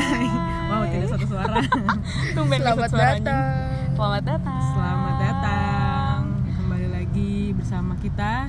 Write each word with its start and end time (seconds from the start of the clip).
Hai. 0.00 0.28
Wow, 0.72 0.82
tidak 0.88 1.08
satu 1.12 1.26
suara. 1.28 1.60
Tumben 2.36 2.60
Selamat 2.64 2.88
datang. 2.88 3.44
Selamat 3.92 4.22
datang. 4.24 4.62
Selamat 4.72 5.14
datang. 5.20 6.16
Kembali 6.56 6.88
lagi 6.88 7.34
bersama 7.52 7.92
kita 8.00 8.48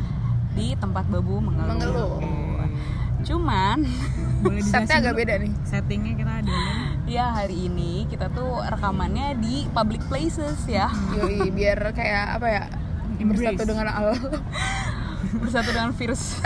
di 0.56 0.72
tempat 0.80 1.12
babu 1.12 1.44
mengeluh. 1.44 1.68
Mengeluh. 1.76 2.14
Cuman 3.22 3.84
Boleh 4.42 4.64
Setnya 4.64 5.04
agak 5.04 5.14
beda 5.20 5.34
nih. 5.44 5.52
Settingnya 5.68 6.14
kita 6.16 6.34
ada 6.40 6.58
ya 7.12 7.36
hari 7.36 7.68
ini 7.68 8.08
kita 8.08 8.32
tuh 8.32 8.64
rekamannya 8.72 9.36
di 9.44 9.68
public 9.76 10.00
places 10.08 10.64
ya. 10.72 10.88
Yoi, 11.20 11.52
biar 11.52 11.92
kayak 11.92 12.40
apa 12.40 12.48
ya? 12.48 12.64
Embrace. 13.20 13.52
Bersatu 13.52 13.64
dengan 13.68 13.88
Allah. 13.92 14.18
Bersatu 15.44 15.70
dengan 15.76 15.92
virus. 15.92 16.40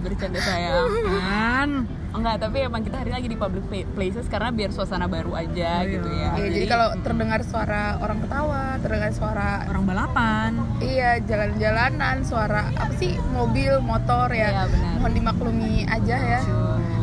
Bercanda 0.00 0.40
sayang. 0.40 0.88
kan. 1.20 1.70
Enggak, 2.10 2.40
tapi 2.40 2.56
emang 2.60 2.80
kita 2.80 2.96
hari 2.96 3.10
lagi 3.10 3.26
di 3.26 3.36
public 3.36 3.64
pla- 3.64 3.88
places 3.92 4.26
karena 4.26 4.48
biar 4.48 4.70
suasana 4.70 5.04
baru 5.06 5.32
aja 5.34 5.70
Oh, 5.78 5.86
gitu 5.86 6.08
iya. 6.08 6.24
ya. 6.26 6.30
Iya, 6.36 6.48
jadi 6.50 6.66
kalau 6.66 6.88
terdengar 6.98 7.40
suara 7.42 7.82
orang 7.98 8.18
ketawa, 8.18 8.62
terdengar 8.78 9.10
suara 9.12 9.48
Orang 9.66 9.84
balapan. 9.84 10.50
iya 10.78 11.20
jalan-jalanan, 11.20 12.22
suara 12.22 12.70
apa 12.70 12.92
sih 12.94 13.12
mobil, 13.30 13.76
motor 13.80 14.28
ya. 14.30 14.48
Iya, 14.50 14.62
benar. 14.66 14.92
Mohon 14.98 15.12
dimaklumi 15.14 15.72
aja 15.84 16.16
ya. 16.18 16.40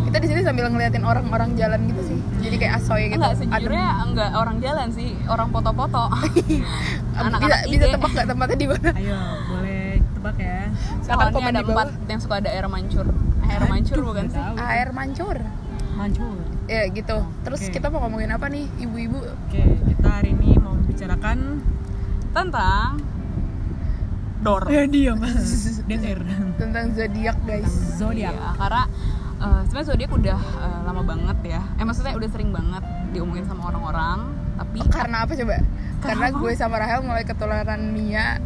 Kita 0.05 0.18
di 0.18 0.28
sini 0.28 0.41
sambil 0.41 0.66
ngeliatin 0.68 1.04
orang-orang 1.04 1.53
jalan 1.53 1.86
gitu 1.86 2.02
sih. 2.06 2.20
Jadi 2.42 2.56
kayak 2.58 2.73
asoy 2.78 3.03
gitu. 3.08 3.17
Enggak, 3.17 3.34
sejujurnya 3.38 3.88
enggak 4.02 4.30
orang 4.34 4.58
jalan 4.59 4.88
sih, 4.90 5.09
orang 5.28 5.48
foto-foto. 5.50 6.03
Adem. 7.16 7.30
anak-anak 7.30 7.59
bisa, 7.62 7.72
bisa 7.72 7.86
IG. 7.86 7.94
tebak 7.94 8.09
nggak 8.12 8.28
tempatnya 8.28 8.58
di 8.58 8.67
mana? 8.67 8.90
Ayo, 8.92 9.20
boleh 9.48 9.84
tebak 10.12 10.38
ya. 10.38 10.59
Silahkan 11.00 11.06
Soalnya 11.22 11.31
komen 11.31 11.48
ada 11.48 11.56
di 11.56 11.64
bawah. 11.64 11.84
empat 11.86 12.09
yang 12.09 12.20
suka 12.20 12.36
ada 12.38 12.50
air 12.50 12.66
mancur. 12.66 13.08
Air 13.45 13.63
mancur 13.67 13.95
Aduh, 13.98 14.08
bukan 14.12 14.26
sih? 14.27 14.38
tahu. 14.38 14.55
Air 14.58 14.90
mancur. 14.91 15.38
Mancur. 15.95 16.36
Ya 16.66 16.83
gitu. 16.89 17.17
Terus 17.45 17.61
Oke. 17.66 17.72
kita 17.73 17.88
mau 17.88 18.03
ngomongin 18.03 18.31
apa 18.33 18.50
nih, 18.50 18.66
ibu-ibu? 18.81 19.19
Oke, 19.22 19.64
kita 19.86 20.08
hari 20.09 20.33
ini 20.33 20.58
mau 20.58 20.73
membicarakan 20.73 21.61
Tentang 22.31 23.00
Dor. 24.44 24.67
Eh, 24.69 24.86
diam. 24.86 25.17
DR. 25.89 26.19
Tentang 26.59 26.86
zodiak 26.94 27.38
guys. 27.47 27.72
Zodiak. 27.97 28.36
Iya, 28.36 28.50
karena 28.59 28.84
eh, 29.39 29.62
sebenarnya 29.66 29.88
zodiak 29.89 30.12
udah 30.12 30.39
eh, 30.39 30.80
lama 30.86 31.02
banget 31.02 31.38
ya. 31.58 31.62
Eh 31.80 31.86
maksudnya 31.88 32.14
udah 32.14 32.30
sering 32.30 32.52
banget 32.52 32.84
diomongin 33.09 33.47
sama 33.47 33.72
orang-orang, 33.72 34.36
tapi 34.56 34.80
Oh, 34.81 34.92
karena 34.92 35.23
apa 35.23 35.34
coba? 35.36 35.56
Karena 36.03 36.28
gue 36.31 36.52
sama 36.56 36.75
Rahel 36.80 37.02
mulai 37.03 37.23
ketularan 37.23 37.81
Mia 37.92 38.39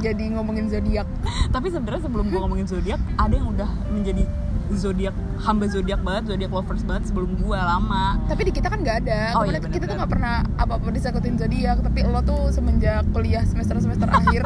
jadi 0.00 0.32
ngomongin 0.32 0.72
zodiak. 0.72 1.04
tapi 1.52 1.68
sebenarnya 1.68 2.08
sebelum 2.08 2.32
gua 2.32 2.48
ngomongin 2.48 2.64
zodiak, 2.64 3.00
ada 3.20 3.34
yang 3.36 3.52
udah 3.52 3.68
menjadi 3.92 4.24
zodiak 4.70 5.12
hamba 5.42 5.66
zodiak 5.66 6.00
banget, 6.00 6.30
zodiak 6.30 6.50
lovers 6.54 6.86
banget 6.86 7.10
sebelum 7.10 7.36
gua 7.42 7.58
lama. 7.76 8.16
Tapi 8.30 8.48
di 8.48 8.52
kita 8.54 8.70
kan 8.72 8.80
nggak 8.80 8.96
ada. 9.04 9.20
Oh, 9.36 9.44
iya, 9.44 9.58
kita 9.58 9.66
tuh 9.66 9.68
benar-benar. 9.68 9.96
nggak 9.98 10.10
pernah 10.10 10.34
apa-apa 10.56 10.88
disangkutin 10.94 11.36
zodiak. 11.36 11.82
Tapi 11.82 12.00
lo 12.06 12.20
tuh 12.22 12.54
semenjak 12.54 13.02
kuliah 13.12 13.42
semester 13.44 13.76
semester 13.82 14.08
akhir 14.22 14.42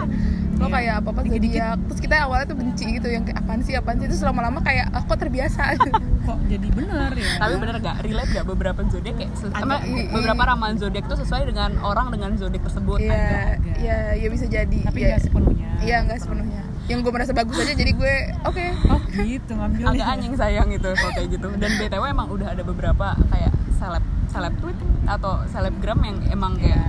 lo 0.55 0.65
Iya. 0.65 0.73
kayak 0.73 0.95
apa 0.97 1.09
apa 1.09 1.21
Dikit-dikit. 1.21 1.59
zodiak. 1.59 1.79
Terus 1.85 2.01
kita 2.01 2.15
awalnya 2.21 2.47
tuh 2.47 2.57
benci 2.57 2.85
gitu 2.91 3.09
yang 3.09 3.23
kayak 3.23 3.39
apaan 3.41 3.61
sih 3.61 3.75
apaan 3.75 3.97
sih. 3.97 4.07
Terus 4.07 4.23
lama-lama 4.23 4.59
kayak 4.61 4.87
ah, 4.89 5.03
kok 5.03 5.19
terbiasa. 5.19 5.63
Kok 6.25 6.41
jadi 6.47 6.69
bener 6.71 7.13
ya? 7.13 7.37
Tapi 7.37 7.55
bener 7.59 7.77
gak 7.79 7.97
relate 8.01 8.31
gak 8.33 8.47
beberapa 8.47 8.81
zodiak 8.87 9.15
kayak 9.15 9.31
Ada. 9.45 9.61
emang 9.61 9.81
I- 9.83 9.93
i- 9.95 10.09
beberapa 10.09 10.43
ramalan 10.43 10.77
zodiak 10.79 11.05
itu 11.05 11.17
sesuai 11.19 11.43
dengan 11.45 11.77
orang 11.79 12.09
dengan 12.09 12.33
zodiak 12.35 12.65
tersebut. 12.65 12.97
Iya, 12.99 13.61
iya, 13.77 13.99
ya 14.17 14.29
bisa 14.29 14.47
jadi. 14.47 14.79
Tapi 14.83 14.99
Iya. 14.99 15.09
nggak 15.11 15.23
sepenuhnya. 15.23 15.69
Iya 15.81 15.97
nggak 16.03 16.19
sepenuhnya. 16.19 16.63
Yang 16.85 16.99
gue 17.03 17.13
merasa 17.13 17.33
bagus 17.33 17.57
aja 17.59 17.73
jadi 17.73 17.93
gue 17.93 18.15
oke. 18.43 18.67
Oh 18.87 19.01
gitu 19.15 19.53
ngambilnya. 19.53 19.89
Agak 19.91 20.07
anjing 20.11 20.35
sayang 20.35 20.69
itu 20.71 20.89
kalau 20.91 21.13
kayak 21.13 21.29
gitu. 21.31 21.47
Dan 21.55 21.71
BTW 21.75 22.03
emang 22.07 22.29
udah 22.31 22.49
ada 22.51 22.63
beberapa 22.63 23.07
kayak 23.29 23.53
seleb 23.75 24.05
seleb 24.27 24.55
tweet 24.59 24.79
atau 25.05 25.45
selebgram 25.47 26.01
yang 26.01 26.17
emang 26.31 26.57
Iya. 26.57 26.73
kayak 26.73 26.83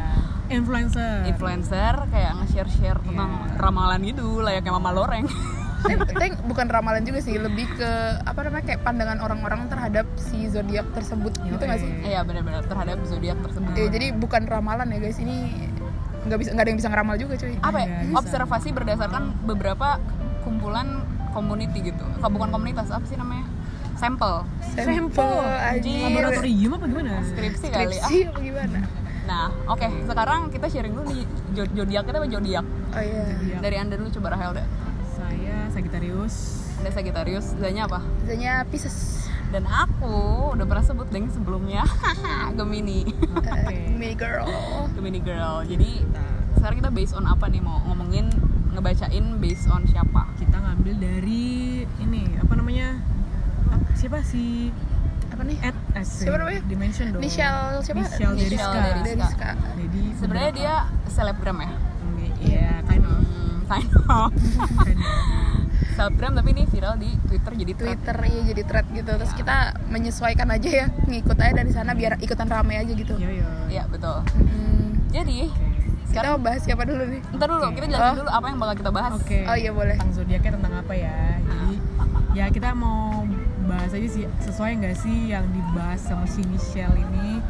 Influencer. 0.47 1.25
influencer 1.25 1.93
kayak 2.09 2.31
nge-share-share 2.41 2.99
tentang 3.01 3.29
Iya. 3.33 3.57
ramalan 3.57 3.99
gitu 4.05 4.39
layaknya 4.39 4.71
mama 4.71 4.91
loreng. 4.93 5.25
Tapi, 5.81 5.93
tapi 6.09 6.27
bukan 6.45 6.65
ramalan 6.65 7.01
juga 7.01 7.21
sih, 7.21 7.37
lebih 7.37 7.65
ke 7.73 7.89
apa 8.21 8.39
namanya 8.41 8.65
kayak 8.73 8.81
pandangan 8.81 9.17
orang-orang 9.21 9.69
terhadap 9.69 10.05
si 10.17 10.49
zodiak 10.49 10.85
tersebut 10.93 11.33
gitu 11.41 11.61
nggak 11.61 11.79
sih? 11.81 11.91
Iya 12.05 12.21
benar-benar 12.21 12.65
terhadap 12.65 12.97
zodiak 13.05 13.37
tersebut. 13.41 13.73
Ya, 13.73 13.89
jadi 13.89 14.13
bukan 14.13 14.45
ramalan 14.45 14.89
ya 14.89 14.99
guys, 15.01 15.17
ini 15.17 15.69
nggak 16.25 16.37
bisa 16.41 16.49
nggak 16.53 16.63
ada 16.65 16.69
yang 16.73 16.79
bisa 16.81 16.89
ngeramal 16.89 17.15
juga 17.17 17.33
cuy. 17.37 17.53
Apa 17.61 17.77
ya? 17.81 17.85
Iya, 17.85 17.97
bisa. 18.09 18.17
Observasi 18.17 18.69
berdasarkan 18.73 19.23
beberapa 19.45 19.87
kumpulan 20.41 21.05
community 21.33 21.93
gitu. 21.93 22.05
Kalau 22.17 22.31
bukan 22.33 22.49
komunitas 22.49 22.89
apa 22.89 23.05
sih 23.05 23.17
namanya? 23.17 23.45
Sampel. 23.95 24.43
Sampel. 24.75 25.31
Laboratorium 25.79 26.71
apa 26.75 26.85
gimana? 26.89 27.11
Skripsi 27.23 27.65
kali 27.69 27.95
ah. 27.95 28.09
Skripsi 28.09 28.17
apa 28.27 28.39
gimana? 28.41 28.79
Nah, 29.25 29.49
oke. 29.65 29.87
Sekarang 30.03 30.47
kita 30.47 30.65
sharing 30.65 30.93
dulu 30.93 31.05
nih 31.09 31.25
zodiak 31.73 32.03
kita 32.05 32.17
apa 32.17 32.27
zodiak? 32.27 32.65
Oh 32.91 33.01
iya. 33.01 33.23
Zodiak. 33.27 33.59
Dari 33.59 33.75
Anda 33.75 33.93
dulu 33.95 34.09
coba 34.11 34.27
Rahel 34.31 34.51
deh. 34.53 34.67
Saya 35.09 35.57
Sagittarius. 35.69 36.35
Anda 36.75 36.91
Sagittarius, 36.91 37.45
Zanya 37.55 37.85
apa? 37.85 37.99
Biasanya 38.21 38.53
Pisces. 38.67 39.25
Dan 39.47 39.63
aku 39.63 40.11
udah 40.51 40.65
pernah 40.65 40.83
sebut 40.83 41.07
deng 41.07 41.29
sebelumnya 41.29 41.85
Gemini 42.57 43.05
Oke. 43.31 43.93
Me 43.93 44.11
girl. 44.11 44.43
Gemini 44.91 45.21
girl 45.21 45.61
Jadi 45.63 46.01
sekarang 46.55 46.81
kita 46.81 46.89
based 46.89 47.13
on 47.13 47.23
apa 47.23 47.45
nih 47.45 47.61
mau 47.61 47.77
ngomongin 47.85 48.27
ngebacain 48.73 49.37
based 49.37 49.69
on 49.69 49.85
siapa 49.85 50.27
Kita 50.35 50.59
ngambil 50.59 50.97
dari 50.97 51.45
ini 52.01 52.35
apa 52.35 52.51
namanya? 52.53 52.99
Ap- 53.69 53.95
Siapa 53.95 54.19
si 54.19 54.73
Apa 55.35 55.43
nih? 55.43 55.57
Ed 55.59 55.77
asik. 55.93 56.23
Siapa 56.23 56.37
namanya? 56.37 56.61
Dimension 56.65 57.05
dong. 57.09 57.19
Michelle 57.19 57.67
siapa? 57.81 57.99
Michelle 57.99 58.33
Michelle 58.33 58.35
Deriska. 58.39 58.71
Deriska. 58.71 59.03
Deriska. 59.03 59.49
Jadi 59.75 60.01
sebenarnya 60.15 60.51
dia 60.53 60.73
selebgram 61.05 61.57
ya 61.59 61.71
Iya, 62.37 62.71
kind 62.83 63.03
of. 63.03 63.15
hmm, 63.17 63.57
kind 63.65 63.89
of 63.89 64.29
Kind 64.85 64.99
of. 64.99 65.11
selebgram 65.91 66.31
tapi 66.33 66.49
ini 66.51 66.63
viral 66.65 66.95
di 66.95 67.09
Twitter 67.21 67.51
jadi 67.53 67.73
thread. 67.73 67.89
Twitter 67.97 68.17
iya 68.25 68.41
jadi 68.45 68.61
thread 68.63 68.87
gitu. 68.93 69.11
Terus 69.13 69.31
kita 69.33 69.55
menyesuaikan 69.87 70.47
aja 70.49 70.69
ya, 70.69 70.85
ngikut 71.01 71.35
aja 71.35 71.53
dari 71.53 71.71
sana 71.71 71.91
biar 71.91 72.15
ikutan 72.17 72.45
rame 72.45 72.75
aja 72.77 72.91
gitu. 72.91 73.15
Yo 73.15 73.27
yo. 73.29 73.47
Iya 73.67 73.87
betul 73.87 74.23
Hmm. 74.31 75.03
jadi 75.09 75.47
Oke. 75.47 75.63
Kita 76.05 76.23
sekarang 76.23 76.31
mau 76.33 76.43
bahas 76.45 76.61
siapa 76.61 76.83
dulu 76.85 77.03
nih? 77.03 77.19
ntar 77.29 77.47
dulu 77.49 77.59
Oke. 77.61 77.75
kita 77.75 77.85
jelasin 77.89 78.07
Oh. 78.07 78.15
dulu 78.17 78.29
apa 78.29 78.45
yang 78.45 78.57
bakal 78.57 78.75
kita 78.77 78.91
bahas 78.93 79.11
Oke. 79.17 79.39
Oh 79.43 79.57
iya 79.57 79.71
boleh. 79.71 79.95
Tentang 79.95 80.13
zodiaknya 80.13 80.51
tentang 80.53 80.73
apa 80.77 80.93
ya? 80.93 81.17
Jadi 81.41 81.73
ya 82.33 82.45
kita 82.47 82.69
mau 82.71 83.23
bahas 83.65 83.91
aja 83.91 84.07
sih 84.07 84.23
sesuai 84.41 84.71
nggak 84.77 84.95
sih 84.95 85.29
yang 85.29 85.45
dibahas 85.47 85.99
sama 85.99 86.25
si 86.25 86.41
Michelle 86.43 86.95
ini 86.95 87.41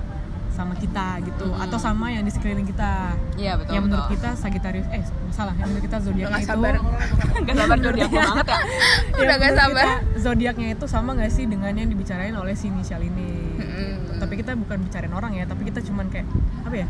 sama 0.49 0.71
kita 0.71 1.19
gitu 1.19 1.51
Mm-mm. 1.51 1.59
atau 1.59 1.75
sama 1.75 2.07
yang 2.09 2.23
di 2.23 2.31
sekeliling 2.31 2.63
kita. 2.63 3.11
Iya 3.35 3.59
betul 3.59 3.75
yang 3.75 3.83
menurut 3.83 4.07
betul 4.07 4.15
kita 4.15 4.29
Sagittarius 4.39 4.87
eh 4.87 5.03
salah 5.29 5.51
yang 5.51 5.67
menurut 5.67 5.83
kita 5.83 5.97
nggak 5.99 6.31
itu 6.31 6.47
sabar. 6.47 6.73
Gak 7.45 7.55
sabar 7.57 7.77
zodiak 7.77 8.07
banget 8.09 8.47
ya 8.47 8.59
Udah 9.13 9.35
nggak 9.35 9.51
menurut 9.51 9.59
sabar. 9.59 9.85
zodiaknya 10.15 10.67
itu 10.71 10.85
sama 10.87 11.09
nggak 11.11 11.27
sih 11.29 11.43
dengan 11.43 11.75
yang 11.75 11.91
dibicarain 11.91 12.31
oleh 12.31 12.55
si 12.55 12.71
Michelle 12.71 13.03
ini? 13.03 13.59
Mm-mm. 13.59 14.15
Tapi 14.15 14.33
kita 14.39 14.55
bukan 14.55 14.79
bicarain 14.79 15.11
orang 15.11 15.35
ya, 15.35 15.43
tapi 15.43 15.67
kita 15.67 15.83
cuman 15.83 16.07
kayak 16.07 16.23
apa 16.63 16.75
ya? 16.75 16.87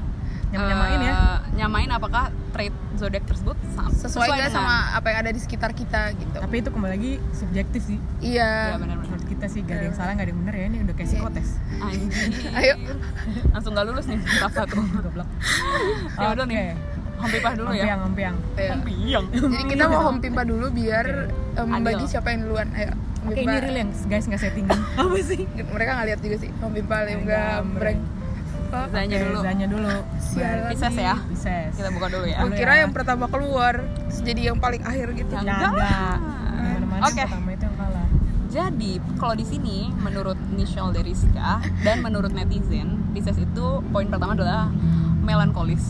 Nyamain 0.57 0.99
ya. 0.99 1.13
Eh, 1.13 1.37
nyamain 1.55 1.89
apakah 1.89 2.23
trait 2.49 2.69
zodiak 2.93 3.23
tersebut 3.23 3.57
sam- 3.69 3.91
Sesuai 3.91 4.27
dengan- 4.29 4.53
sama 4.53 4.75
apa 4.91 5.07
yang 5.07 5.19
ada 5.19 5.31
di 5.31 5.39
sekitar 5.39 5.71
kita 5.71 6.13
gitu. 6.13 6.37
Tapi 6.37 6.55
itu 6.57 6.69
kembali 6.69 6.91
lagi 6.91 7.11
subjektif 7.31 7.81
sih. 7.83 7.97
Iya. 8.19 8.71
Iya 8.71 8.77
Menurut 8.77 9.23
kita 9.25 9.45
sih 9.45 9.59
gak 9.61 9.75
ada 9.75 9.85
yang 9.85 9.95
salah, 9.95 10.11
gak 10.13 10.23
ada 10.23 10.31
yang 10.31 10.39
benar 10.41 10.53
ya. 10.53 10.65
Ini 10.65 10.77
udah 10.81 10.93
kayak 10.93 11.05
Iya. 11.05 11.15
psikotes. 11.17 11.49
Anjir. 11.75 12.51
Ayo. 12.53 12.73
Langsung 13.51 13.71
gak 13.73 13.85
lulus 13.85 14.05
nih 14.05 14.19
Rafa 14.43 14.63
tuh. 14.65 14.83
Goblok. 14.95 15.27
Ya 16.17 16.27
udah 16.31 16.45
nih. 16.45 16.57
Hampipah 17.15 17.53
dulu 17.53 17.69
ya. 17.69 17.83
Ampiang, 17.85 18.01
ampiang. 18.05 18.35
Ayo. 18.55 18.71
Hampiyang. 18.73 19.25
Jadi 19.31 19.63
kita 19.65 19.83
mau 19.87 20.01
home 20.05 20.19
pimpa 20.19 20.43
dulu 20.43 20.67
biar 20.69 21.05
em, 21.53 21.69
Adil. 21.69 21.83
bagi 21.85 22.05
siapa 22.05 22.27
yang 22.29 22.43
duluan. 22.43 22.67
Ayo. 22.71 22.91
Oke, 23.25 23.41
pimpa. 23.41 23.51
ini 23.51 23.57
real 23.59 23.77
yang 23.77 23.89
guys 24.05 24.25
nggak 24.25 24.37
settingan. 24.37 24.77
Apa 25.01 25.17
sih? 25.17 25.41
Mereka 25.49 25.91
nggak 25.91 26.07
lihat 26.07 26.19
juga 26.21 26.35
sih 26.37 26.49
home 26.55 26.75
pimpa 26.75 27.03
yang 27.03 27.23
gambreng. 27.25 27.99
Zanya 28.71 29.17
dulu. 29.21 29.39
Zanya 29.41 29.67
dulu. 29.67 29.93
Pisces 30.69 30.95
ya. 30.95 31.15
Pisces. 31.27 31.71
Kita 31.75 31.89
buka 31.93 32.07
dulu 32.09 32.25
ya. 32.27 32.39
Kira 32.51 32.73
ya. 32.75 32.79
yang 32.85 32.91
pertama 32.91 33.25
keluar, 33.27 33.83
jadi 34.23 34.53
yang 34.53 34.57
paling 34.59 34.81
akhir 34.83 35.13
gitu. 35.13 35.33
Ya. 35.35 35.41
Nggak 35.43 35.59
Enggak. 35.71 36.17
Oke. 37.05 37.21
yang 37.21 37.27
pertama 37.29 37.49
itu 37.51 37.63
yang 37.65 37.77
kalah. 37.77 38.07
Jadi, 38.45 38.91
kalau 39.19 39.35
di 39.35 39.43
sini 39.43 39.77
menurut 39.99 40.39
Michelle 40.49 40.95
Deriska 40.95 41.59
dan 41.83 41.99
menurut 41.99 42.31
netizen, 42.31 43.03
Pisces 43.11 43.35
itu 43.35 43.65
poin 43.91 44.07
pertama 44.07 44.31
adalah 44.31 44.71
melankolis. 45.19 45.83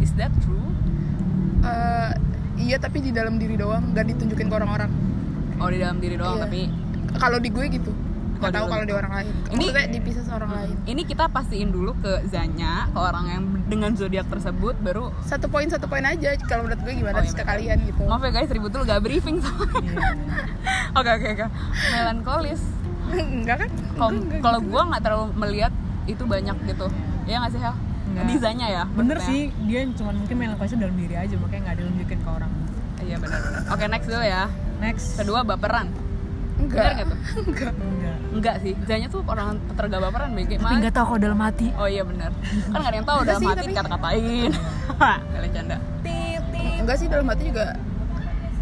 Is 0.00 0.12
that 0.20 0.28
true? 0.44 0.60
Eh, 1.60 2.10
iya 2.60 2.76
tapi 2.76 3.00
di 3.00 3.12
dalam 3.12 3.36
diri 3.36 3.56
doang, 3.56 3.92
gak 3.92 4.08
ditunjukin 4.08 4.48
ke 4.48 4.54
orang-orang. 4.54 4.92
Oh, 5.60 5.68
di 5.68 5.76
dalam 5.80 6.00
diri 6.00 6.16
doang, 6.16 6.40
Iya. 6.40 6.44
tapi 6.48 6.60
Kalau 7.10 7.42
di 7.42 7.50
gue 7.50 7.66
gitu, 7.68 7.90
nggak 8.40 8.52
tahu 8.52 8.66
kalau 8.66 8.84
di 8.84 8.94
orang 8.94 9.12
lain. 9.12 9.26
Ini- 9.46 9.68
Maksudnya 9.70 9.86
di 9.86 10.00
Pisces 10.00 10.28
orang 10.28 10.50
lain. 10.50 10.70
ini 10.84 11.02
kita 11.04 11.24
pastiin 11.26 11.68
dulu 11.68 11.92
ke 11.96 12.12
Zanya, 12.26 12.88
ke 12.88 12.98
orang 12.98 13.24
yang 13.26 13.42
dengan 13.66 13.90
zodiak 13.92 14.26
tersebut 14.26 14.74
baru 14.78 15.12
Satu 15.22 15.46
poin 15.46 15.66
satu 15.66 15.84
poin 15.84 16.02
aja. 16.02 16.34
Kalau 16.42 16.64
menurut 16.64 16.80
gue 16.80 16.94
gimana 16.96 17.14
Oh, 17.14 17.22
iya, 17.22 17.32
ke 17.32 17.44
kalian 17.44 17.78
gitu. 17.84 18.02
Maaf 18.02 18.22
ya 18.22 18.30
guys, 18.32 18.48
ribut 18.48 18.70
dulu 18.70 18.82
gak 18.82 19.00
briefing 19.00 19.38
soalnya. 19.38 19.78
Iya. 19.78 20.02
Oke 20.98 21.10
oke 21.12 21.28
oke. 21.32 21.46
Melankolis. 21.92 22.62
Enggak 23.10 23.56
kan? 23.60 23.70
Kalau 24.40 24.58
gue 24.58 24.82
nggak 24.84 25.02
terlalu 25.02 25.26
melihat 25.36 25.72
itu 26.06 26.24
banyak 26.24 26.56
gitu 26.66 26.86
ya 27.22 27.38
nggak 27.38 27.52
sih 27.52 27.60
Hel 27.60 27.76
Nggak. 28.10 28.24
desainnya 28.26 28.68
ya 28.68 28.82
bener 28.90 29.22
sih 29.22 29.40
dia 29.62 29.86
cuma 29.94 30.10
mungkin 30.10 30.34
melankolisnya 30.34 30.82
dalam 30.82 30.96
diri 30.98 31.14
aja 31.14 31.34
makanya 31.36 31.62
nggak 31.62 31.76
ditunjukin 31.78 32.18
ke 32.18 32.28
orang 32.28 32.50
iya 32.98 33.16
benar 33.16 33.38
benar 33.38 33.60
oke 33.70 33.84
next 33.86 34.08
dulu 34.08 34.24
ya 34.24 34.42
next 34.80 35.06
kedua 35.14 35.40
baperan 35.44 35.86
enggak. 36.60 36.76
Bener 36.78 36.92
nggak 36.92 37.06
tuh? 37.06 37.18
Enggak. 37.48 37.72
Enggak. 37.74 38.16
Enggak 38.30 38.54
sih. 38.60 38.72
Zanya 38.84 39.08
tuh 39.08 39.20
orang 39.24 39.48
terga 39.70 39.96
baperan 39.98 40.30
BG 40.32 40.50
tapi 40.52 40.62
mah 40.62 40.78
nggak 40.78 40.94
tahu 40.94 41.04
kalau 41.06 41.20
dalam 41.20 41.40
hati. 41.40 41.66
Oh 41.74 41.84
iya 41.84 42.02
benar. 42.02 42.30
Kan 42.70 42.76
nggak 42.76 42.86
ada 42.86 42.96
yang 42.96 43.06
tahu 43.06 43.18
Enggak 43.18 43.28
dalam 43.28 43.40
sih, 43.40 43.48
hati 43.48 43.60
tapi- 43.60 43.74
kata-katain 43.74 44.52
kalian 45.30 45.52
canda 45.52 45.76
enggak 46.80 46.96
sih 46.96 47.06
dalam 47.06 47.26
hati 47.26 47.42
juga 47.46 47.64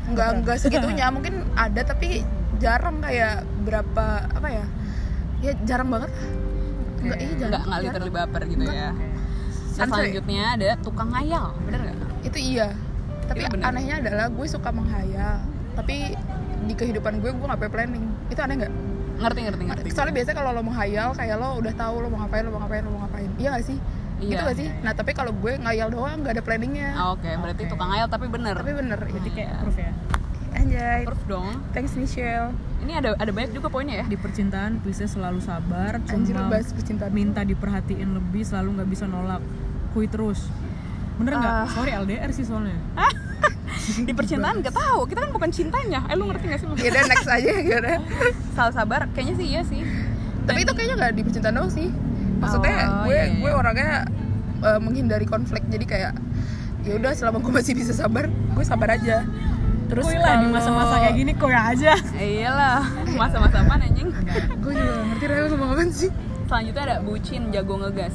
enggak 0.06 0.28
enggak 0.34 0.56
segitunya. 0.58 1.06
Mungkin 1.14 1.34
ada 1.54 1.80
tapi 1.82 2.08
jarang 2.56 2.96
kayak 2.98 3.34
berapa 3.62 4.04
apa 4.28 4.48
ya? 4.48 4.64
Ya 5.38 5.52
jarang 5.62 5.88
banget 5.88 6.10
enggak 6.98 7.18
iya 7.18 7.32
jarang. 7.36 7.50
Nggak 7.50 7.62
nggak 7.62 7.78
jarang. 7.78 7.84
literally 7.84 8.12
baper 8.12 8.42
gitu 8.44 8.64
ya. 8.64 8.68
Oke. 8.68 8.78
Nah, 8.78 8.94
Santai. 9.76 9.94
selanjutnya 10.02 10.44
ada 10.58 10.68
tukang 10.82 11.08
ngayal 11.08 11.44
bener 11.62 11.80
nggak? 11.84 11.96
Itu 12.24 12.38
iya. 12.40 12.68
Tapi 13.24 13.40
Itu 13.40 13.52
bener. 13.54 13.64
anehnya 13.68 13.94
adalah 14.00 14.26
gue 14.26 14.46
suka 14.48 14.70
menghayal. 14.70 15.36
Tapi 15.74 15.96
di 16.68 16.74
kehidupan 16.74 17.18
gue 17.18 17.30
gue 17.30 17.40
nggak 17.42 17.58
pakai 17.58 17.72
planning. 17.72 18.04
Itu 18.28 18.38
aneh 18.38 18.54
nggak 18.60 18.72
ngerti 19.18 19.40
ngerti 19.42 19.62
ngerti. 19.64 19.88
Soalnya 19.90 20.14
biasanya 20.14 20.36
kalau 20.36 20.50
lo 20.52 20.62
menghayal 20.62 21.08
kayak 21.10 21.36
lo 21.36 21.48
udah 21.58 21.72
tahu 21.74 21.94
lo 21.98 22.06
mau 22.06 22.18
ngapain 22.20 22.42
lo 22.44 22.50
mau 22.52 22.60
ngapain 22.60 22.82
lo 22.84 22.90
mau 22.92 23.00
ngapain. 23.02 23.30
Iya 23.34 23.48
gak 23.50 23.64
sih? 23.64 23.78
Iya. 24.18 24.30
gitu 24.34 24.42
gak 24.44 24.58
sih? 24.58 24.68
nah 24.82 24.92
tapi 24.92 25.14
kalau 25.14 25.30
gue 25.30 25.52
ngayal 25.56 25.88
doang 25.88 26.18
nggak 26.20 26.34
ada 26.34 26.42
planningnya. 26.42 26.90
Ah, 26.92 27.14
oke. 27.14 27.22
Berarti 27.24 27.62
Oke. 27.64 27.70
tukang 27.70 27.88
ngayal 27.88 28.06
tapi 28.06 28.26
bener. 28.26 28.54
Tapi 28.54 28.72
bener. 28.74 28.98
Jadi 29.00 29.28
kayak 29.32 29.48
Iya. 29.48 29.62
proof 29.62 29.78
ya. 29.78 29.90
Anjay. 30.50 31.00
Proof 31.06 31.22
dong. 31.24 31.48
Thanks 31.70 31.94
Michelle. 31.94 32.50
Ini 32.78 32.92
ada 32.94 33.08
ada 33.14 33.30
banyak 33.30 33.52
juga 33.52 33.70
poinnya 33.70 34.02
ya. 34.02 34.06
Di 34.06 34.18
percintaan 34.18 34.82
Pisces 34.82 35.14
selalu 35.14 35.38
sabar 35.38 35.98
anjir 36.00 36.34
cuma 36.34 36.50
bahas 36.50 36.66
percintaan. 36.68 37.10
minta 37.10 37.42
diperhatiin 37.42 38.10
lebih 38.12 38.42
selalu 38.42 38.82
nggak 38.82 38.88
bisa 38.88 39.04
nolak. 39.06 39.38
Kui 39.90 40.06
terus. 40.06 40.50
Bener 41.14 41.34
nggak 41.34 41.54
Ah. 41.56 41.66
sorry 41.68 41.90
LDR 41.92 42.30
sih 42.30 42.42
soalnya 42.42 42.74
di 44.08 44.12
percintaan 44.12 44.60
gak 44.60 44.72
tahu. 44.72 45.00
Kita 45.04 45.18
kan 45.20 45.30
bukan 45.30 45.50
cintanya. 45.50 46.00
Eh 46.06 46.14
lu 46.14 46.26
ngerti 46.26 46.44
gak 46.46 46.58
sih 46.58 46.66
ya 46.78 46.88
udah 46.88 47.02
next 47.06 47.28
aja 47.28 47.50
gimana 47.58 47.88
salah 48.56 48.72
sabar. 48.72 49.00
Kayaknya 49.12 49.34
sih 49.36 49.46
iya 49.48 49.62
sih. 49.62 49.80
Tapi 50.44 50.64
itu 50.64 50.72
kayaknya 50.72 50.96
nggak 50.96 51.12
di 51.12 51.22
percintaan 51.22 51.54
doang 51.54 51.68
sih. 51.68 51.88
Maksudnya 52.38 52.76
Oh, 52.80 53.04
gue 53.04 53.12
iya, 53.12 53.24
iya. 53.26 53.38
gue 53.38 53.50
orangnya 53.52 53.90
eh, 54.60 54.80
menghindari 54.80 55.24
konflik. 55.24 55.60
Jadi 55.66 55.84
kayak 55.84 56.12
ya 56.82 56.92
udah 56.94 57.12
selama 57.12 57.38
gue 57.38 57.52
masih 57.52 57.74
bisa 57.74 57.92
sabar 57.92 58.26
gue 58.28 58.64
sabar 58.64 58.94
aja. 58.94 59.28
Terus 59.88 60.04
Kuy 60.04 60.16
lah 60.16 60.36
di 60.36 60.44
kalau- 60.44 60.52
masa-masa 60.52 60.94
kayak 61.00 61.16
gini 61.16 61.32
kok 61.32 61.48
ya 61.48 61.62
aja. 61.68 61.92
Eh, 62.14 62.28
iyalah 62.40 62.84
masa-masa 63.12 63.60
apa 63.60 63.74
anjing? 63.78 64.08
Gue 64.60 64.72
juga 64.72 64.92
ngerti 65.02 65.24
Rel 65.26 65.46
ngomong 65.48 65.70
apa 65.72 65.82
sih. 65.88 66.10
Selanjutnya 66.44 66.82
ada 66.82 66.96
bucin 67.00 67.42
jago 67.48 67.74
ngegas. 67.78 68.14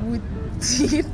Bucin 0.00 1.04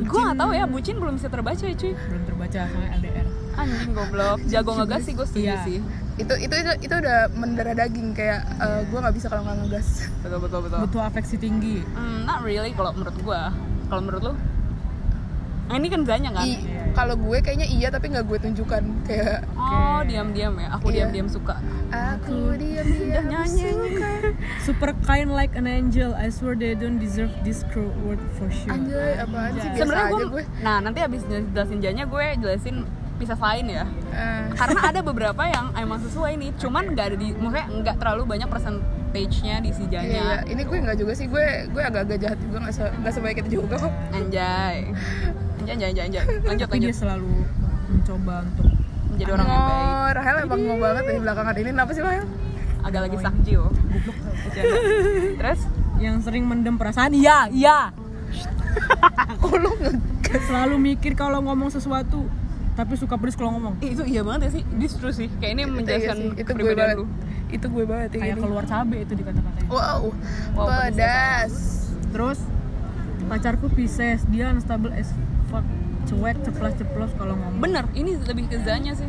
gue 0.00 0.20
gak 0.22 0.36
tahu 0.36 0.50
ya 0.52 0.64
bucin 0.64 0.96
belum 0.96 1.14
bisa 1.14 1.28
terbaca 1.28 1.58
ya 1.60 1.74
cuy. 1.74 1.92
Belum 1.92 2.22
terbaca 2.24 2.60
soalnya 2.64 2.90
LDR 2.94 3.26
anjing 3.54 3.90
goblok. 3.90 4.38
Jago 4.52 4.70
ngegas 4.76 5.02
sih 5.02 5.12
gue 5.12 5.26
setuju 5.26 5.46
Iya. 5.48 5.58
sih. 5.62 5.78
Itu 6.16 6.34
itu 6.36 6.54
itu, 6.54 6.72
itu 6.80 6.94
udah 6.94 7.18
mendarah 7.32 7.74
daging 7.74 8.12
kayak 8.12 8.40
eh, 8.56 8.80
gue 8.84 8.98
nggak 8.98 9.14
bisa 9.14 9.26
kalau 9.26 9.42
nggak 9.42 9.58
ngegas. 9.60 9.88
Betul 10.20 10.38
betul 10.40 10.60
betul. 10.62 10.78
Butuh 10.84 11.02
afeksi 11.04 11.36
tinggi. 11.36 11.82
Hmm, 11.88 12.22
not 12.22 12.40
really 12.40 12.70
kalau 12.72 12.90
menurut 12.92 13.16
gue 13.16 13.40
kalau 13.88 14.00
menurut 14.00 14.22
lu 14.22 14.34
Nah, 15.68 15.74
ini 15.76 15.88
kan 15.88 16.00
Zanya 16.02 16.30
kan? 16.32 16.48
I- 16.48 16.64
kalau 16.96 17.14
gue 17.14 17.38
kayaknya 17.38 17.68
iya 17.68 17.88
tapi 17.88 18.10
nggak 18.10 18.26
gue 18.26 18.38
tunjukkan 18.42 18.82
kayak 19.06 19.46
oh 19.54 20.02
diam-diam 20.02 20.56
ya? 20.56 20.68
Aku 20.74 20.90
Iya. 20.90 21.06
diam-diam 21.06 21.28
suka. 21.30 21.60
Aku 21.88 22.58
diam 22.58 22.82
udah 22.90 22.98
diam 22.98 23.24
nyanyi 23.28 23.70
super 24.58 24.90
kind 25.04 25.30
like 25.30 25.54
an 25.54 25.68
angel. 25.68 26.10
I 26.12 26.26
swear 26.28 26.58
they 26.58 26.74
don't 26.74 26.98
deserve 26.98 27.30
this 27.40 27.62
cruel 27.70 27.92
word 28.02 28.18
for 28.34 28.50
sure. 28.50 28.74
Anjay 28.74 29.14
apaan 29.14 29.54
sih? 29.54 29.68
Biasa 29.68 29.78
sebenarnya 29.78 30.04
aja 30.04 30.14
gue 30.16 30.26
gue. 30.32 30.44
Nah 30.58 30.76
nanti 30.82 30.98
abis 31.00 31.22
jelasin 31.28 31.78
Zanya 31.78 32.04
gue 32.04 32.24
jelasin 32.40 32.76
pisah 33.18 33.34
lain 33.36 33.66
ya. 33.68 33.84
Eh, 34.10 34.44
karena 34.54 34.80
ada 34.84 35.00
beberapa 35.02 35.42
yang 35.44 35.74
emang 35.74 35.98
sesuai 36.00 36.34
nih 36.34 36.50
cuman 36.56 36.94
nggak 36.94 37.06
ada 37.12 37.16
di 37.18 37.30
maksudnya 37.30 37.66
nggak 37.68 37.96
terlalu 37.98 38.22
banyak 38.26 38.46
percentage-nya 38.46 39.58
di 39.58 39.70
si 39.70 39.86
iya, 39.86 40.00
iya. 40.02 40.02
Janya 40.02 40.26
ini 40.46 40.62
gue 40.62 40.78
nggak 40.82 40.98
juga 40.98 41.12
sih. 41.14 41.26
Gue 41.26 41.66
gue 41.70 41.82
agak-agak 41.82 42.18
jahat 42.18 42.38
juga 42.42 42.56
nggak 42.62 42.74
se 42.74 42.82
sebaik 43.12 43.38
itu 43.42 43.58
juga 43.58 43.86
kok. 43.86 43.92
Anjay 44.10 44.82
anjay 45.70 45.88
anjay 45.88 46.04
anjay, 46.06 46.20
anjay. 46.22 46.24
lanjut 46.48 46.66
tapi 46.66 46.76
dia 46.76 46.86
lanjut. 46.86 46.96
selalu 46.96 47.32
mencoba 47.88 48.34
untuk 48.44 48.66
menjadi 49.08 49.30
orang 49.32 49.46
yang 49.46 49.62
baik. 49.62 49.82
Oh, 49.82 50.08
Rahel 50.12 50.36
emang 50.42 50.60
mau 50.62 50.78
banget 50.78 51.02
ya 51.04 51.18
belakangan 51.18 51.54
ini. 51.56 51.70
Kenapa 51.70 51.90
sih 51.92 52.02
Rahel? 52.02 52.26
agak 52.78 53.00
lagi 53.04 53.18
sakjio 53.18 53.64
Bercanda. 54.46 54.76
terus? 55.34 55.60
Yang 55.98 56.16
sering 56.22 56.44
mendem 56.46 56.78
perasaan? 56.78 57.10
Iya 57.10 57.50
iya. 57.50 57.78
Kok 59.42 59.54
lu 59.58 59.72
selalu 60.40 60.76
mikir 60.78 61.12
kalau 61.12 61.42
ngomong 61.42 61.68
sesuatu 61.68 62.22
tapi 62.72 62.94
suka 62.94 63.18
pedes 63.18 63.34
kalau 63.34 63.58
ngomong. 63.58 63.74
Eh, 63.82 63.90
itu 63.90 64.06
iya 64.06 64.22
banget 64.22 64.46
ya 64.46 64.50
sih. 64.54 64.64
This 64.78 64.94
true 64.94 65.10
sih. 65.10 65.26
Kayak 65.36 65.52
ini 65.52 65.58
Itu 65.58 65.66
iya 65.66 65.74
menjelaskan 65.74 66.16
sih, 66.16 66.28
itu 66.38 66.50
gue 66.54 66.72
banget. 66.72 66.96
lu. 66.96 67.04
Itu 67.50 67.66
gue 67.66 67.84
banget 67.84 68.08
ya 68.14 68.18
kayak 68.20 68.36
ini. 68.38 68.42
keluar 68.46 68.64
cabe 68.64 68.96
itu 69.02 69.12
di 69.12 69.22
kata-katanya 69.26 69.66
Wow, 69.66 70.00
Wow, 70.54 70.66
pedas 70.86 71.52
terus? 72.08 72.38
Pacarku 73.26 73.66
Pisces. 73.68 74.22
Dia 74.24 74.48
unstable 74.48 74.94
as 74.94 75.10
fuck 75.48 75.64
cuek 76.04 76.36
ceplas 76.40 76.72
ceplos 76.74 77.10
kalau 77.14 77.34
ngomong. 77.34 77.60
Bener 77.60 77.84
ini 77.92 78.16
lebih 78.18 78.44
ke 78.46 78.56
Zanya 78.58 78.92
sih. 78.92 79.08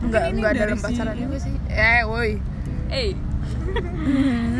Enggak, 0.00 0.22
ini 0.28 0.38
enggak 0.38 0.52
dari 0.52 0.62
dalam 0.64 0.78
si- 0.78 0.84
pacaran 0.84 1.14
juga 1.16 1.36
sih. 1.38 1.54
Eh, 1.66 2.02
woi. 2.04 2.30
Eh. 2.88 3.10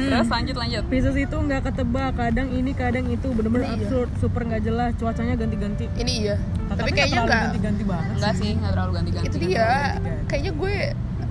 Terus 0.04 0.28
lanjut 0.28 0.56
lanjut. 0.56 0.84
Pisces 0.86 1.16
itu 1.16 1.36
nggak 1.36 1.60
ketebak 1.64 2.10
kadang 2.14 2.48
ini 2.50 2.72
kadang 2.72 3.06
itu. 3.06 3.28
Bener-bener 3.28 3.66
Iya. 3.66 3.76
absurd 3.78 4.10
super 4.18 4.42
nggak 4.42 4.62
jelas 4.62 4.90
cuacanya 4.96 5.34
ganti-ganti. 5.34 5.86
Ini 5.94 6.12
iya. 6.20 6.36
Tapi 6.66 6.88
nggak 6.90 6.96
kayaknya 6.96 7.20
enggak 7.20 7.42
ganti-ganti 7.44 7.82
banget 7.84 8.14
enggak 8.14 8.34
sih. 8.34 8.50
nggak 8.54 8.72
terlalu 8.72 8.92
ganti-ganti. 8.92 9.26
Itu 9.28 9.36
dia. 9.38 9.68
Kayaknya 10.26 10.52
gue 10.54 10.74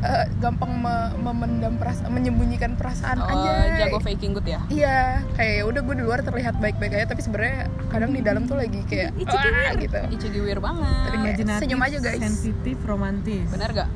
eh, 0.03 0.25
gampang 0.44 0.71
me- 0.83 1.13
memendam 1.15 1.79
perasaan, 1.79 2.11
menyembunyikan 2.11 2.75
perasaan 2.75 3.23
oh 3.23 3.31
aja. 3.31 3.88
jago 3.88 4.03
faking 4.03 4.35
good 4.35 4.44
ya? 4.44 4.59
Iya, 4.67 5.23
kayak 5.39 5.53
ya 5.59 5.63
udah 5.63 5.81
gue 5.81 5.95
di 5.95 6.03
luar 6.03 6.19
terlihat 6.21 6.59
baik-baik 6.59 6.91
aja, 6.91 7.07
tapi 7.07 7.23
sebenarnya 7.23 7.71
kadang 7.88 8.11
di 8.11 8.21
dalam 8.21 8.44
tuh 8.44 8.59
lagi 8.59 8.83
kayak 8.83 9.15
wah 9.15 9.73
gitu. 9.79 10.00
Tapi 10.03 10.57
banget. 10.59 11.35
Kayak 11.39 11.59
senyum 11.63 11.81
aja 11.81 11.97
guys. 12.03 12.19
sensitif 12.19 12.77
romantis. 12.83 13.47
Bener 13.47 13.69
gak? 13.71 13.89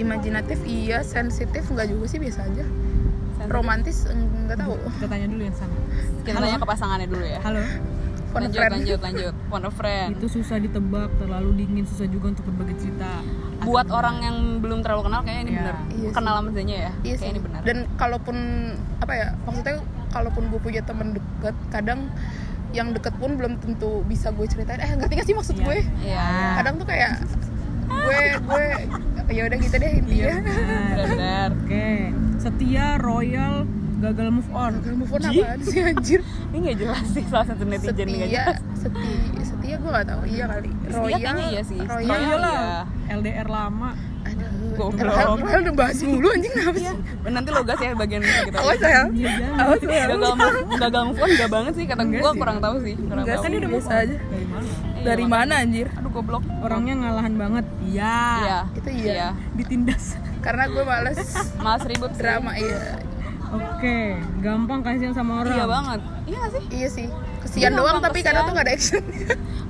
Imajinatif 0.00 0.58
iya, 0.64 1.04
sensitif 1.04 1.68
nggak 1.68 1.92
juga 1.92 2.04
sih 2.08 2.16
biasa 2.16 2.48
aja. 2.48 2.64
Sensitif. 2.64 3.52
Romantis 3.52 3.96
nggak 4.08 4.58
tahu. 4.64 4.74
kita 4.96 5.06
tanya 5.12 5.26
dulu 5.28 5.42
yang 5.44 5.56
sama. 5.56 5.76
Kita 6.24 6.38
tanya 6.40 6.56
ke 6.56 6.68
pasangannya 6.68 7.08
dulu 7.12 7.24
ya. 7.28 7.40
Halo? 7.44 7.60
Phone 8.32 8.48
lanjut 8.48 8.60
friend. 8.64 8.72
lanjut 8.80 9.00
lanjut. 9.04 9.34
Phone 9.52 9.68
friend. 9.76 10.10
Itu 10.16 10.26
susah 10.40 10.56
ditebak 10.56 11.12
terlalu 11.20 11.50
dingin 11.60 11.84
susah 11.84 12.08
juga 12.08 12.32
untuk 12.32 12.48
berbagi 12.48 12.80
cerita 12.80 13.20
buat 13.72 13.88
orang 13.90 14.16
yang 14.20 14.36
belum 14.58 14.78
terlalu 14.80 15.02
kenal 15.04 15.20
kayaknya 15.20 15.40
ini 15.40 15.50
Iya. 15.50 15.58
bener 15.58 15.76
Iya 15.90 16.08
kenal 16.12 16.32
sama 16.34 16.48
Zanya 16.50 16.76
ya 16.78 16.90
Iya 16.98 17.14
kayak 17.14 17.18
sih. 17.18 17.28
ini 17.28 17.40
benar 17.40 17.60
Dan 17.62 17.78
kalaupun 17.94 18.36
apa 18.98 19.12
ya, 19.12 19.26
maksudnya 19.42 19.74
kalaupun 20.08 20.42
gue 20.46 20.60
punya 20.60 20.82
temen 20.82 21.08
deket, 21.12 21.56
kadang 21.68 22.00
yang 22.70 22.88
deket 22.90 23.12
pun 23.14 23.34
belum 23.34 23.56
tentu 23.58 24.00
bisa 24.02 24.28
gue 24.30 24.44
ceritain. 24.46 24.76
Eh 24.78 24.92
ngerti 24.94 25.12
gak 25.14 25.26
sih 25.26 25.34
maksud 25.34 25.54
Iya. 25.54 25.64
gue? 25.64 25.78
iya 26.02 26.28
Kadang 26.56 26.74
tuh 26.76 26.86
kayak 26.86 27.12
gue 27.84 28.20
gue 28.38 28.64
ya 29.30 29.42
udah 29.44 29.58
gitu 29.58 29.76
deh 29.76 29.92
intinya. 29.94 30.24
benar-benar 30.34 31.48
oke 31.54 31.88
setia 32.38 32.86
royal 32.98 33.54
gagal 33.98 34.28
move 34.30 34.50
on 34.50 34.72
Gagal 34.76 34.96
move 34.96 35.12
on 35.12 35.20
apaan 35.22 35.58
sih 35.62 35.78
anjir? 35.80 36.20
ini 36.50 36.56
nggak 36.58 36.76
jelas 36.78 37.04
sih 37.06 37.24
salah 37.24 37.46
satu 37.46 37.62
netizen 37.62 37.92
setia 37.94 38.06
jelas 38.08 38.26
setia 38.26 38.44
setia 38.74 39.31
gue 39.82 39.90
gak 39.92 40.06
tahu. 40.06 40.20
Iya 40.24 40.44
kali. 40.46 40.70
Kayaknya 40.86 41.44
iya 41.48 41.62
sih. 41.62 41.76
ya. 41.76 41.84
royal 41.84 42.06
Royal 42.06 42.22
iyalah 42.22 42.54
iya. 42.54 43.16
LDR 43.16 43.48
lama. 43.48 43.90
Aduh. 44.22 44.48
Goblok. 44.72 45.36
Rahel 45.42 45.60
udah 45.60 45.74
bahas 45.74 45.98
mulu 46.00 46.28
anjing 46.30 46.52
kenapa 46.54 46.78
Iya. 46.78 46.92
sih? 46.94 47.28
Nanti 47.28 47.48
lo 47.50 47.60
gas 47.62 47.80
ya 47.80 47.92
bagian 47.92 48.22
kita. 48.22 48.56
Awas 48.56 48.78
Iya, 48.78 48.80
jangan. 48.80 49.08
awas 49.58 49.80
Rahel 49.82 50.08
gagal 50.08 50.32
move 50.32 50.56
gagal 50.78 51.02
move 51.04 51.18
on 51.18 51.30
gak 51.34 51.50
banget 51.50 51.72
sih. 51.74 51.84
Kata 51.84 52.00
Enggak 52.00 52.20
gue 52.22 52.30
sih. 52.30 52.38
kurang 52.38 52.58
tahu 52.58 52.76
sih. 52.80 52.94
Kurang 52.96 53.18
Enggak 53.18 53.34
tahu. 53.34 53.42
sih, 53.42 53.50
Kan 53.50 53.58
udah 53.58 53.70
biasa 53.70 53.92
aja. 53.92 54.16
dari 54.22 54.46
mana? 54.46 54.62
Iya, 54.62 55.02
dari 55.02 55.24
mana 55.26 55.52
anjir? 55.58 55.86
Aduh 55.92 56.10
goblok. 56.10 56.42
Orangnya 56.60 56.94
ngalahan 56.96 57.34
banget. 57.36 57.64
Iya. 57.84 58.16
Iya. 58.38 58.58
Itu 58.72 58.88
iya. 58.88 59.28
ditindas. 59.52 60.04
Karena 60.40 60.64
gue 60.66 60.82
males 60.82 61.18
malas 61.56 61.82
ribut 61.84 62.10
sih. 62.10 62.18
drama 62.18 62.52
iya. 62.54 62.98
Oke 63.52 64.16
gampang 64.40 64.80
kasihan 64.80 65.12
sama 65.12 65.42
orang. 65.42 65.52
Iya 65.52 65.64
banget. 65.66 66.00
Iya 66.24 66.36
gak 66.38 66.50
sih? 66.50 66.64
Iya 66.72 66.88
sih 66.88 67.08
kesian 67.42 67.72
doang 67.72 67.98
tapi 67.98 68.18
kadang 68.20 68.42
kesian. 68.42 68.48
tuh 68.48 68.54
gak 68.54 68.64
ada 68.64 68.72
action. 68.72 69.02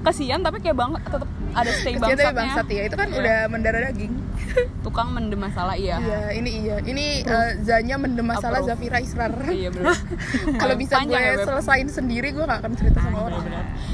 Kasian 0.03 0.41
tapi 0.43 0.59
kayak 0.59 0.75
banget 0.75 1.01
tetap 1.07 1.29
ada 1.53 1.71
stay 1.79 1.95
kesian 1.95 2.03
tapi 2.03 2.11
bangsatnya. 2.19 2.35
bangsat 2.35 2.67
ya 2.69 2.83
itu 2.83 2.97
kan 2.97 3.09
Iya. 3.09 3.19
udah 3.19 3.39
mendarah 3.49 3.81
daging. 3.87 4.13
Tukang 4.85 5.09
mendem 5.11 5.39
masalah 5.39 5.75
iya. 5.75 5.97
Iya 5.97 6.21
ini 6.35 6.51
iya. 6.61 6.77
Ini 6.79 7.07
eh, 7.23 7.51
Zanya 7.63 7.97
mendem 7.97 8.27
masalah 8.27 8.61
Approve. 8.61 8.75
Zafira 8.75 8.99
Israr. 8.99 9.31
Iya 9.47 9.71
benar 9.71 9.95
kalau 10.53 10.75
bisa 10.75 11.01
gue 11.01 11.15
ya, 11.15 11.39
selesain 11.41 11.87
sendiri 11.87 12.29
gue 12.31 12.43
gak 12.43 12.61
akan 12.61 12.73
cerita 12.75 12.99
sama 13.01 13.19
orang. 13.25 13.43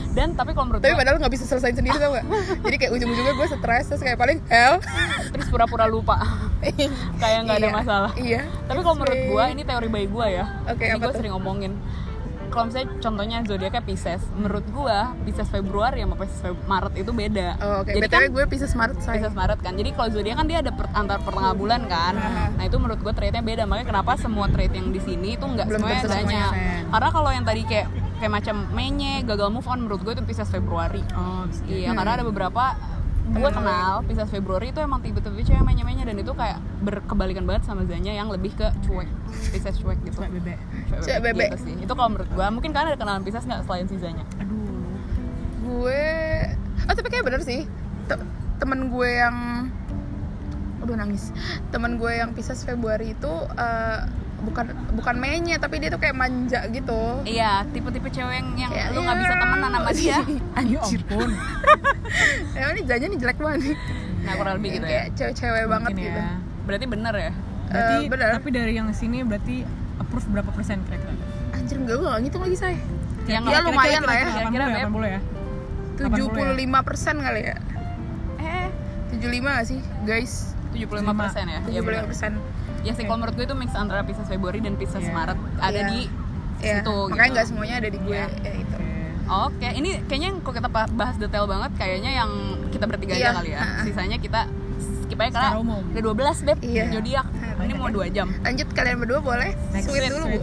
dan 0.08 0.34
tapi 0.34 0.50
kalau 0.50 0.66
menurut 0.66 0.80
tapi 0.80 0.90
gue 0.90 0.98
padahal 0.98 1.16
nggak 1.20 1.30
bisa 1.30 1.44
selesain 1.46 1.76
sendiri 1.76 1.94
tau 1.94 2.10
gak 2.10 2.26
jadi 2.64 2.76
kayak 2.76 2.92
ujung-ujungnya 2.92 3.34
gue 3.36 3.46
stres 3.48 3.84
terus 3.86 4.02
kayak 4.02 4.18
paling 4.18 4.38
hell 4.48 4.82
terus 5.30 5.46
pura-pura 5.46 5.86
lupa. 5.86 6.18
Kayak 7.20 7.38
nggak 7.44 7.56
ada 7.56 7.68
Iya, 7.68 7.76
masalah. 7.76 8.10
Iya. 8.16 8.40
Tapi 8.66 8.80
kalau 8.80 8.96
menurut 8.96 9.20
gue 9.20 9.44
ini 9.52 9.62
teori 9.62 9.88
bayi 9.88 10.06
gue 10.08 10.26
ya. 10.32 10.44
Oke, 10.66 10.84
ini 10.84 10.98
gue 10.98 11.12
sering 11.12 11.32
ngomongin 11.32 11.72
kalau 12.48 12.64
misalnya 12.68 12.88
contohnya 12.98 13.38
zodiaknya 13.44 13.82
Pisces 13.84 14.22
menurut 14.34 14.64
gua 14.72 15.12
Pisces 15.22 15.48
Februari 15.48 16.02
sama 16.02 16.16
Pisces 16.16 16.40
Feb- 16.40 16.64
Maret 16.66 16.94
itu 16.96 17.10
beda. 17.12 17.48
Oh, 17.60 17.74
oke. 17.84 17.92
Jadi 17.92 18.08
btw 18.08 18.14
kan 18.16 18.34
gue 18.34 18.44
Pisces 18.48 18.72
Maret 18.74 18.98
say 19.00 19.20
Pisces 19.20 19.34
Maret 19.36 19.58
kan. 19.60 19.72
Jadi 19.76 19.90
kalau 19.94 20.08
zodiak 20.10 20.36
kan 20.40 20.46
dia 20.48 20.58
ada 20.60 20.72
per, 20.72 20.86
antar 20.92 21.18
pertengah 21.22 21.52
bulan 21.54 21.80
kan. 21.86 22.14
Nah 22.56 22.64
itu 22.64 22.76
menurut 22.80 23.00
gua 23.00 23.12
trade-nya 23.12 23.42
beda. 23.44 23.62
Makanya 23.68 23.86
kenapa 23.88 24.16
semua 24.18 24.46
trade 24.50 24.74
yang 24.74 24.88
di 24.90 25.00
sini 25.00 25.36
itu 25.36 25.44
nggak 25.44 25.66
semuanya 25.68 26.50
Sen. 26.50 26.88
karena 26.88 27.08
kalau 27.12 27.30
yang 27.30 27.44
tadi 27.44 27.62
kayak 27.68 27.86
kayak 28.18 28.32
macam 28.34 28.66
Menye 28.74 29.22
gagal 29.22 29.48
move 29.48 29.68
on 29.70 29.78
menurut 29.86 30.02
gue 30.02 30.12
itu 30.18 30.24
Pisces 30.26 30.50
Februari. 30.50 31.00
Oh. 31.14 31.46
Iya, 31.70 31.94
karena 31.94 32.18
ada 32.18 32.24
beberapa 32.26 32.74
gue 33.28 33.50
kenal 33.52 34.00
Pisces 34.08 34.30
Februari 34.32 34.72
itu 34.72 34.80
emang 34.80 35.04
tipe-tipe 35.04 35.36
cewek 35.44 35.60
mainnya-mainnya 35.60 36.08
dan 36.08 36.16
itu 36.16 36.32
kayak 36.32 36.58
berkebalikan 36.80 37.44
banget 37.44 37.68
sama 37.68 37.84
Zanya 37.84 38.16
yang 38.16 38.32
lebih 38.32 38.56
ke 38.56 38.72
cuek 38.88 39.08
Pisces 39.52 39.76
cuek 39.84 40.00
gitu. 40.08 40.16
Cuek 40.24 40.32
bebek. 40.40 40.58
Cuek 41.04 41.20
bebek. 41.20 41.48
gitu 41.52 41.58
sih. 41.68 41.74
Itu 41.84 41.92
kalau 41.92 42.08
menurut 42.16 42.30
gue 42.32 42.46
mungkin 42.48 42.70
kalian 42.72 42.96
ada 42.96 42.98
kenalan 42.98 43.22
Pisces 43.22 43.44
nggak 43.44 43.68
selain 43.68 43.84
si 43.84 43.96
Zanya 44.00 44.24
aduh 44.40 44.96
gue 45.68 46.04
oh 46.88 46.94
tapi 46.96 47.08
kayak 47.12 47.24
bener 47.28 47.42
sih. 47.44 47.68
Te- 48.08 48.28
temen 48.58 48.88
gue 48.88 49.08
yang 49.12 49.36
aduh 50.80 50.96
nangis. 50.96 51.30
Temen 51.68 52.00
gue 52.00 52.12
yang 52.16 52.32
Pisces 52.32 52.64
Februari 52.64 53.12
itu 53.12 53.32
eh, 53.60 54.00
bukan 54.38 54.66
bukan 54.94 55.14
mainnya 55.16 55.58
tapi 55.58 55.78
dia 55.78 55.90
tuh 55.90 55.98
kayak 55.98 56.14
manja 56.14 56.62
gitu. 56.68 57.22
Iya 57.22 57.66
tipe-tipe 57.68 58.06
cewek 58.06 58.34
yang, 58.34 58.48
yang 58.56 58.70
Kayak, 58.70 58.86
lu 58.92 59.00
nggak 59.02 59.16
ya. 59.16 59.20
bisa 59.20 59.34
temenan 59.36 59.70
sama 59.72 59.90
dia. 59.92 60.18
Ya 60.68 60.80
ampun. 60.80 61.30
Emang 62.56 62.72
ini 62.72 62.82
Zanya 62.84 63.06
nih 63.08 63.18
jelek 63.18 63.38
banget 63.38 63.60
nih. 63.62 63.76
Nah 64.18 64.32
kurang 64.34 64.54
lebih 64.58 64.70
gitu 64.72 64.84
ya. 64.84 64.90
kayak 64.90 65.06
cewek-cewek 65.14 65.64
banget 65.66 65.90
Mungkin 65.90 66.06
gitu. 66.06 66.20
Ya 66.20 66.30
berarti 66.62 66.84
bener 66.84 67.14
ya? 67.16 67.32
Berarti 67.68 67.94
Eh, 67.96 68.08
benar. 68.08 68.28
tapi 68.36 68.48
dari 68.50 68.72
yang 68.74 68.88
sini 68.92 69.18
berarti 69.22 69.56
approve 69.98 70.28
berapa 70.30 70.50
persen 70.52 70.76
kira-kira? 70.84 71.12
Anjir 71.50 71.76
enggak 71.76 71.96
gue 71.96 72.08
gak 72.08 72.20
ngitung 72.22 72.42
lagi 72.42 72.56
saya 72.56 72.76
yang 73.24 73.42
Ya, 73.44 73.60
lumayan 73.60 74.02
lah 74.02 74.16
ya. 74.16 74.26
Kira-kira, 74.48 74.64
80 74.88 75.04
ya 75.04 75.20
80 75.98 76.16
ya? 76.56 76.62
75 76.70 76.86
persen 76.86 77.14
kali 77.18 77.40
ya. 77.44 77.56
Eh. 78.38 78.66
75 79.10 79.42
gak 79.50 79.66
sih 79.66 79.80
guys 80.04 80.32
75 80.70 80.88
persen 81.14 81.44
ya 81.46 81.60
Iya, 81.62 81.80
75 81.80 81.84
bener. 81.84 82.04
persen 82.06 82.32
ya 82.78 82.92
sih 82.92 83.02
kalau 83.02 83.18
menurut 83.18 83.34
gue 83.34 83.44
itu 83.44 83.56
mix 83.56 83.70
antara 83.72 84.00
Pisces 84.02 84.24
Februari 84.24 84.58
dan 84.58 84.74
Pisces 84.74 85.00
Iya. 85.00 85.12
Maret 85.12 85.38
ada 85.58 85.70
Iya. 85.74 85.88
di 85.88 86.00
ya 86.58 86.74
situ 86.76 86.96
makanya 87.06 87.18
gitu. 87.20 87.32
nggak 87.32 87.46
semuanya 87.46 87.74
ada 87.76 87.88
di 87.88 87.98
gue 87.98 88.14
Iya. 88.14 88.26
ya 88.40 88.52
itu 88.56 88.76
Oke, 89.28 89.68
ini 89.68 90.00
kayaknya 90.02 90.40
kok 90.40 90.52
kita 90.52 90.68
bahas 90.72 91.16
detail 91.16 91.44
banget 91.44 91.68
kayaknya 91.76 92.16
yang 92.16 92.30
kita 92.66 92.84
bertiga 92.86 93.12
Iya. 93.12 93.28
aja 93.28 93.36
kali 93.36 93.50
ya. 93.52 93.60
Sisanya 93.84 94.16
kita 94.16 94.40
skip 94.98 95.20
aja 95.20 95.52
karena 95.52 95.60
udah 95.84 96.00
12 96.02 96.40
beb 96.42 96.58
Iya. 96.58 96.84
zodiak. 96.90 97.26
Ini 97.60 97.72
mau 97.74 97.88
2 97.88 98.08
jam. 98.08 98.32
lanjut 98.38 98.68
kalian 98.70 98.96
berdua 98.96 99.20
boleh 99.20 99.52
Next, 99.68 99.84
sweet 99.84 100.08
dulu 100.08 100.24
bu 100.24 100.40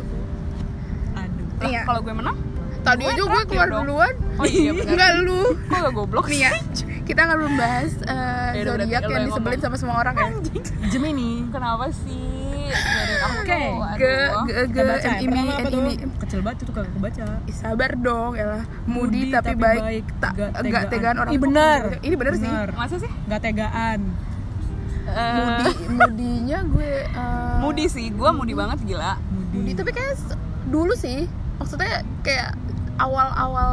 aduh 1.15 1.46
Lah, 1.55 1.65
Iya. 1.65 1.82
Kalau 1.82 2.00
gue 2.00 2.13
menang, 2.13 2.38
tadi 2.84 3.03
aja 3.03 3.22
gue 3.24 3.41
keluar 3.48 3.67
duluan 3.72 4.13
oh 4.36 4.46
iya 4.46 4.72
benar. 4.72 4.91
enggak 4.91 5.10
lu 5.20 5.41
Kok 5.65 5.77
gak 5.82 5.94
goblok 5.96 6.27
nih 6.27 6.39
ya 6.39 6.51
kita 7.06 7.22
nggak 7.22 7.40
membahas 7.40 7.92
uh, 8.04 8.50
Ya 8.52 8.62
zodiak 8.66 9.04
yang 9.06 9.24
disebelin 9.30 9.60
sama 9.62 9.76
semua 9.78 9.96
orang 10.02 10.16
ya 10.18 10.30
Gemini 10.90 11.46
Kenapa 11.50 11.86
sih? 11.94 12.34
Oke, 13.46 13.54
aduh. 13.54 13.94
ge 13.96 14.14
ge 14.50 14.62
ge 14.66 14.66
Kita 14.74 14.84
baca 14.84 15.08
and 15.08 15.16
ya, 15.16 15.22
ini 15.22 15.42
tuh? 15.64 15.80
ini 15.80 15.94
kecil 16.18 16.40
banget 16.42 16.58
itu 16.66 16.72
kagak 16.74 16.92
kebaca 16.92 17.26
Ih, 17.46 17.56
sabar 17.56 17.92
dong 17.96 18.32
ya 18.34 18.46
lah 18.50 18.64
mudi, 18.90 19.22
Mudi 19.22 19.22
tapi, 19.30 19.54
tapi 19.54 19.62
baik, 19.62 19.82
baik, 19.82 20.06
tak 20.18 20.32
gak 20.34 20.50
enggak 20.60 20.84
tegaan. 20.90 21.16
orang 21.16 21.32
Ih, 21.32 21.38
tua. 21.38 21.46
benar. 21.46 21.82
ini 22.02 22.16
bener, 22.18 22.34
sih 22.36 22.52
Masa 22.74 22.96
sih? 22.98 23.12
nggak 23.30 23.42
tegaan 23.42 24.00
Eh, 25.06 25.38
mudi 25.38 25.72
mudinya 25.94 26.60
gue 26.66 26.94
uh, 27.14 27.62
Moody 27.62 27.86
sih, 27.86 28.10
gue 28.10 28.30
moody 28.34 28.58
banget 28.58 28.82
gila. 28.90 29.22
Mudi 29.30 29.58
mudi 29.62 29.72
tapi 29.78 29.94
kayak 29.94 30.18
dulu 30.66 30.98
sih 30.98 31.30
maksudnya 31.62 32.02
kayak 32.26 32.58
awal-awal 32.98 33.72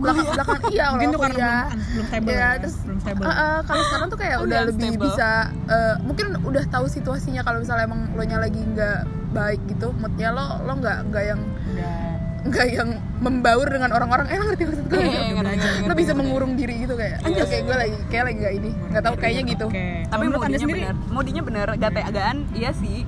belakang 0.00 0.26
belakang 0.30 0.58
iya 0.68 0.84
mungkin 0.90 1.08
tuh 1.08 1.20
karena 1.20 1.36
kuliah 1.36 1.62
belum, 1.62 1.84
belum 1.86 2.06
stable 2.06 2.30
Iya, 2.30 2.40
ya, 2.40 2.48
terus 2.58 2.76
belum 2.80 2.98
stable 2.98 3.22
Uh, 3.22 3.30
uh, 3.30 3.56
kalau 3.62 3.82
sekarang 3.84 4.06
tuh 4.06 4.18
kayak 4.18 4.36
Udah 4.36 4.44
udah 4.44 4.60
lebih 4.66 4.88
unstable. 4.88 5.04
bisa 5.06 5.28
uh, 5.66 5.94
mungkin 6.00 6.26
udah 6.40 6.64
tahu 6.66 6.86
situasinya 6.86 7.42
kalau 7.42 7.58
misalnya 7.58 7.84
emang 7.84 8.00
lo 8.10 8.22
nya 8.22 8.38
lagi 8.38 8.60
nggak 8.60 8.98
baik 9.30 9.60
gitu 9.66 9.88
moodnya 9.94 10.28
lo 10.30 10.44
lo 10.60 10.72
nggak 10.74 10.98
nggak 11.06 11.24
yang 11.24 11.40
udah 11.70 11.94
nggak 12.40 12.66
yang 12.72 12.88
membaur 13.20 13.68
dengan 13.68 13.92
orang-orang 13.92 14.24
eh 14.26 14.36
ngerti 14.36 14.64
maksud 14.64 14.84
gue 14.86 14.96
Iya, 14.96 15.36
nggak? 15.36 15.54
iya, 15.54 15.84
lo 15.84 15.94
bisa 15.94 16.12
mengurung 16.12 16.52
diri 16.54 16.74
gitu 16.80 16.96
kayak 16.96 17.20
Iya, 17.20 17.26
anjir 17.26 17.44
kayak 17.44 17.54
iya. 17.54 17.68
gue 17.68 17.76
lagi 17.76 17.96
kayak 18.08 18.24
lagi 18.24 18.36
nggak 18.40 18.54
ini 18.56 18.70
nggak 18.88 19.02
tahu 19.02 19.14
kayaknya 19.14 19.42
gitu 19.46 19.64
oke 19.66 19.76
Tapi 19.76 20.08
Kalau 20.08 20.18
menurut 20.18 20.40
anda 20.40 20.48
modinya 20.48 20.58
sendiri 20.58 20.80
bener, 20.80 20.96
modinya 21.10 21.42
bener, 21.42 21.68
gak 21.76 21.92
tegaan, 21.92 22.36
iya 22.50 22.70
sih. 22.72 22.98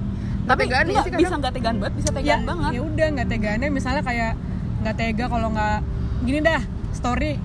Tapi 0.43 0.63
iya 0.63 0.79
enggak, 0.85 1.03
sih 1.03 1.11
kadang. 1.11 1.21
bisa 1.23 1.35
gak 1.39 1.55
tegaan 1.55 1.77
banget, 1.79 1.95
bisa 1.97 2.09
ya 2.09 2.15
tegaan 2.15 2.43
banget. 2.45 2.71
ya 2.71 2.81
udah 2.83 3.07
nggak 3.09 3.29
tegaannya 3.29 3.69
misalnya 3.71 4.03
kayak 4.03 4.33
nggak 4.83 4.95
tega 4.97 5.25
kalau 5.27 5.49
nggak 5.49 5.79
gini 6.21 6.39
dah 6.41 6.63
story 6.93 7.37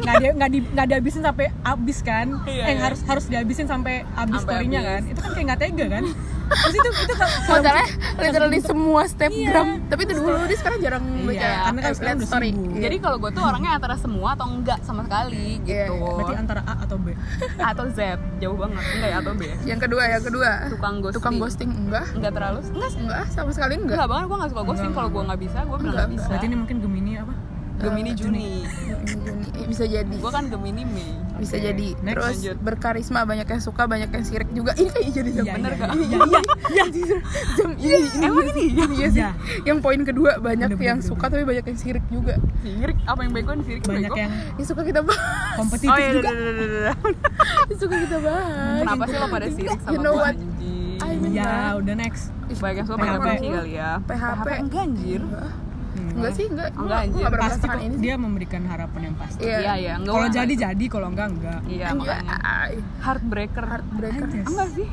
nggak 0.00 0.16
dia 0.16 0.30
nggak 0.32 0.48
di 0.48 0.58
nggak 0.64 0.86
dihabisin 0.88 1.20
sampai 1.20 1.52
habis 1.60 1.98
kan? 2.00 2.26
Iya, 2.48 2.64
eh 2.64 2.72
iya. 2.72 2.80
harus 2.80 3.00
harus 3.04 3.24
dihabisin 3.28 3.68
sampai 3.68 4.08
habis 4.10 4.40
Sampai 4.40 4.54
storynya 4.56 4.80
kan? 4.80 5.00
Itu 5.04 5.20
kan 5.20 5.30
kayak 5.30 5.46
nggak 5.46 5.60
tega 5.60 5.86
kan? 5.90 6.04
Terus 6.50 6.74
itu 6.74 6.88
itu 6.90 7.14
masalahnya 7.46 7.86
literally 8.18 8.58
semua 8.58 9.06
snapgram 9.06 9.68
Iya. 9.70 9.86
tapi 9.86 10.00
itu 10.02 10.12
dulu 10.18 10.50
dia 10.50 10.58
sekarang 10.58 10.78
jarang 10.82 11.04
baca 11.22 11.30
Iya, 11.30 11.52
karena 11.62 11.78
kan 11.78 11.86
eh, 11.86 11.94
sekarang 11.94 12.18
story. 12.24 12.48
sibuk. 12.50 12.64
Iya. 12.66 12.82
Jadi 12.82 12.96
kalau 12.98 13.16
gue 13.20 13.30
tuh 13.30 13.44
orangnya 13.44 13.70
antara 13.70 13.94
semua 13.94 14.28
atau 14.34 14.46
enggak 14.50 14.78
sama 14.82 15.00
sekali 15.06 15.46
Iya, 15.62 15.84
gitu. 15.86 15.94
berarti 16.00 16.34
antara 16.34 16.60
A 16.64 16.74
atau 16.80 16.96
B? 16.96 17.06
Atau 17.70 17.84
Z 17.92 18.00
jauh 18.40 18.56
banget. 18.56 18.82
Enggak 18.82 19.10
ya 19.12 19.16
atau 19.20 19.32
B? 19.36 19.42
Yang 19.62 19.80
kedua 19.84 20.02
yang 20.08 20.22
kedua. 20.24 20.50
Tukang 20.66 20.94
ghosting. 20.98 21.16
Tukang 21.20 21.34
ghosting 21.38 21.70
enggak. 21.70 22.06
Enggak 22.16 22.32
terlalu? 22.34 22.58
Enggak 22.66 22.90
enggak 22.96 23.24
sama 23.30 23.50
sekali 23.52 23.74
enggak. 23.78 23.94
Enggak 24.00 24.08
banget 24.10 24.24
gue 24.26 24.36
nggak 24.40 24.50
suka 24.50 24.62
ghosting. 24.64 24.90
Kalau 24.90 25.06
gue 25.06 25.12
enggak. 25.12 25.28
nggak 25.28 25.40
bisa 25.44 25.58
gue 25.60 25.76
bilang 25.76 25.86
Enggak, 25.86 25.94
nggak 26.00 26.10
bisa 26.16 26.26
berarti 26.26 26.46
ini 26.48 26.56
mungkin 26.56 26.76
Gemini 26.80 27.12
apa 27.20 27.34
Gemini 27.82 28.12
Juni. 28.12 28.62
Juni. 28.62 29.26
Eh, 29.52 29.66
bisa 29.66 29.84
jadi. 29.84 30.14
Gue 30.14 30.30
kan 30.30 30.44
Gemini 30.46 30.84
Mei 30.84 31.10
bisa 31.36 31.56
Oke, 31.56 31.64
jadi. 31.64 31.88
next. 31.96 32.12
terus 32.12 32.36
Lanjut. 32.38 32.56
berkarisma 32.60 33.20
banyak 33.24 33.48
yang 33.48 33.62
suka 33.62 33.82
banyak 33.84 34.08
yang 34.08 34.24
sirik 34.24 34.50
juga. 34.50 34.72
Ini 34.74 34.88
kayak 34.88 35.08
jadi 35.10 35.30
jam 35.32 35.44
Iya, 35.46 35.54
bener 35.54 35.72
iya, 35.72 35.80
gak? 35.80 35.88
iya 35.90 36.18
iya. 36.20 36.40
Iya 36.70 36.84
jam 37.56 37.70
ini 37.72 37.96
ini 37.96 38.20
emang 38.22 38.46
ini? 38.46 38.64
ya 38.70 38.84
iya 38.90 39.08
sih. 39.08 39.20
Iya. 39.20 39.30
yang 39.64 39.78
poin 39.80 40.00
kedua 40.02 40.36
banyak 40.36 40.68
Bener, 40.70 40.84
yang 40.84 40.98
bener, 40.98 41.08
suka 41.08 41.24
tapi 41.26 41.42
banyak 41.42 41.64
yang 41.64 41.78
sirik 41.78 42.04
juga. 42.08 42.36
Sirik? 42.60 42.96
Apa 43.04 43.20
yang 43.22 43.32
bego? 43.32 43.52
Sirik 43.58 43.82
banyak 43.82 44.04
bego? 44.06 44.16
yang 44.18 44.30
yang 44.54 44.66
suka 44.68 44.82
kita 44.84 45.00
bahas. 45.00 45.56
kompetitif 45.56 45.88
oh 45.88 45.96
iya 45.96 46.10
juga. 46.12 46.30
yang 47.66 47.78
suka 47.78 47.96
kita 47.98 48.18
bahas. 48.20 48.80
Kenapa 48.82 49.04
sih 49.06 49.16
lo 49.16 49.26
pada 49.26 49.46
sirik 49.48 49.78
sama 49.78 49.90
You 49.90 49.98
know 49.98 50.14
what? 50.14 50.34
anjing? 50.34 50.98
I 51.00 51.12
mean- 51.16 51.32
ya 51.32 51.52
udah 51.74 51.94
next. 51.96 52.24
Banyak 52.52 52.76
yang 52.76 52.86
suka 52.86 52.96
banyak 52.98 53.20
kali 53.22 53.72
ya. 53.72 53.90
PHP. 54.04 54.46
enggak 54.60 54.82
anjir 54.84 55.22
Hmm. 55.90 56.12
enggak 56.14 56.32
sih 56.32 56.46
enggak. 56.46 56.68
Enggak, 56.70 56.78
Gua- 56.78 56.86
gua 56.86 56.98
anjir. 57.00 57.18
nggak 57.18 57.32
pernah 57.32 57.48
pasti 57.48 57.66
kok 57.66 57.80
ini 57.80 57.90
sih. 57.90 58.00
dia 58.00 58.14
memberikan 58.16 58.62
harapan 58.64 59.00
yang 59.02 59.16
pasti. 59.16 59.40
Iya. 59.42 59.58
iya 59.58 59.72
iya. 59.76 59.92
Enggak 59.96 60.12
kalau 60.12 60.28
jadi 60.30 60.54
jadi. 60.56 60.84
Kalau 60.86 61.08
enggak 61.08 61.28
enggak. 61.30 61.60
Iya 61.66 61.86
makanya 61.92 62.36
heartbreaker. 63.00 63.64
Heartbreaker. 63.66 64.26
Anjay. 64.26 64.44
enggak 64.44 64.68
sih. 64.72 64.88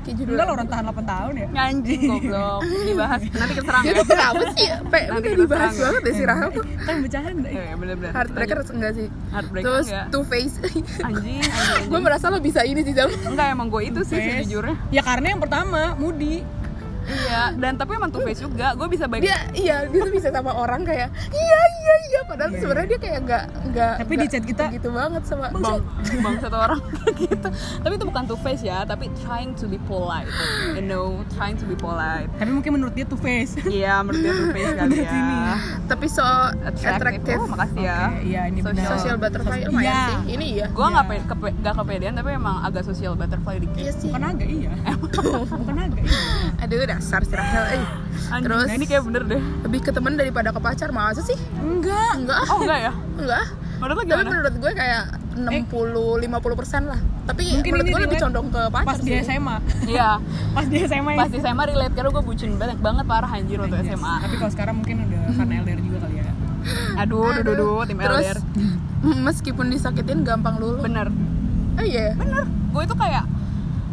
Kayak 0.00 0.16
judul 0.16 0.32
enggak 0.32 0.46
lo 0.46 0.52
orang 0.54 0.68
tahan 0.70 0.84
8 0.86 1.04
tahun 1.04 1.32
ya? 1.36 1.46
Anjing 1.52 2.00
goblok. 2.08 2.60
Dibahas. 2.64 3.20
Nanti 3.20 3.52
kita 3.52 3.62
serang 3.62 3.84
ya. 3.84 3.92
itu 3.92 4.04
kenapa 4.06 4.42
sih? 4.50 4.66
Pe 4.82 5.00
Nanti 5.02 5.12
udah 5.12 5.20
kita 5.20 5.36
dibahas 5.36 5.60
serang 5.60 5.70
ya. 5.70 5.82
banget 5.84 6.00
deh 6.00 6.14
si 6.14 6.22
Rahel 6.24 6.48
tuh. 6.50 6.64
kan 6.80 6.94
bercanda. 6.98 7.30
Iya, 7.46 7.60
iya, 7.60 7.74
bener-bener 7.76 8.10
heartbreaker 8.10 8.58
enggak 8.70 8.92
sih? 8.96 9.06
Heartbreaker 9.28 9.66
terus 9.66 9.86
enggak 9.86 10.04
two 10.08 10.24
face. 10.24 10.54
Anjing 10.58 10.84
anjing, 11.04 11.38
anjing. 11.44 11.84
gue 11.86 12.00
merasa 12.00 12.24
lo 12.26 12.38
bisa 12.40 12.60
ini 12.62 12.80
sih 12.80 12.92
jam. 12.92 13.12
Enggak 13.12 13.46
emang 13.50 13.68
gue 13.68 13.82
itu 13.84 14.00
sih 14.02 14.16
sejujurnya. 14.16 14.76
Ya 14.88 15.02
karena 15.02 15.26
yang 15.28 15.40
pertama 15.40 15.92
Mudi 15.94 16.40
iya 17.12 17.42
dan 17.52 17.72
tapi 17.74 17.92
emang 17.92 18.08
two 18.08 18.22
face 18.22 18.40
juga. 18.40 18.72
Gue 18.72 18.88
bisa 18.88 19.04
baik 19.04 19.22
dia 19.22 19.38
iya 19.52 19.76
dia 19.84 20.00
tuh 20.00 20.10
bisa 20.10 20.28
sama 20.28 20.52
orang 20.52 20.82
kayak 20.82 21.08
iya 21.30 21.60
iya 21.76 21.94
iya. 22.04 22.20
Padahal 22.22 22.50
Iya, 22.50 22.60
sebenarnya 22.60 22.88
dia 22.88 23.00
kayak 23.00 23.18
enggak 23.20 23.44
enggak 23.64 23.94
Tapi 23.98 24.12
di 24.14 24.26
chat 24.26 24.44
kita, 24.44 24.64
gitu 24.70 24.88
banget 24.90 25.22
sama 25.24 25.50
bang 25.52 25.82
bang. 26.16 26.34
satu 26.42 26.56
orang 26.56 26.80
gitu. 27.20 27.48
Tapi 27.80 27.92
itu 27.92 28.04
bukan 28.04 28.22
two 28.24 28.38
face 28.38 28.62
ya 28.62 28.82
tapi 28.82 29.10
trying 29.20 29.52
to 29.52 29.66
be 29.66 29.78
polite. 29.82 30.30
You 30.72 30.82
know 30.82 31.06
trying 31.32 31.54
to 31.54 31.64
be 31.64 31.74
polite. 31.74 32.30
Tapi 32.34 32.50
mungkin 32.50 32.70
menurut 32.72 32.92
dia 32.92 33.04
two 33.04 33.16
face 33.16 33.58
iya 33.66 33.98
menurut 34.00 34.20
dia 34.20 34.32
two 34.32 34.48
face 34.50 34.72
kali 34.72 34.96
ya. 34.96 35.56
tapi 35.86 36.06
so 36.06 36.22
attractive. 36.62 36.94
attractive. 36.94 37.38
Oh 37.38 37.48
makasih 37.48 37.82
ya. 37.82 37.98
Oke, 38.08 38.20
iya 38.24 38.40
ini 38.46 38.58
Social- 38.60 38.76
benar. 38.76 38.90
Social 38.94 39.16
butterfly 39.16 39.58
lumayan 39.64 39.84
iya. 39.84 40.00
sih. 40.04 40.16
Ini 40.30 40.46
iya. 40.52 40.66
Gue 40.70 40.86
nggak 40.86 40.98
Iya. 41.02 41.10
pe- 41.12 41.26
kepe- 41.26 41.56
nggak 41.56 41.74
kepedean 41.76 42.14
tapi 42.14 42.30
emang 42.32 42.56
agak 42.62 42.82
social 42.84 43.14
butterfly 43.14 43.56
dikit. 43.58 43.80
Iya 43.80 43.92
sih. 43.92 44.08
Bukan 44.08 44.22
agak 44.24 44.48
iya. 44.48 44.70
Bukan 45.50 45.76
agak 45.76 46.02
iya. 46.02 46.20
Aduh 46.60 46.76
dasar 47.00 47.24
si 47.24 47.32
Rahel 47.32 47.64
eh. 47.72 47.84
Anjing, 48.28 48.44
terus 48.44 48.68
nah 48.68 48.76
ini 48.76 48.84
kayak 48.84 49.02
bener 49.02 49.22
deh. 49.24 49.40
lebih 49.64 49.80
ke 49.80 49.90
temen 49.90 50.12
daripada 50.14 50.52
ke 50.52 50.60
pacar 50.60 50.92
masa 50.92 51.24
sih? 51.24 51.34
Enggak. 51.58 52.12
Enggak. 52.14 52.44
Oh 52.46 52.60
enggak 52.60 52.78
ya? 52.78 52.92
Enggak. 53.16 53.44
Menurut 53.80 53.96
lo 53.96 54.02
tapi 54.02 54.08
gimana? 54.12 54.28
menurut 54.28 54.54
gue 54.54 54.72
kayak 54.76 55.02
60 55.32 56.28
50 56.28 56.60
persen 56.60 56.82
lah. 56.84 57.00
Tapi 57.24 57.42
Mungkin 57.56 57.70
menurut 57.72 57.88
gue 57.88 58.00
lebih 58.04 58.18
condong 58.20 58.46
ke 58.46 58.62
pacar 58.68 58.86
pas 58.86 58.98
di 59.00 59.10
sih. 59.10 59.24
SMA 59.24 59.56
iya. 59.88 60.10
Pas 60.56 60.66
di 60.66 60.76
SMA 60.82 61.12
pas 61.16 61.26
di 61.26 61.38
SMA 61.38 61.62
relate 61.64 61.94
karena 61.94 62.10
gue 62.12 62.22
bucin 62.22 62.50
banget 62.54 62.78
banget 62.78 63.04
parah 63.06 63.30
anjir 63.30 63.56
waktu 63.56 63.76
Yes. 63.78 63.88
SMA 63.90 64.12
tapi 64.20 64.34
kalau 64.36 64.52
sekarang 64.52 64.74
mungkin 64.76 64.96
udah 65.02 65.20
karena 65.40 65.52
LDR 65.64 65.80
juga 65.80 65.98
kali 66.04 66.14
ya. 66.14 66.24
Aduh 66.98 67.24
aduh 67.24 67.40
aduh, 67.40 67.54
aduh 67.56 67.80
tim 67.88 67.96
terus 67.96 68.20
LDR 68.20 68.38
meskipun 69.26 69.66
disakitin 69.72 70.18
gampang 70.22 70.60
luluh. 70.60 70.84
Bener. 70.84 71.08
Oh 71.74 71.82
iya. 71.82 72.12
Bener. 72.14 72.44
Gue 72.70 72.82
itu 72.84 72.94
kayak 72.94 73.24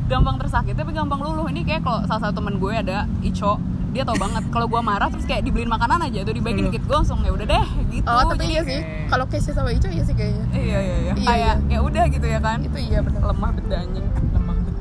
gampang 0.08 0.36
tersakiti 0.40 0.80
tapi 0.80 0.92
gampang 0.96 1.20
luluh. 1.20 1.52
Ini 1.52 1.62
kayak 1.68 1.82
kalau 1.84 2.00
salah 2.08 2.32
satu 2.32 2.40
temen 2.40 2.58
gue 2.58 2.74
ada 2.74 3.06
Ico 3.22 3.60
dia 3.92 4.04
tau 4.04 4.20
banget. 4.20 4.44
Kalau 4.52 4.68
gue 4.68 4.82
marah 4.84 5.08
terus 5.12 5.28
kayak 5.28 5.44
dibeliin 5.48 5.72
makanan 5.72 6.08
aja 6.08 6.24
tuh 6.24 6.36
dibaikin 6.36 6.68
Loh. 6.68 6.72
dikit 6.72 6.84
gue 6.88 6.96
langsung 6.96 7.20
ya 7.24 7.32
udah 7.36 7.46
deh 7.48 7.68
gitu. 7.92 8.08
Oh 8.08 8.24
tapi 8.32 8.46
iya 8.52 8.62
sih. 8.64 8.80
Kalau 9.12 9.26
case 9.28 9.52
sama 9.52 9.70
Ico 9.72 9.88
iya 9.92 10.04
sih 10.04 10.16
kayaknya. 10.16 10.46
Iya 10.56 10.80
iya 10.80 10.80
iya. 10.80 11.14
Iya, 11.14 11.28
kayak 11.28 11.56
ya 11.72 11.80
udah 11.84 12.04
gitu 12.12 12.28
ya 12.28 12.40
kan. 12.40 12.58
Itu 12.64 12.80
iya 12.80 13.00
benar 13.04 13.22
lemah 13.32 13.52
anjing 13.58 14.08
lemah 14.36 14.56
banget 14.56 14.76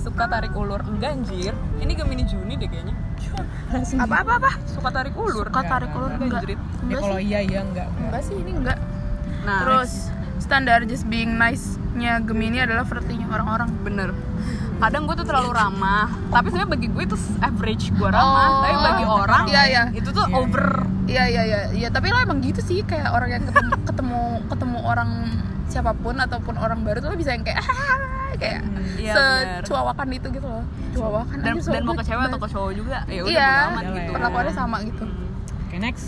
suka 0.00 0.24
tarik 0.30 0.52
ulur. 0.54 0.80
Enggak 0.86 1.10
anjir. 1.18 1.52
Ini 1.80 1.92
Gemini 1.96 2.24
Juni 2.28 2.54
deh 2.56 2.68
kayaknya. 2.68 2.94
Langsung 3.72 3.98
apa 3.98 4.22
apa 4.22 4.32
apa? 4.38 4.50
Suka 4.70 4.88
tarik 4.94 5.14
ulur. 5.18 5.46
Suka 5.50 5.62
tarik 5.66 5.90
ulur 5.92 6.10
enggak, 6.16 6.42
enggak? 6.46 6.58
ya 6.86 6.96
kalau 7.02 7.18
iya 7.20 7.40
iya 7.42 7.60
enggak. 7.66 7.88
Enggak 7.98 8.22
sih 8.22 8.36
ini 8.38 8.52
enggak. 8.54 8.78
Nah 9.44 9.58
terus 9.62 10.10
standar 10.38 10.84
just 10.86 11.06
being 11.10 11.34
nice-nya 11.34 12.22
Gemini 12.22 12.62
adalah 12.62 12.86
flirty-nya 12.86 13.26
orang-orang. 13.30 13.70
Bener 13.82 14.10
kadang 14.76 15.02
gue 15.02 15.14
tuh 15.14 15.24
terlalu 15.24 15.50
ramah 15.50 16.04
tapi 16.28 16.46
sebenarnya 16.46 16.70
bagi 16.70 16.88
gue 16.88 17.02
itu 17.04 17.16
average 17.38 17.84
gue 17.90 18.08
ramah 18.08 18.46
Oh. 18.46 18.60
tapi 18.60 18.76
bagi 18.78 19.04
orang 19.06 19.44
Iya, 19.46 19.62
iya. 19.64 19.82
itu 19.90 20.08
tuh 20.10 20.24
Iya, 20.24 20.36
over 20.36 20.66
Iya 21.06 21.24
iya 21.24 21.42
iya 21.44 21.60
iya 21.72 21.88
tapi 21.88 22.08
lo 22.08 22.18
emang 22.18 22.38
gitu 22.40 22.60
sih 22.60 22.82
kayak 22.82 23.08
orang 23.08 23.30
yang 23.30 23.44
ketemu 23.44 23.72
ketemu 23.88 24.20
ketemu 24.46 24.78
orang 24.82 25.10
siapa 25.66 25.92
pun 25.94 26.14
ataupun 26.16 26.54
orang 26.56 26.80
baru 26.80 26.98
tuh 26.98 27.08
lo 27.08 27.16
bisa 27.16 27.30
yang 27.30 27.42
kayak 27.42 27.58
"Ah," 27.58 27.98
kayak 28.34 28.60
Iya, 28.96 29.12
bener. 29.12 29.62
secuawakan 29.62 30.06
itu 30.12 30.28
gitu 30.30 30.46
loh 30.46 30.64
cuawakan 30.92 31.36
dan, 31.38 31.52
aja 31.52 31.68
dan 31.68 31.80
mau 31.80 31.86
soalnya. 31.86 31.96
ke 31.96 32.04
cewek 32.04 32.24
atau 32.26 32.38
ke 32.38 32.48
cowok 32.48 32.72
juga 32.74 32.98
ya 33.06 33.20
udah 33.22 33.32
iya 33.32 33.48
amat 33.66 33.82
Iya, 33.82 33.92
gitu 33.92 34.02
iya. 34.02 34.14
perlakuannya 34.14 34.52
sama 34.52 34.76
gitu 34.82 35.04
Hmm. 35.04 35.62
oke 35.62 35.76
next 35.78 36.06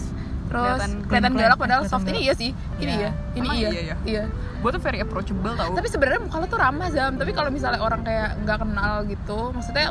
terus 0.48 0.80
Kelihatan- 1.06 1.36
galak 1.36 1.58
padahal 1.60 1.82
soft 1.84 2.08
ini 2.08 2.24
iya 2.24 2.34
sih. 2.34 2.50
Ini 2.80 2.88
Iya. 2.88 2.96
iya. 2.98 3.10
Ini 3.36 3.48
iya. 3.52 3.68
iya, 3.68 3.80
iya? 3.82 3.96
iya. 4.04 4.22
Gue 4.58 4.70
tuh 4.72 4.80
very 4.80 4.98
approachable 4.98 5.54
tau. 5.54 5.70
Tapi 5.72 5.86
sebenarnya 5.86 6.20
muka 6.24 6.36
lo 6.40 6.46
tuh 6.48 6.58
ramah 6.58 6.88
zam. 6.90 7.14
Tapi 7.14 7.30
kalau 7.30 7.50
misalnya 7.52 7.78
orang 7.78 8.02
kayak 8.02 8.40
nggak 8.42 8.58
kenal 8.58 8.94
gitu 9.04 9.38
maksudnya 9.52 9.86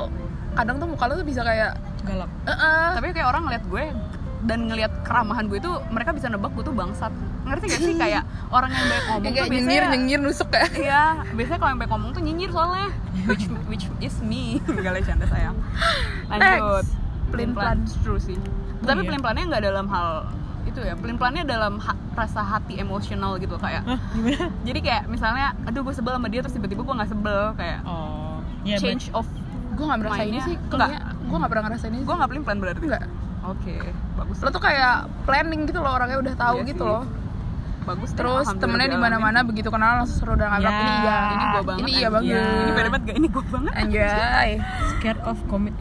kadang 0.54 0.82
tuh 0.82 0.88
muka 0.90 1.06
lo 1.06 1.14
tuh 1.16 1.28
bisa 1.28 1.42
kayak 1.42 1.78
galak. 2.04 2.30
Eh 2.44 2.52
eh. 2.52 2.88
tapi 2.98 3.06
kayak 3.14 3.28
orang 3.30 3.46
ngeliat 3.46 3.64
gue 3.64 3.86
dan 4.46 4.60
ngeliat 4.70 4.94
keramahan 5.02 5.50
gue 5.50 5.58
itu 5.58 5.72
mereka 5.90 6.14
bisa 6.14 6.28
nebak 6.28 6.54
gue 6.54 6.64
tuh 6.64 6.76
bangsat. 6.76 7.14
Ngerti 7.48 7.66
gak 7.68 7.80
sih? 7.80 7.96
Kayak 8.04 8.24
orang 8.52 8.70
yang 8.70 8.86
baik 8.86 9.04
ngomong 9.08 9.24
yang 9.24 9.34
tuh 9.34 9.46
nyengir 9.48 9.64
biasanya 9.64 9.88
nyengir 9.96 10.20
nusuk 10.20 10.48
kayak 10.52 10.70
Iya, 10.76 11.04
biasanya 11.32 11.58
kalau 11.58 11.72
yang 11.72 11.80
baik 11.80 11.92
ngomong 11.96 12.10
tuh 12.12 12.22
nyinyir 12.22 12.50
soalnya. 12.52 12.90
Which 13.24 13.46
which 13.72 13.86
is 14.00 14.16
me. 14.20 14.60
Gak 14.84 14.92
lah 14.92 15.02
canda 15.02 15.26
sayang. 15.26 15.56
Lanjut. 16.28 16.44
Next. 16.84 16.92
Pelin-pelan. 17.28 17.78
true 18.04 18.20
sih. 18.20 18.36
Tapi 18.84 19.00
iya. 19.00 19.08
pelin 19.10 19.20
pelannya 19.20 19.44
nggak 19.48 19.64
dalam 19.64 19.86
hal 19.90 20.08
itu 20.78 20.84
ya. 20.84 20.94
Pelin 20.94 21.18
pelannya 21.18 21.44
dalam 21.44 21.74
ha- 21.80 21.98
rasa 22.14 22.40
hati 22.40 22.78
emosional 22.78 23.36
gitu 23.36 23.58
kayak. 23.58 23.82
Hah, 23.84 23.98
gimana? 24.14 24.54
Jadi 24.62 24.80
kayak 24.80 25.04
misalnya 25.08 25.58
aduh 25.64 25.82
gue 25.82 25.92
sebel 25.92 26.14
sama 26.14 26.28
dia 26.28 26.40
terus 26.40 26.54
tiba-tiba 26.54 26.82
gue 26.82 26.96
nggak 26.96 27.10
sebel 27.10 27.42
kayak 27.54 27.80
oh 27.84 28.38
iya 28.62 28.78
change 28.78 29.10
of 29.12 29.26
gue 29.74 29.82
nggak 29.84 30.00
merasa 30.00 30.22
ini 30.22 30.38
sih. 30.40 30.54
enggak. 30.56 30.90
gue 31.20 31.36
nggak 31.36 31.52
pernah 31.52 31.64
ngerasain 31.66 31.92
ini 31.92 32.02
gue 32.02 32.16
nggak 32.16 32.30
pelin 32.30 32.44
pelan 32.44 32.60
berarti? 32.60 32.82
Enggak 32.84 33.04
oke 33.44 33.76
bagus. 34.16 34.38
Lo 34.40 34.50
tuh 34.50 34.60
kayak 34.60 34.96
planning 35.24 35.62
gitu 35.66 35.80
loh 35.80 35.92
orangnya 35.92 36.18
udah 36.20 36.34
tahu 36.36 36.58
Iya 36.62 36.70
gitu 36.70 36.84
sih. 36.84 36.92
loh. 36.94 37.04
Bagus 37.80 38.10
deh, 38.10 38.18
terus 38.20 38.48
temennya 38.54 38.90
di 38.90 39.00
mana 39.00 39.16
mana 39.16 39.40
begitu 39.42 39.70
kenal 39.70 40.04
langsung 40.04 40.20
seru 40.20 40.36
dan 40.36 40.52
ngabrak 40.52 40.68
Ya, 40.68 40.78
ini 40.78 40.92
iya 41.00 41.18
ini 41.26 41.44
gue 41.48 41.64
banget 41.64 41.80
ini 41.80 41.92
iya 41.94 42.08
banget. 42.10 42.36
Ini 42.36 42.72
banget 42.76 43.02
gak 43.02 43.16
ini 43.16 43.28
gue 43.30 43.44
banget. 43.48 43.74
Anjay. 43.74 44.50
Scared 44.92 45.22
of 45.24 45.38
commit 45.48 45.76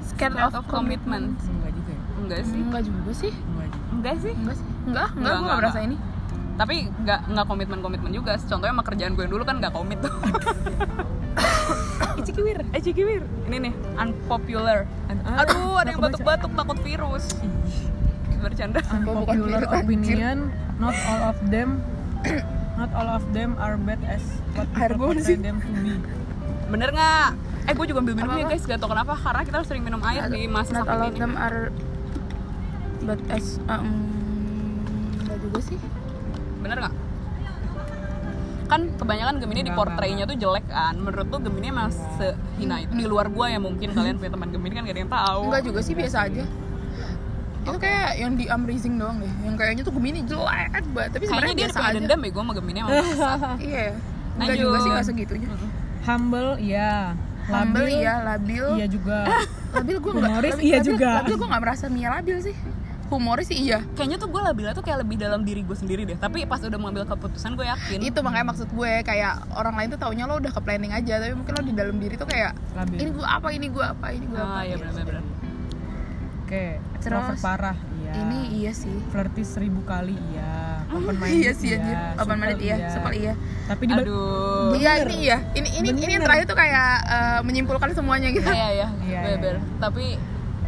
scared 0.00 0.30
Scared 0.30 0.46
of, 0.46 0.52
of 0.54 0.64
commitment. 0.64 1.34
commitment. 1.34 1.50
Enggak 1.50 1.72
juga 1.72 1.90
ya? 1.90 2.00
Enggak 2.16 2.40
sih. 2.44 2.58
Enggak 2.60 2.82
juga 2.84 3.10
sih 3.16 3.32
enggak 4.00 4.12
enggak 4.16 4.24
sih. 4.24 4.34
Enggak 4.34 4.56
sih. 4.56 4.66
Enggak 4.88 4.88
enggak, 4.88 5.08
Enggak, 5.12 5.30
gue 5.30 5.40
enggak, 5.40 5.52
gak 5.52 5.60
merasa 5.60 5.80
ini. 5.84 5.96
Tapi 6.60 6.76
nggak 6.92 7.20
nggak 7.32 7.46
komitmen 7.48 7.78
komitmen 7.80 8.10
juga 8.12 8.32
contohnya 8.36 8.72
sama 8.76 8.84
kerjaan 8.84 9.12
gue 9.16 9.22
yang 9.24 9.32
dulu 9.32 9.44
kan 9.48 9.56
nggak 9.60 9.72
komit 9.72 9.98
tuh. 10.00 10.12
Icikiwir, 12.20 12.58
Icikiwir. 12.76 13.22
Ini 13.48 13.56
nih, 13.64 13.72
unpopular. 13.96 14.84
Aduh, 15.40 15.80
ada 15.80 15.88
yang 15.88 16.00
batuk-batuk 16.04 16.52
takut 16.52 16.78
virus. 16.84 17.24
Bercanda. 18.40 18.80
unpopular 18.88 19.68
opinion. 19.68 20.48
not 20.80 20.96
all 21.04 21.28
of 21.28 21.38
them 21.52 21.84
not 22.80 22.88
all 22.96 23.08
of 23.12 23.20
them 23.36 23.52
are 23.60 23.76
bad 23.76 24.00
as 24.08 24.24
what 24.56 24.64
people 24.72 25.12
sih. 25.20 25.36
them 25.36 25.60
to 25.60 25.72
be. 25.84 26.00
Bener 26.72 26.88
nggak? 26.88 27.28
Eh, 27.68 27.72
gue 27.76 27.86
juga 27.92 28.00
ambil 28.00 28.14
minum 28.16 28.32
ya 28.32 28.48
Apa-apa? 28.48 28.52
guys, 28.56 28.64
gak 28.64 28.78
tau 28.80 28.88
kenapa. 28.88 29.12
Karena 29.20 29.42
kita 29.44 29.56
harus 29.60 29.68
sering 29.68 29.84
minum 29.84 30.00
air 30.00 30.32
di 30.32 30.48
masa 30.48 30.80
not 30.80 30.88
all 30.88 31.04
sakit 31.04 31.04
of 31.04 31.12
ini 31.12 31.20
them 31.20 31.32
are 31.36 31.68
as 33.28 33.58
um, 33.66 33.88
enggak 35.24 35.38
juga 35.42 35.58
sih. 35.64 35.78
Bener 36.60 36.76
nggak? 36.78 36.94
Kan 38.70 38.86
kebanyakan 38.94 39.42
Gemini 39.42 39.66
di 39.66 39.72
portraynya 39.74 40.24
tuh 40.30 40.38
jelek 40.38 40.66
kan. 40.70 40.94
Menurut 40.94 41.26
tuh 41.26 41.42
Gemini 41.42 41.74
emang 41.74 41.90
sehina 41.90 42.78
itu 42.78 42.92
Di 42.94 43.06
luar 43.08 43.26
gue 43.26 43.46
ya 43.50 43.58
mungkin. 43.58 43.90
Kalian 43.90 44.22
punya 44.22 44.30
teman 44.30 44.48
Gemini 44.54 44.72
kan 44.78 44.82
gak 44.86 44.94
ada 44.94 45.02
yang 45.02 45.12
tahu. 45.12 45.42
Enggak 45.50 45.62
juga 45.66 45.80
sih 45.82 45.94
biasa 45.98 46.18
aja. 46.30 46.44
Itu 47.60 47.76
kayak 47.76 48.10
yang 48.16 48.32
di 48.38 48.46
Amazing 48.46 48.94
doang 48.96 49.18
deh. 49.18 49.32
Yang 49.42 49.54
kayaknya 49.58 49.82
tuh 49.82 49.94
Gemini 49.98 50.20
jelek 50.22 50.70
banget 50.94 51.10
tapi 51.18 51.24
sebenarnya 51.26 51.54
dia 51.54 51.66
biasa 51.66 51.76
punya 51.76 51.90
aja. 51.90 51.98
dendam 51.98 52.20
ya 52.22 52.30
gue 52.30 52.42
sama 52.46 52.52
Gemini 52.54 52.78
emang 52.78 52.92
iya. 53.70 53.86
Enggak 54.38 54.56
juga 54.56 54.76
sih 54.78 54.90
nggak 54.94 55.06
segitunya. 55.10 55.48
Humble 56.06 56.50
iya. 56.62 56.92
Humble 57.50 57.82
labil 57.82 57.98
iya 57.98 58.14
labil. 58.22 58.66
iya 58.78 58.86
juga. 58.86 59.18
Labil 59.74 59.96
gue 59.98 60.12
nggak 60.14 60.30
labil- 60.30 60.62
iya 60.62 60.78
juga. 60.78 61.10
labil 61.22 61.34
gue 61.34 61.48
nggak 61.50 61.62
merasa 61.66 61.84
Mia 61.90 62.08
labil 62.14 62.38
sih 62.38 62.54
humoris 63.10 63.50
sih 63.50 63.58
iya. 63.58 63.82
Kayaknya 63.98 64.16
tuh 64.22 64.28
gue 64.30 64.40
labilnya 64.40 64.72
tuh 64.72 64.86
kayak 64.86 65.02
lebih 65.02 65.18
dalam 65.18 65.42
diri 65.42 65.66
gue 65.66 65.74
sendiri 65.74 66.06
deh. 66.06 66.16
Tapi 66.16 66.46
pas 66.46 66.62
udah 66.62 66.78
mengambil 66.78 67.04
keputusan 67.10 67.58
gue 67.58 67.66
yakin. 67.66 67.98
Itu 68.06 68.22
makanya 68.22 68.54
maksud 68.54 68.70
gue 68.70 68.92
kayak 69.02 69.50
orang 69.58 69.74
lain 69.74 69.88
tuh 69.92 70.00
taunya 70.00 70.24
lo 70.30 70.38
udah 70.38 70.52
ke 70.54 70.60
planning 70.62 70.94
aja 70.94 71.18
tapi 71.18 71.34
mungkin 71.34 71.52
lo 71.58 71.62
di 71.66 71.74
dalam 71.74 71.98
diri 71.98 72.14
tuh 72.14 72.30
kayak 72.30 72.54
labil. 72.78 72.96
Ini 73.02 73.10
gue 73.10 73.26
apa 73.26 73.48
ini 73.50 73.66
gue 73.68 73.84
apa 73.84 74.06
ini 74.14 74.24
gue 74.30 74.38
apa 74.40 74.54
Ah 74.54 74.62
iya 74.62 74.76
gitu. 74.78 74.86
benar-benar 74.86 75.24
oke 76.50 76.66
Terus, 77.00 77.38
parah 77.38 77.78
iya. 78.02 78.12
Ini 78.26 78.40
iya 78.58 78.72
sih. 78.74 78.90
Flirty 79.14 79.46
seribu 79.46 79.86
kali 79.86 80.18
iya. 80.34 80.82
Open 80.90 81.14
minded 81.22 81.38
iya 81.38 81.50
sih 81.54 81.70
anjir. 81.70 81.94
open 82.18 82.36
minded 82.42 82.58
iya. 82.58 82.76
supel 82.90 83.14
iya. 83.14 83.34
Tapi 83.70 83.82
di 83.86 83.94
Aduh. 83.94 84.74
Iya 84.74 85.06
ini 85.06 85.14
iya. 85.30 85.38
Ini 85.54 85.68
ini 85.78 85.88
ini 85.94 86.10
yang 86.10 86.18
Bener. 86.18 86.26
terakhir 86.26 86.44
tuh 86.50 86.58
kayak 86.58 86.90
eh, 87.06 87.40
menyimpulkan 87.46 87.94
semuanya 87.94 88.28
gitu. 88.34 88.50
Iya 88.50 88.68
iya 88.74 88.88
Iya, 89.06 89.20
bener 89.38 89.56
Tapi 89.78 90.18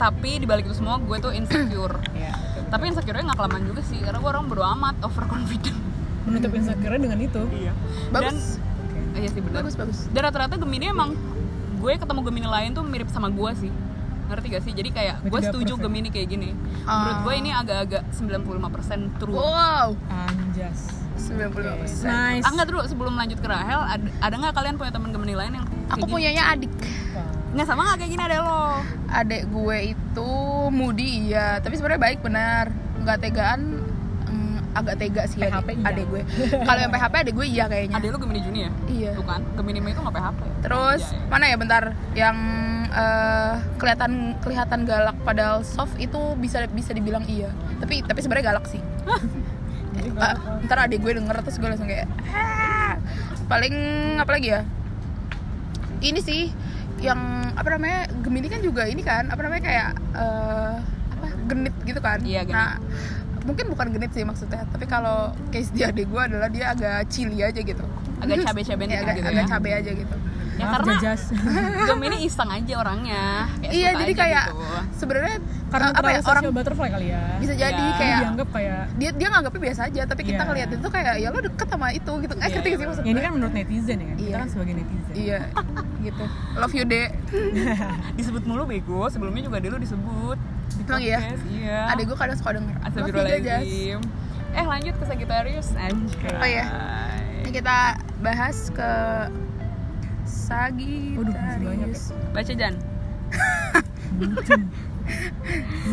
Tapi 0.02 0.42
dibalik 0.42 0.66
itu 0.66 0.74
semua 0.74 0.98
gue 0.98 1.16
tuh 1.22 1.30
insecure. 1.30 2.02
Ya 2.22 2.34
Tapi 2.66 2.90
insecure-nya 2.90 3.30
gak 3.30 3.38
kelamaan 3.38 3.64
juga 3.68 3.84
sih 3.84 4.00
Karena 4.00 4.18
gue 4.18 4.30
orang 4.32 4.48
bodo 4.48 4.64
amat 4.64 4.98
Overconfident. 5.06 5.78
Menutup 6.26 6.50
insecure 6.58 6.98
dengan 6.98 7.18
itu. 7.22 7.42
Iya. 7.54 7.72
Bagus. 8.10 8.58
Dan 8.58 9.20
Iya 9.22 9.28
sih 9.28 9.40
bener. 9.44 9.62
Bagus 9.62 9.74
bagus. 9.78 9.98
Dan 10.10 10.20
rata-rata 10.26 10.58
Gemini 10.58 10.90
emang 10.90 11.14
Gue 11.78 11.94
ketemu 11.98 12.20
Gemini 12.26 12.48
lain 12.50 12.70
tuh 12.74 12.82
mirip 12.82 13.06
sama 13.10 13.30
gue 13.30 13.50
sih. 13.58 13.72
Ngerti 14.30 14.46
gak 14.50 14.62
sih? 14.64 14.72
Jadi 14.74 14.90
kayak 14.90 15.16
gue 15.22 15.40
setuju 15.42 15.74
perfect. 15.78 15.84
Gemini 15.86 16.08
kayak 16.10 16.28
gini. 16.30 16.50
Ah. 16.82 17.06
Menurut 17.06 17.18
gue 17.22 17.34
ini 17.38 17.50
agak-agak 17.52 18.02
95% 18.10 19.20
true. 19.22 19.34
Wow. 19.38 19.94
Anjas. 20.08 21.02
95% 21.22 22.08
nice 22.08 22.42
Ah 22.42 22.50
enggak 22.50 22.66
dulu 22.72 22.80
sebelum 22.88 23.14
lanjut 23.14 23.38
ke 23.38 23.46
Rahel 23.46 23.78
Ada, 23.78 24.08
ada 24.18 24.34
gak 24.42 24.54
kalian 24.58 24.74
punya 24.80 24.90
teman 24.90 25.12
Gemini 25.14 25.34
lain 25.38 25.52
yang 25.60 25.66
aku 25.86 26.08
gini? 26.08 26.12
punyanya 26.18 26.42
adik 26.50 26.72
Nggak 27.52 27.66
sama 27.68 27.80
gak 27.92 27.96
kayak 28.00 28.10
gini 28.16 28.22
ada 28.24 28.38
lo? 28.40 28.64
Adik 29.12 29.42
gue 29.52 29.78
itu 29.92 30.32
moody 30.72 31.28
iya. 31.28 31.60
Tapi 31.60 31.76
sebenarnya 31.76 32.00
baik 32.00 32.18
benar. 32.24 32.72
Nggak 33.04 33.18
tegaan 33.20 33.60
mm, 34.24 34.56
agak 34.72 34.96
tega 34.96 35.22
sih 35.28 35.36
PHP 35.36 35.68
adik, 35.68 35.76
iya. 35.76 35.88
adik 35.92 36.04
gue. 36.08 36.22
Kalau 36.64 36.80
yang 36.80 36.92
PHP 36.92 37.14
adik 37.28 37.34
gue 37.36 37.46
iya 37.46 37.64
kayaknya. 37.68 37.96
Ada 38.00 38.06
lo 38.08 38.18
Gemini 38.24 38.40
Juni 38.40 38.60
ya? 38.64 38.70
iya. 38.88 39.10
Tuh 39.12 39.24
kan 39.28 39.44
Gemini 39.52 39.80
Mei 39.84 39.92
itu 39.92 40.00
gak 40.00 40.16
PHP 40.16 40.40
terus 40.64 41.02
Anjay. 41.12 41.28
mana 41.28 41.44
ya 41.44 41.56
bentar. 41.60 41.82
Yang 42.16 42.36
eh, 42.88 43.54
kelihatan 43.76 44.12
kelihatan 44.40 44.80
galak 44.88 45.16
padahal 45.20 45.60
soft 45.60 45.96
itu 46.00 46.20
bisa 46.40 46.64
bisa 46.72 46.96
dibilang 46.96 47.28
iya. 47.28 47.52
Tapi 47.84 48.00
tapi 48.00 48.18
sebenarnya 48.24 48.56
galak 48.56 48.64
sih. 48.68 48.80
Galak, 49.92 50.64
ntar 50.64 50.88
adik 50.88 51.04
gue 51.04 51.12
denger 51.20 51.36
terus 51.44 51.60
gue 51.60 51.68
langsung 51.68 51.84
kayak 51.84 52.08
paling 53.44 53.76
apa 54.16 54.30
lagi 54.32 54.48
ya? 54.56 54.64
Ini 56.00 56.20
sih 56.24 56.48
yang 57.02 57.20
apa 57.52 57.68
namanya 57.68 57.98
Gemini 58.18 58.46
kan 58.46 58.60
juga 58.60 58.82
ini 58.84 59.02
kan 59.02 59.26
apa 59.26 59.40
namanya 59.40 59.62
kayak 59.62 59.88
eh, 60.14 60.74
apa 61.12 61.26
genit 61.46 61.74
gitu 61.82 61.98
kan 61.98 62.18
Iya, 62.20 62.42
genit. 62.42 62.54
nah 62.54 62.78
mungkin 63.42 63.66
bukan 63.68 63.86
genit 63.90 64.10
sih 64.10 64.22
maksudnya 64.22 64.62
tapi 64.64 64.86
kalau 64.86 65.34
case 65.50 65.68
dia 65.70 65.90
adik 65.90 66.06
gue 66.06 66.22
adalah 66.22 66.46
dia 66.46 66.70
agak 66.70 67.10
chili 67.10 67.38
aja 67.38 67.58
gitu 67.58 67.82
Agak 68.16 68.46
cabe-cabean 68.46 68.86
Ya, 68.88 69.02
agak, 69.02 69.14
gitu 69.18 69.28
agak 69.28 69.42
ya. 69.42 69.50
cabe 69.50 69.70
aja 69.74 69.90
gitu 69.92 70.16
Ya 70.52 70.68
Maaf, 70.68 70.72
karena 70.78 70.92
Jajas. 71.00 71.22
Gemini 71.88 72.16
iseng 72.22 72.46
aja 72.46 72.74
orangnya. 72.76 73.48
Kayak 73.58 73.72
iya 73.72 73.90
jadi 73.96 74.12
kayak 74.12 74.44
gitu. 74.52 74.64
sebenarnya 75.00 75.36
karena 75.72 75.88
apa 75.88 76.08
ya 76.12 76.20
orang 76.20 76.42
butterfly 76.52 76.88
kali 76.92 77.06
ya 77.08 77.22
bisa 77.40 77.54
jadi 77.56 77.72
Iya. 77.72 77.96
kayak 77.96 78.16
dianggap 78.20 78.48
kayak 78.52 78.80
dia 79.00 79.10
dia 79.16 79.28
nganggapnya 79.32 79.60
biasa 79.64 79.80
aja 79.88 80.02
tapi 80.04 80.22
kita 80.22 80.36
Iya. 80.36 80.48
ngeliat 80.52 80.68
itu 80.68 80.88
kayak 80.92 81.14
ya 81.16 81.28
lo 81.32 81.40
deket 81.40 81.66
sama 81.66 81.86
itu 81.90 82.12
gitu 82.20 82.32
eh 82.32 82.36
Iya, 82.36 82.48
ngerti 82.52 82.60
iya, 82.60 82.60
gak 82.68 82.76
sih 82.76 82.86
maksud 82.86 83.02
ya 83.02 83.08
ini 83.08 83.20
kan 83.24 83.32
menurut 83.32 83.54
netizen 83.56 83.96
ya 83.96 84.04
kan 84.04 84.12
kita 84.12 84.28
Iya. 84.28 84.36
kan 84.36 84.48
sebagai 84.52 84.74
netizen 84.76 85.12
iya 85.14 85.38
gitu 85.98 86.24
love 86.54 86.74
you 86.76 86.84
dek 86.84 87.08
disebut 88.20 88.42
mulu 88.44 88.62
bego, 88.68 89.02
sebelumnya 89.08 89.42
juga 89.42 89.58
dulu 89.58 89.76
disebut 89.80 90.38
di 90.70 90.82
Emang 90.82 91.00
iya? 91.00 91.18
podcast, 91.18 91.42
Iya. 91.48 91.78
adik 91.88 92.04
gue 92.04 92.18
kadang 92.18 92.36
suka 92.36 92.50
denger 92.52 92.76
Astagfirullahaladzim. 92.82 94.00
Eh 94.52 94.66
lanjut 94.66 94.94
ke 94.94 95.04
Sagittarius 95.06 95.68
anjay. 95.74 96.36
Oh 96.36 96.44
iya. 96.46 96.64
ini 97.40 97.50
kita 97.50 97.76
bahas 98.18 98.68
ke 98.68 98.90
Waduh, 101.14 101.32
masih 101.32 101.60
banyak 101.62 101.88
ya. 101.88 101.98
Baca 102.30 102.52
Jan. 102.54 102.74
Bucin. 104.18 104.60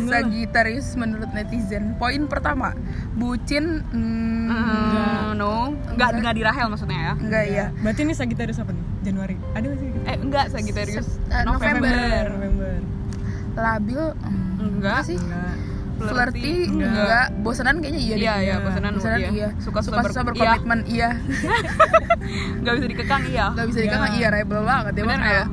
Sagittarius 0.05 0.93
menurut 0.93 1.29
netizen. 1.33 1.97
Poin 1.97 2.29
pertama, 2.29 2.77
bucin 3.15 3.81
hmm, 3.83 4.47
Hmm, 4.49 5.33
no 5.33 5.73
nggak 5.89 6.09
nggak 6.19 6.33
di 6.35 6.43
Rahel 6.43 6.67
maksudnya 6.69 6.99
ya 6.99 7.13
enggak 7.15 7.43
ya. 7.47 7.65
Berarti 7.75 8.01
ini 8.03 8.13
Sagittarius 8.13 8.59
apa 8.59 8.69
nih? 8.69 8.83
Januari. 9.01 9.35
Ada 9.51 9.65
nggak 9.65 9.79
sih? 9.79 9.89
eh 10.05 10.17
enggak 10.19 10.45
Sagittarius 10.49 11.07
Eh, 11.27 11.43
November. 11.43 12.23
November. 12.29 12.73
Labil 13.51 14.01
hmm, 14.13 14.77
Enggak. 14.77 14.99
sih. 15.03 15.17
Enggak. 15.17 15.53
Flirty 16.01 16.55
Enggak. 16.65 16.89
enggak. 16.95 17.27
Bosanan 17.39 17.75
kayaknya 17.77 17.99
iya. 17.99 18.15
iya 18.15 18.17
iya 18.17 18.33
Iya. 18.39 18.55
bosanan 18.61 18.91
Bosanan 18.93 19.19
iya. 19.19 19.29
iya. 19.29 19.49
suka-suka 19.57 19.99
Suka-suka 19.99 20.21
ber- 20.21 20.33
berkomitmen 20.33 20.79
iya. 20.85 21.09
iya 21.19 21.69
nggak 22.59 22.73
bisa 22.75 22.87
dikekang 22.87 23.23
iya 23.25 23.45
Enggak 23.49 23.67
bisa 23.67 23.79
Iya. 23.79 23.85
dikatakan 23.85 24.11
iya 24.15 24.27
rebel 24.29 24.61
banget 24.63 24.93
ya 24.93 25.01
Bener 25.01 25.19
nggak? 25.19 25.33
ya. 25.33 25.45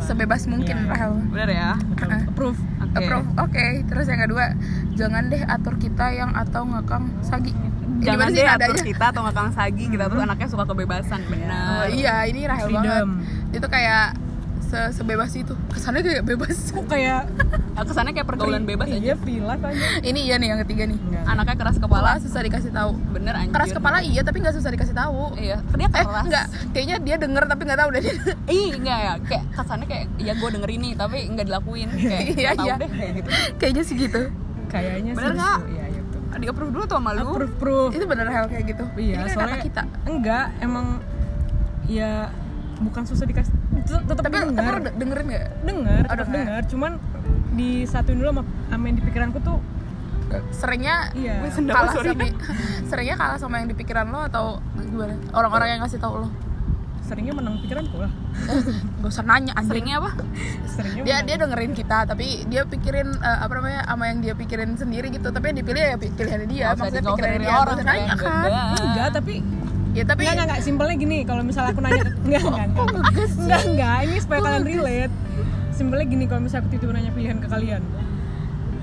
Sebebas 0.00 0.42
mungkin 0.46 0.76
Iya. 0.78 0.90
Rahel. 0.90 1.12
bener 1.28 1.50
ya 1.50 1.70
Betul. 1.86 2.08
Approve. 2.26 2.60
oke 2.60 2.96
Approve. 2.96 3.28
Oke, 3.36 3.66
terus 3.84 4.06
yang 4.06 4.20
kedua, 4.20 4.44
jangan 4.92 5.26
deh 5.26 5.42
atur 5.44 5.74
kita 5.76 6.06
yang 6.10 6.30
atau 6.32 6.62
ngekang 6.64 7.04
Sagi. 7.20 7.50
Jangan 7.96 8.30
deh 8.30 8.44
atur 8.44 8.74
kita 8.76 9.04
atau 9.08 9.22
ngekang 9.22 9.50
sagi 9.50 9.84
kita 9.86 10.06
tuh 10.06 10.20
anaknya 10.20 10.46
suka 10.46 10.64
kebebasan 10.64 11.20
Oh, 11.20 11.28
benar 11.28 11.88
iya, 11.90 12.22
ini 12.24 12.44
Rahel 12.44 12.66
Freedom. 12.66 13.08
banget. 13.16 13.54
Itu 13.54 13.66
kayak 13.66 14.04
se 14.64 14.80
sebebas 14.94 15.30
itu. 15.32 15.52
Kesannya 15.68 16.00
kayak 16.00 16.24
bebas. 16.24 16.56
Kok 16.70 16.86
kayak 16.86 17.28
Eh, 17.74 17.82
kesannya 17.82 18.12
kayak 18.12 18.24
pergaulan 18.24 18.62
bebas 18.62 18.86
Iya, 18.86 19.18
aja 19.18 19.26
life 19.42 19.64
aja. 19.64 19.86
ini 20.00 20.20
iya 20.24 20.36
nih 20.36 20.48
yang 20.48 20.60
ketiga 20.62 20.86
nih. 20.86 20.94
Enggak. 20.96 21.22
anaknya 21.26 21.56
keras 21.56 21.76
Kepala 21.76 22.10
susah 22.16 22.40
dikasih 22.40 22.70
tahu. 22.70 22.90
bener 23.10 23.34
anjir 23.34 23.50
Keras 23.50 23.70
kepala 23.72 23.98
iya, 24.00 24.20
tapi 24.20 24.38
nggak 24.38 24.54
susah 24.54 24.70
dikasih 24.70 24.94
tahu. 24.94 25.34
iya 25.36 25.58
dia 25.60 25.84
Eh, 25.84 25.90
keras 25.90 26.24
enggak. 26.24 26.46
Kayaknya 26.70 26.96
dia 27.00 27.16
denger 27.18 27.42
tapi 27.44 27.62
nggak 27.64 27.78
tahu 27.78 27.88
deh. 27.90 28.02
Ih, 28.54 28.68
enggak 28.74 28.98
ya, 29.00 29.12
kayak 29.20 29.44
kesannya 29.52 29.86
kayak 29.86 30.04
ya 30.16 30.32
gue 30.32 30.48
denger 30.50 30.70
ini 30.72 30.88
tapi 30.94 31.18
enggak 31.24 31.46
dilakuin 31.46 31.88
kayak 32.00 32.22
Iya, 32.30 32.50
nggak 32.54 32.64
iya. 32.64 32.74
deh 32.78 32.90
kayak 32.90 33.12
gitu. 33.14 33.28
Kayaknya 33.56 33.82
sih 33.82 33.96
gitu. 33.98 34.22
Kayaknya. 34.66 35.12
Bener 35.12 35.32
nggak? 35.34 35.58
Iya, 35.66 35.84
iya 35.88 36.00
betul. 36.00 36.20
Di 36.34 36.46
approve 36.46 36.70
dulu 36.72 36.84
tuh 36.84 36.96
sama 36.96 37.10
lu. 37.12 37.22
Approve, 37.26 37.54
proof. 37.56 37.90
Itu 37.90 38.04
bener 38.04 38.24
Rahel 38.24 38.46
kayak 38.46 38.64
gitu. 38.68 38.84
Iya, 38.94 39.14
ini 39.16 39.22
kan 39.24 39.34
soalnya 39.34 39.58
kita. 39.60 39.82
enggak, 40.04 40.46
emang 40.60 40.86
ya 41.84 42.30
bukan 42.76 43.02
susah 43.02 43.24
dikasih 43.24 43.54
tetap 43.84 44.18
Tapi, 44.18 44.34
tapi 44.34 44.36
dengar. 44.50 44.74
lu 44.74 44.80
de- 44.80 44.96
dengerin 44.96 45.26
nggak? 45.26 45.46
dengar, 45.62 46.00
Oh, 46.00 46.10
tetap 46.10 46.28
dengar. 46.28 46.62
Cuman 46.66 46.92
disatuin 47.52 48.16
dulu 48.16 48.28
sama, 48.30 48.42
sama 48.66 48.84
yang 48.84 48.96
di 48.96 49.04
pikiranku 49.04 49.38
tuh 49.40 49.58
Seringnya 50.50 51.12
iya. 51.12 51.38
Kalah 51.68 51.92
sorry. 51.92 52.10
sama 52.10 52.24
seringnya 52.88 53.14
kalah 53.14 53.38
sama 53.38 53.54
yang 53.56 53.68
di 53.68 53.76
pikiran 53.76 54.08
lo 54.08 54.24
atau 54.24 54.58
gimana? 54.74 55.14
Orang-orang 55.30 55.68
yang 55.68 55.80
ngasih 55.80 56.00
tahu 56.00 56.26
lo. 56.26 56.28
Seringnya 57.00 57.36
menang 57.36 57.60
pikiranku 57.60 58.00
lah. 58.00 58.08
Gak 58.98 59.10
usah 59.12 59.22
nanya. 59.22 59.52
Seringnya 59.60 60.00
apa? 60.00 60.10
Seringnya 60.66 61.02
dia 61.04 61.14
menang. 61.14 61.26
dia 61.28 61.36
dengerin 61.38 61.72
kita 61.72 61.98
tapi 62.04 62.26
dia 62.48 62.64
pikirin 62.64 63.08
eh, 63.14 63.38
apa 63.38 63.52
namanya 63.52 63.80
sama 63.84 64.04
yang 64.08 64.18
dia 64.18 64.34
pikirin 64.34 64.74
sendiri 64.74 65.12
gitu 65.12 65.28
tapi 65.28 65.52
yang 65.52 65.58
dipilih 65.60 65.82
ya 65.84 65.96
pi- 65.96 66.10
pilihannya 66.10 66.48
dia 66.48 66.66
maksudnya 66.72 67.04
pikirannya 67.04 67.36
dari 67.36 67.44
dia 67.44 67.54
orang 67.54 67.78
nanya 67.78 68.14
kan 68.16 68.50
enggak, 68.74 69.08
tapi 69.12 69.34
ya 69.94 70.02
tapi 70.02 70.20
enggak 70.20 70.34
enggak, 70.34 70.46
enggak. 70.48 70.60
simpelnya 70.60 70.96
gini, 70.96 71.18
kalau 71.22 71.42
misalnya 71.42 71.70
aku 71.70 71.80
nanya 71.80 72.02
enggak 72.26 72.42
enggak 72.42 72.66
enggak. 72.66 72.86
ngegas 72.92 73.30
sih? 73.32 73.50
Enggak, 73.64 73.96
ini 74.02 74.16
supaya 74.18 74.38
kalian 74.42 74.64
relate. 74.64 75.14
Simpelnya 75.70 76.06
gini, 76.06 76.24
kalau 76.24 76.40
misalnya 76.40 76.62
aku 76.62 76.76
tiba 76.76 76.92
nanya 76.92 77.10
pilihan 77.10 77.38
ke 77.38 77.46
kalian. 77.46 77.82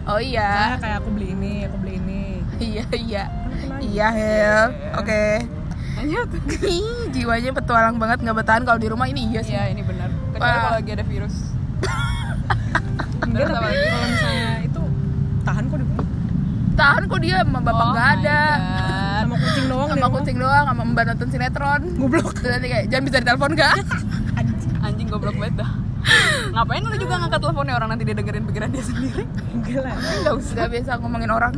oh 0.03 0.17
iya 0.17 0.49
Misalnya 0.49 0.79
kayak 0.81 0.97
aku 0.97 1.09
beli 1.11 1.27
ini, 1.29 1.53
aku 1.63 1.75
beli 1.77 1.93
ini. 1.97 2.21
iya 2.59 2.85
iya 2.91 3.23
Kan 3.27 3.51
aku 3.53 3.65
nanya. 3.69 3.83
iya 3.83 4.11
oke 4.93 5.23
Lanjut. 5.93 6.27
Jiwanya 7.11 7.51
petualang 7.51 7.95
banget 7.95 8.17
nggak 8.21 8.37
bertahan 8.37 8.63
kalau 8.63 8.75
di 8.75 8.87
rumah 8.87 9.05
ini 9.05 9.27
iya 9.27 9.41
sih 9.41 9.51
Iya, 9.51 9.69
ini 9.69 9.83
benar. 9.83 10.09
Kecuali 10.31 10.57
kalau 10.57 10.73
lagi 10.73 10.91
ada 10.91 11.05
virus. 11.05 11.35
Enggak, 13.21 13.47
tapi 13.47 13.69
kalau 13.69 14.07
misalnya 14.07 14.49
itu 14.61 14.81
tahan 15.41 15.63
kok 15.63 15.77
di 15.77 15.85
rumah. 15.85 16.05
tahan 16.73 17.03
kok 17.05 17.19
dia 17.19 17.35
sama 17.39 17.59
bapak 17.61 17.77
Oh 17.77 17.91
nggak 17.91 18.09
ada 18.17 18.39
kucing 19.41 19.65
doang 19.67 19.89
sama 19.89 20.07
kucing 20.11 20.37
doang 20.37 20.65
sama 20.65 20.81
mbak 20.85 21.03
nonton 21.07 21.27
sinetron 21.27 21.81
Goblok. 21.97 22.27
Terus 22.35 22.51
nanti 22.51 22.67
kayak 22.67 22.85
jangan 22.87 23.03
bisa 23.03 23.17
ditelepon 23.19 23.51
gak 23.53 23.73
Anjing 24.85 25.07
goblok 25.07 25.35
banget 25.35 25.61
dah. 25.61 25.71
Ngapain 26.51 26.81
lu 26.81 26.97
juga 26.97 27.15
ngangkat 27.15 27.39
teleponnya 27.39 27.73
orang 27.77 27.89
nanti 27.93 28.03
dia 28.03 28.17
dengerin 28.17 28.43
pikiran 28.43 28.69
dia 28.69 28.81
sendiri? 28.81 29.23
Enggak 29.53 29.81
lah. 29.85 29.93
nggak 29.93 30.33
usah 30.33 30.65
biasa 30.65 30.91
ngomongin 30.97 31.29
orang 31.29 31.53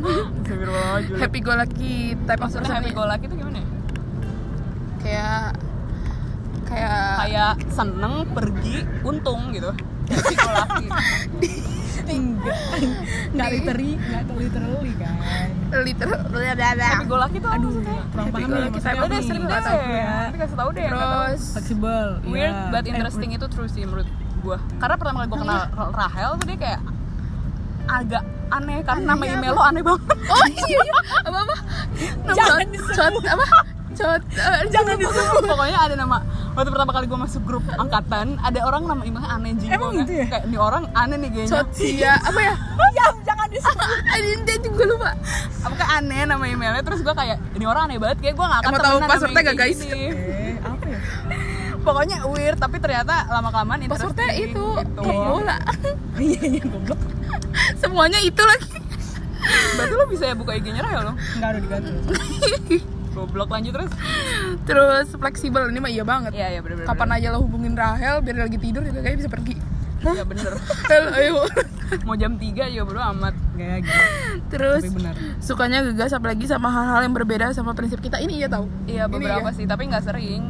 happy 1.16 1.38
go 1.40 1.52
lucky 1.52 1.94
type 2.24 2.36
of 2.36 2.52
Maksudnya 2.52 2.60
person 2.62 2.76
happy 2.76 2.90
nih. 2.90 2.94
go 2.94 3.04
lucky 3.04 3.24
itu 3.24 3.34
gimana 3.34 3.58
ya? 3.58 3.66
kayak 5.00 5.44
kayak 6.64 7.16
Kayak 7.20 7.52
seneng, 7.70 8.14
pergi, 8.32 8.76
untung 9.00 9.52
gitu. 9.52 9.72
Go 10.06 10.50
lucky. 10.50 10.86
Enggak. 12.04 12.56
Enggak 13.32 13.48
literally, 13.50 13.92
enggak 13.96 14.22
literally 14.30 14.92
kan. 14.94 15.16
literal 15.74 16.20
Happy 16.76 17.04
go 17.04 17.16
lucky 17.16 17.38
tuh 17.40 17.50
Aduh, 17.50 17.70
kurang 18.12 18.26
paham 18.30 18.46
nih 18.46 18.60
lucky 18.60 18.70
maksudnya 18.70 18.84
type 18.84 18.94
apa 18.94 19.04
Udah 19.04 19.16
nih. 19.16 19.26
sering 19.26 19.44
deh. 19.44 19.58
tahu 19.58 19.80
ya. 19.82 20.06
Nanti 20.06 20.38
kasih 20.38 20.56
tau 20.56 20.68
deh 20.70 20.82
yang 20.82 20.92
nggak 20.92 21.08
tahu. 21.08 21.24
terus 21.24 21.42
Fleksibel. 21.50 22.06
Weird 22.24 22.54
iya. 22.54 22.70
but 22.70 22.82
Eh, 22.82 22.90
interesting 22.90 23.30
itu 23.32 23.46
true 23.48 23.66
sih 23.66 23.82
menurut 23.82 24.08
gua. 24.38 24.58
Karena 24.76 24.94
pertama 24.94 25.16
kali 25.16 25.28
gua 25.28 25.38
kenal 25.40 25.58
Ra- 25.68 25.92
Rahel 25.96 26.30
tuh 26.36 26.46
dia 26.46 26.58
kayak 26.58 26.80
agak 27.84 28.22
aneh 28.50 28.78
karena 28.80 29.02
nama 29.06 29.24
email 29.26 29.52
lo 29.52 29.62
aneh 29.62 29.82
banget. 29.82 30.04
oh 30.26 30.46
iya 30.48 30.78
iya 30.78 30.94
apa 31.22 31.38
apa 31.38 31.56
Jangan 32.30 32.66
cot 32.90 33.14
apa 33.26 33.44
cot 33.94 34.22
eh, 34.30 34.60
Jangan 34.70 34.94
disebut. 34.94 35.42
Pokoknya 35.44 35.78
ada 35.80 35.94
nama 35.94 36.16
waktu 36.54 36.70
pertama 36.70 36.90
kali 36.90 37.04
gua 37.06 37.20
masuk 37.20 37.42
grup 37.42 37.64
angkatan 37.68 38.38
ada 38.38 38.60
orang 38.62 38.86
nama 38.86 39.02
emailnya 39.02 39.30
aneh 39.30 39.50
anjing 39.52 39.70
Emang 39.70 39.90
gitu 39.98 40.12
ya? 40.14 40.26
Kayak 40.30 40.44
ini 40.46 40.56
orang 40.56 40.84
aneh 40.94 41.16
nih 41.18 41.30
kayaknya. 41.30 41.50
cot 41.50 41.68
sia 41.70 42.12
apa 42.16 42.40
ya 42.40 42.54
Jangan, 42.94 43.14
jangan 43.28 43.46
disebut. 43.50 43.88
Dia 44.46 44.56
juga 44.60 44.84
lupa 44.86 45.10
Apakah 45.60 45.86
aneh 45.98 46.22
nama 46.24 46.44
emailnya 46.46 46.82
terus 46.82 47.00
gua 47.02 47.14
kayak 47.14 47.36
ini 47.52 47.64
orang 47.64 47.82
aneh 47.86 47.98
banget 47.98 48.18
kayak 48.22 48.34
gua 48.34 48.46
gak 48.48 48.60
akan 48.62 48.72
tahu 48.78 48.98
passwordnya 49.02 49.42
kayak 49.42 49.58
guys? 49.58 49.78
Eh, 49.94 50.56
apa 50.62 50.86
ya? 50.86 50.98
Pokoknya 51.84 52.16
weird 52.24 52.56
tapi 52.56 52.78
ternyata 52.78 53.28
lama 53.28 53.50
kelamaan 53.50 53.84
passwordnya 53.84 54.32
itu 54.32 54.64
gitu. 54.78 55.02
bola 55.02 55.58
Iya, 56.16 56.40
iya, 56.46 56.62
goblok. 56.64 57.00
semuanya 57.76 58.22
itu 58.22 58.40
lagi 58.40 58.78
Berarti 59.76 59.92
lo 59.92 60.04
bisa 60.08 60.24
ya 60.24 60.32
buka 60.32 60.56
IG-nya 60.56 60.80
Rahel 60.80 61.04
lo? 61.04 61.12
Enggak 61.36 61.48
ada 61.52 61.58
diganti. 61.60 62.93
Goblok 63.14 63.48
lanjut 63.48 63.72
terus. 63.72 63.92
terus 64.64 65.08
fleksibel 65.12 65.66
ini 65.66 65.78
mah 65.78 65.88
iya 65.88 66.02
banget 66.02 66.32
Iya 66.32 66.48
iya 66.50 66.60
bener 66.60 66.76
bener. 66.76 66.88
kapan 66.88 67.10
aja 67.12 67.26
lo 67.30 67.38
hubungin 67.40 67.72
Rahel 67.72 68.20
biar 68.20 68.34
dia 68.34 68.44
lagi 68.44 68.58
tidur 68.58 68.82
juga 68.82 69.00
kayaknya 69.00 69.20
bisa 69.20 69.30
pergi 69.30 69.54
Iya 70.04 70.20
bener. 70.22 70.52
Hel, 70.84 71.04
ayo 71.16 71.48
Mau 72.02 72.12
jam 72.12 72.34
3 72.34 72.44
juga 72.68 72.82
bro 72.84 73.00
amat. 73.14 73.32
Kayak 73.54 73.78
gitu. 73.82 74.02
terus 74.50 74.82
Tapi 74.82 74.92
benar. 74.94 75.14
sukanya 75.38 75.78
gegas 75.82 76.12
apalagi 76.12 76.44
sama 76.44 76.68
hal-hal 76.68 77.00
yang 77.00 77.14
berbeda 77.14 77.46
sama 77.50 77.72
prinsip 77.72 77.98
kita 77.98 78.18
ini 78.18 78.36
iya 78.36 78.48
tahu 78.48 78.68
Iya 78.84 79.06
Ini 79.06 79.12
beberapa 79.14 79.48
iya. 79.48 79.56
sih 79.56 79.64
tapi 79.64 79.86
nggak 79.86 80.04
sering. 80.04 80.42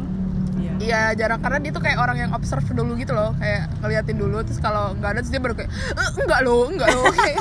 Iya. 0.54 0.72
Iya 0.76 1.02
jarang 1.16 1.38
karena 1.38 1.58
dia 1.60 1.70
tuh 1.70 1.78
kayak 1.80 1.98
orang 1.98 2.16
yang 2.18 2.30
observe 2.32 2.66
dulu 2.66 2.96
gitu 2.96 3.12
loh 3.12 3.30
kayak 3.36 3.62
ngeliatin 3.78 4.16
dulu 4.16 4.42
terus 4.42 4.58
kalau 4.58 4.90
nggak 4.92 5.10
ada 5.12 5.20
terus 5.20 5.30
dia 5.30 5.38
baru 5.38 5.54
kayak 5.54 5.70
"Eh, 5.70 6.08
enggak 6.18 6.40
loh 6.40 6.62
enggak 6.66 6.88
loh 6.90 7.04
Kayak 7.14 7.38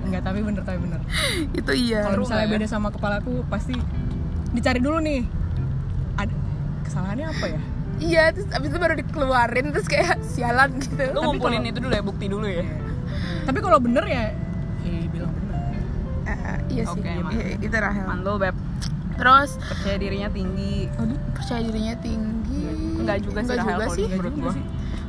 Enggak, 0.00 0.22
tapi 0.22 0.38
bener, 0.40 0.62
tapi 0.62 0.78
bener. 0.80 1.00
itu 1.52 1.72
iya 1.74 2.00
Kalau 2.04 2.22
misalnya 2.22 2.44
ya? 2.44 2.52
beda 2.52 2.66
sama 2.66 2.88
kepalaku 2.88 3.42
pasti 3.46 3.74
dicari 4.50 4.78
dulu 4.78 4.98
nih. 4.98 5.22
Ada 6.14 6.34
kesalahannya 6.82 7.26
apa 7.28 7.46
ya? 7.48 7.60
iya 7.96 8.26
terus 8.28 8.50
abis 8.50 8.68
itu 8.68 8.78
baru 8.80 8.94
dikeluarin 8.96 9.70
terus 9.70 9.86
kayak 9.86 10.18
sialan 10.20 10.74
gitu 10.76 10.98
Lu 11.06 11.14
Tapi 11.14 11.26
ngumpulin 11.30 11.58
kalau- 11.58 11.70
itu 11.70 11.78
dulu 11.80 11.92
ya 11.92 12.02
bukti 12.02 12.26
dulu 12.26 12.46
ya. 12.48 12.64
Tapi 13.44 13.58
kalau 13.60 13.78
bener 13.78 14.04
ya, 14.04 14.24
eh 14.82 15.06
bilang 15.08 15.30
bener. 15.30 15.54
Eh, 16.24 16.58
iya 16.70 16.82
sih 16.84 16.98
Oke, 16.98 17.06
iya, 17.06 17.22
iya, 17.30 17.54
itu 17.56 17.70
Rahel 17.72 18.04
Mandul 18.04 18.36
beb. 18.36 18.56
terus 19.14 19.54
Percaya 19.62 19.94
dirinya 19.96 20.26
tinggi. 20.28 20.90
aduh, 20.90 21.14
percaya 21.30 21.62
dirinya 21.62 21.94
tinggi 21.96 22.62
Enggak 22.98 23.18
juga 23.22 23.38
sih 23.38 23.46
Enggak 23.46 23.58
Rahel 23.60 23.70
juga 23.70 23.78
kalau 23.80 23.94
sih 23.94 24.06
menurut 24.10 24.34
gua. 24.34 24.52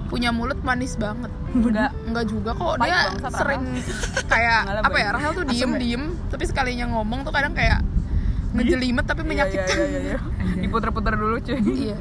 Punya 0.06 0.30
mulut 0.30 0.60
manis 0.62 0.96
banget 0.96 1.32
Enggak. 1.56 1.92
Enggak 2.06 2.26
juga 2.30 2.52
kok 2.54 2.78
Pahit 2.78 2.92
dia 2.92 3.30
sering 3.34 3.64
kayak 4.32 4.60
Enggak 4.68 4.76
lah, 4.76 4.84
apa 4.86 4.98
ya 4.98 5.10
Bang. 5.10 5.16
Rahel 5.18 5.32
tuh 5.34 5.46
diem 5.50 5.72
ya? 5.72 5.78
diem 5.82 6.04
tapi 6.30 6.44
sekalinya 6.46 6.86
ngomong 6.94 7.20
tuh 7.26 7.34
kadang 7.34 7.54
kayak 7.58 7.80
ngejelimet 8.56 9.04
tapi 9.04 9.22
menyakitkan 9.28 9.76
Iya, 9.76 9.86
iya, 9.86 10.00
iya, 10.00 10.16
iya. 10.16 10.20
Diputer-puter 10.64 11.20
dulu 11.20 11.36
cuy. 11.44 11.60
Iya. 11.60 12.00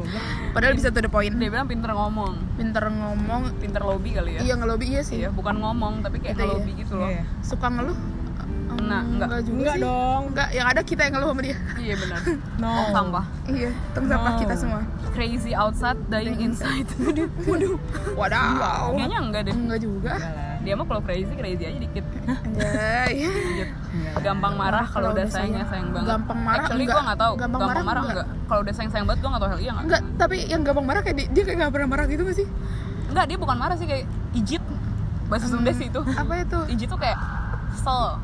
Padahal 0.54 0.78
bisa 0.78 0.94
to 0.94 1.02
the 1.02 1.10
point. 1.10 1.34
Dia 1.34 1.50
bilang 1.50 1.66
pinter 1.66 1.90
ngomong. 1.90 2.38
Pinter 2.54 2.86
ngomong. 2.86 3.58
Pinter 3.58 3.82
lobby 3.82 4.14
kali 4.14 4.38
ya. 4.38 4.40
Iya 4.46 4.54
ngelobi 4.62 4.86
iya 4.94 5.02
sih. 5.02 5.26
Iya, 5.26 5.34
bukan 5.34 5.58
ngomong 5.58 6.06
tapi 6.06 6.22
kayak 6.22 6.38
Itu 6.38 6.46
iya. 6.46 6.48
ngelobi 6.54 6.72
gitu 6.78 6.94
loh. 6.94 7.10
Iya. 7.10 7.22
Suka 7.42 7.66
ngeluh. 7.74 7.98
Nah, 8.76 9.02
enggak. 9.02 9.28
juga 9.42 9.54
Enggak 9.56 9.76
sih. 9.76 9.82
dong. 9.82 10.22
Enggak, 10.30 10.48
yang 10.50 10.66
ada 10.66 10.80
kita 10.80 11.00
yang 11.02 11.12
ngeluh 11.14 11.28
sama 11.30 11.42
dia. 11.42 11.56
Iya 11.76 11.94
benar. 11.96 12.20
No. 12.54 12.68
Oh, 12.70 12.86
sampah. 12.90 13.24
Iya, 13.44 13.70
tong 13.92 14.06
sampah 14.06 14.32
No. 14.32 14.40
kita 14.40 14.54
semua. 14.54 14.80
Crazy 15.10 15.52
outside, 15.52 15.98
dying 16.08 16.38
inside. 16.40 16.88
Waduh. 17.50 17.76
Wadaw. 18.14 18.94
Kayaknya 18.94 19.18
enggak 19.20 19.42
deh. 19.44 19.54
Enggak 19.54 19.80
juga. 19.80 20.12
Enggak. 20.16 20.42
Dia 20.64 20.72
mah 20.74 20.86
kalau 20.86 21.02
crazy 21.02 21.32
crazy 21.34 21.62
aja 21.62 21.76
dikit. 21.76 22.04
Enggak 22.24 22.72
lah. 22.72 23.08
Gampang 24.16 24.54
marah 24.54 24.86
kalau 24.88 25.12
udah 25.12 25.26
sayangnya 25.26 25.68
sayang 25.68 25.92
banget. 25.92 26.08
Gampang 26.08 26.40
marah 26.40 26.64
Actually 26.64 26.84
enggak. 26.84 26.96
gua 26.96 27.02
nggak 27.04 27.20
tahu. 27.20 27.32
Gampang 27.36 27.60
Gampang, 27.60 27.84
marah 27.84 28.02
enggak. 28.02 28.16
enggak. 28.24 28.28
Kalau 28.44 28.60
udah 28.62 28.72
sayang 28.72 28.90
sayang 28.90 29.06
banget 29.06 29.20
gua 29.20 29.30
nggak 29.30 29.42
tahu 29.42 29.50
hal 29.50 29.60
iya 29.60 29.70
enggak. 29.70 29.84
Enggak, 29.84 30.02
tapi 30.16 30.36
yang 30.46 30.60
gampang 30.62 30.86
marah 30.86 31.00
kayak 31.00 31.16
dia, 31.16 31.26
dia 31.30 31.42
kayak 31.44 31.58
gak 31.60 31.72
pernah 31.72 31.88
marah 31.90 32.04
gitu 32.06 32.22
gak 32.24 32.34
sih? 32.34 32.46
Enggak, 33.10 33.24
dia 33.28 33.36
bukan 33.36 33.56
marah 33.56 33.76
sih 33.76 33.86
kayak 33.86 34.04
ijit. 34.32 34.62
bahasa 35.24 35.48
Sunda 35.48 35.72
sih 35.72 35.88
itu 35.88 36.00
apa 36.04 36.32
itu 36.38 36.58
iji 36.68 36.84
tuh 36.84 37.00
kayak 37.00 37.16
kesel 37.72 38.20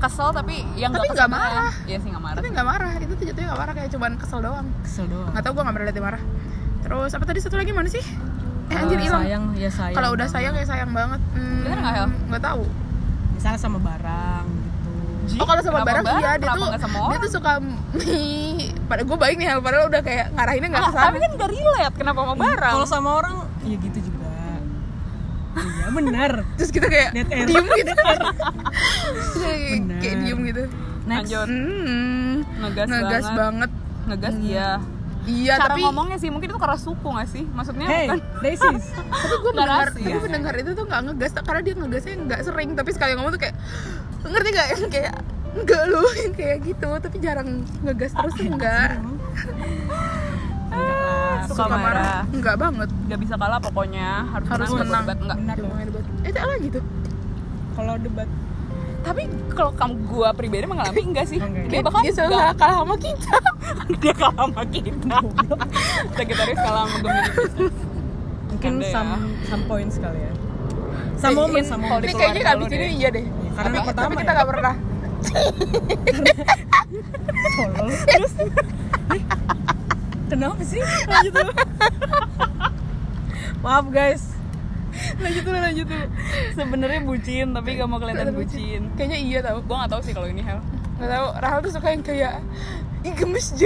kesel 0.00 0.32
tapi 0.32 0.64
yang 0.74 0.90
Tapi 0.90 1.06
nggak 1.06 1.28
marah. 1.28 1.72
iya 1.84 1.96
sih 1.96 2.08
nggak 2.08 2.24
marah 2.24 2.36
tapi 2.36 2.48
nggak 2.50 2.66
marah. 2.66 2.90
Itu 2.96 3.12
tuh 3.14 3.24
jatuhnya 3.26 3.46
nggak 3.48 3.60
marah 3.60 3.74
kayak 3.74 3.90
cuman 3.92 4.10
kesel 4.16 4.40
doang. 4.40 4.66
Kesel 4.80 5.06
doang. 5.06 5.28
Nggak 5.30 5.42
tahu 5.42 5.52
gue 5.52 5.62
nggak 5.62 5.74
pernah 5.74 5.86
liat 5.86 5.94
dia 5.94 6.04
marah. 6.04 6.22
Terus 6.80 7.10
apa 7.12 7.24
tadi 7.24 7.38
satu 7.38 7.54
lagi? 7.54 7.70
Mana 7.70 7.86
sih? 7.86 8.04
Eh 8.66 8.74
anjir 8.74 8.96
Kalau 8.96 9.04
hilang. 9.04 9.22
sayang. 9.22 9.44
Ya 9.54 9.70
sayang. 9.70 9.96
Kalau 9.96 10.08
udah 10.10 10.26
sayang 10.26 10.54
ya 10.54 10.64
sayang 10.64 10.90
banget. 10.90 11.20
Hmm, 11.32 11.60
Bener 11.62 11.78
nggak, 11.78 11.94
Hel? 11.94 12.08
nggak 12.26 12.42
tahu. 12.42 12.62
Misalnya 13.34 13.58
sama 13.58 13.78
barang 13.78 14.44
gitu. 14.50 14.90
Oh 15.36 15.46
kalau 15.46 15.60
sama 15.60 15.78
kenapa 15.78 15.88
barang 15.92 16.04
iya 16.18 16.30
dia 16.32 16.48
Kenapa 16.48 16.58
tuh 16.58 17.06
dia 17.06 17.18
tuh 17.20 17.30
suka 17.30 17.52
pada 18.90 19.02
gue 19.04 19.16
baik 19.16 19.36
nih 19.36 19.46
Hel, 19.46 19.60
padahal 19.60 19.86
udah 19.86 20.02
kayak 20.02 20.26
ngarahinnya 20.34 20.68
nggak 20.70 20.82
Ah, 20.82 20.92
tapi 21.06 21.18
kan 21.18 21.30
gak 21.36 21.50
relate. 21.50 21.94
Kenapa 21.94 22.18
sama 22.20 22.34
barang? 22.34 22.72
Kalau 22.72 22.86
sama 22.88 23.10
orang 23.14 23.34
ya 23.62 23.76
gitu 23.76 23.98
juga 24.02 24.09
iya 25.60 25.86
benar 25.92 26.32
terus 26.56 26.70
kita 26.72 26.86
kayak 26.88 27.10
Dead 27.12 27.28
air. 27.28 27.46
diem 27.46 27.66
gitu. 27.68 27.92
Kayak, 29.40 29.78
kayak 30.00 30.16
diem 30.24 30.40
gitu. 30.46 30.62
Next. 31.08 31.32
Lanjut. 31.32 31.48
Hmm, 31.48 32.34
ngegas, 32.60 32.86
ngegas 32.86 33.24
banget, 33.24 33.38
banget. 33.40 33.70
Ngegas 34.06 34.34
iya. 34.44 34.70
Iya 35.28 35.60
cara 35.60 35.76
tapi 35.76 35.80
ngomongnya 35.84 36.16
sih 36.16 36.32
mungkin 36.32 36.48
itu 36.48 36.56
karena 36.56 36.78
suku 36.80 37.08
gak 37.12 37.28
sih? 37.28 37.44
Maksudnya 37.52 37.86
hey 37.86 38.08
bukan 38.08 38.20
racist 38.40 38.88
tapi 39.20 39.34
gue 39.36 39.52
mendengar 39.52 39.86
gue 39.92 40.20
mendengar 40.24 40.54
itu 40.56 40.70
tuh 40.72 40.84
nggak 40.88 41.00
ngegas 41.12 41.32
karena 41.44 41.60
dia 41.60 41.74
ngegasnya 41.76 42.14
nggak 42.24 42.40
sering. 42.40 42.68
Tapi 42.72 42.90
sekali 42.96 43.12
ngomong 43.20 43.32
tuh 43.36 43.40
kayak 43.44 43.56
ngerti 44.24 44.48
gak 44.56 44.68
yang 44.72 44.82
kayak 44.88 45.14
enggak 45.50 45.82
lu 45.92 46.02
yang 46.24 46.34
kayak 46.34 46.58
gitu. 46.64 46.88
Tapi 46.88 47.16
jarang 47.20 47.48
ngegas 47.84 48.12
terus 48.16 48.34
enggak 48.40 48.96
enggak 51.40 51.56
lah 51.56 51.64
suka 51.64 51.76
marah. 51.76 52.22
enggak 52.28 52.56
banget. 52.56 52.88
Gak 53.08 53.20
bisa 53.20 53.34
kalah 53.36 53.60
pokoknya. 53.60 54.08
Harus, 54.28 54.46
Harus 54.48 54.68
menang, 54.70 54.80
menang. 54.84 55.02
debat 55.04 55.18
enggak 55.20 55.38
benar 55.40 55.56
dong 55.56 55.70
debat 55.88 56.04
eh 56.20 56.32
tak 56.32 56.44
lagi 56.46 56.68
tuh. 56.70 56.84
Kalau 57.70 57.94
debat. 57.96 58.28
Tapi 59.00 59.22
kalau 59.56 59.72
kamu 59.72 59.94
gua 60.04 60.28
pribadi 60.36 60.68
mengalami 60.68 61.00
enggak 61.00 61.26
sih? 61.26 61.38
Enggak. 61.40 61.72
dia 61.72 61.80
bakal 61.80 62.00
dia 62.04 62.12
selalu 62.12 62.36
enggak. 62.36 62.54
kalah 62.60 62.76
sama 62.84 62.96
kita. 63.00 63.36
Dia 64.00 64.14
kalah 64.14 64.44
sama 64.46 64.62
kita. 64.66 65.16
Sagittarius 66.14 66.58
kalah 66.58 66.82
sama 66.84 66.96
Gemini 67.00 67.30
Pisces. 67.30 67.74
mungkin 68.50 68.72
Ada 68.76 68.86
ya. 68.86 68.92
some 68.92 69.12
some 69.46 69.62
points 69.64 69.96
kali 69.96 70.20
ya. 70.20 70.32
Some 71.16 71.34
moment 71.38 71.64
some 71.64 71.80
kalau 71.80 71.96
moment. 71.96 72.08
ini 72.08 72.14
kayaknya 72.16 72.42
abis 72.50 72.56
lu 72.58 72.64
ini 72.66 72.76
deh. 72.76 72.90
iya 72.92 73.08
deh 73.08 73.24
karena 73.52 73.76
tapi, 73.76 73.88
pertama 73.88 74.08
tapi 74.08 74.16
kita 74.16 74.30
ya. 74.30 74.36
nggak 74.36 74.48
pernah. 74.50 74.74
Tolol 77.50 77.88
terus 78.10 78.32
kenapa 80.30 80.62
sih? 80.62 80.78
Lanjut 81.10 81.32
dulu. 81.34 81.52
Maaf 83.66 83.86
guys. 83.90 84.22
Lanjut 85.18 85.42
dulu 85.42 85.58
lanjut 85.58 85.86
dulu. 85.90 86.06
Sebenarnya 86.54 87.00
bucin 87.02 87.46
tapi 87.50 87.74
gak 87.74 87.88
mau 87.90 87.98
kelihatan 87.98 88.32
bucin. 88.32 88.88
kayaknya 88.94 89.18
iya 89.18 89.38
tau. 89.42 89.58
Gua 89.66 89.84
gak 89.84 89.98
tahu 89.98 90.02
sih 90.06 90.14
kalau 90.14 90.30
ini 90.30 90.40
hell 90.46 90.62
nggak 91.00 91.16
tahu 91.16 91.26
Rahel 91.40 91.60
tuh 91.64 91.72
suka 91.72 91.88
yang 91.96 92.04
kayak 92.04 92.44
ih 93.08 93.14
gemes 93.16 93.56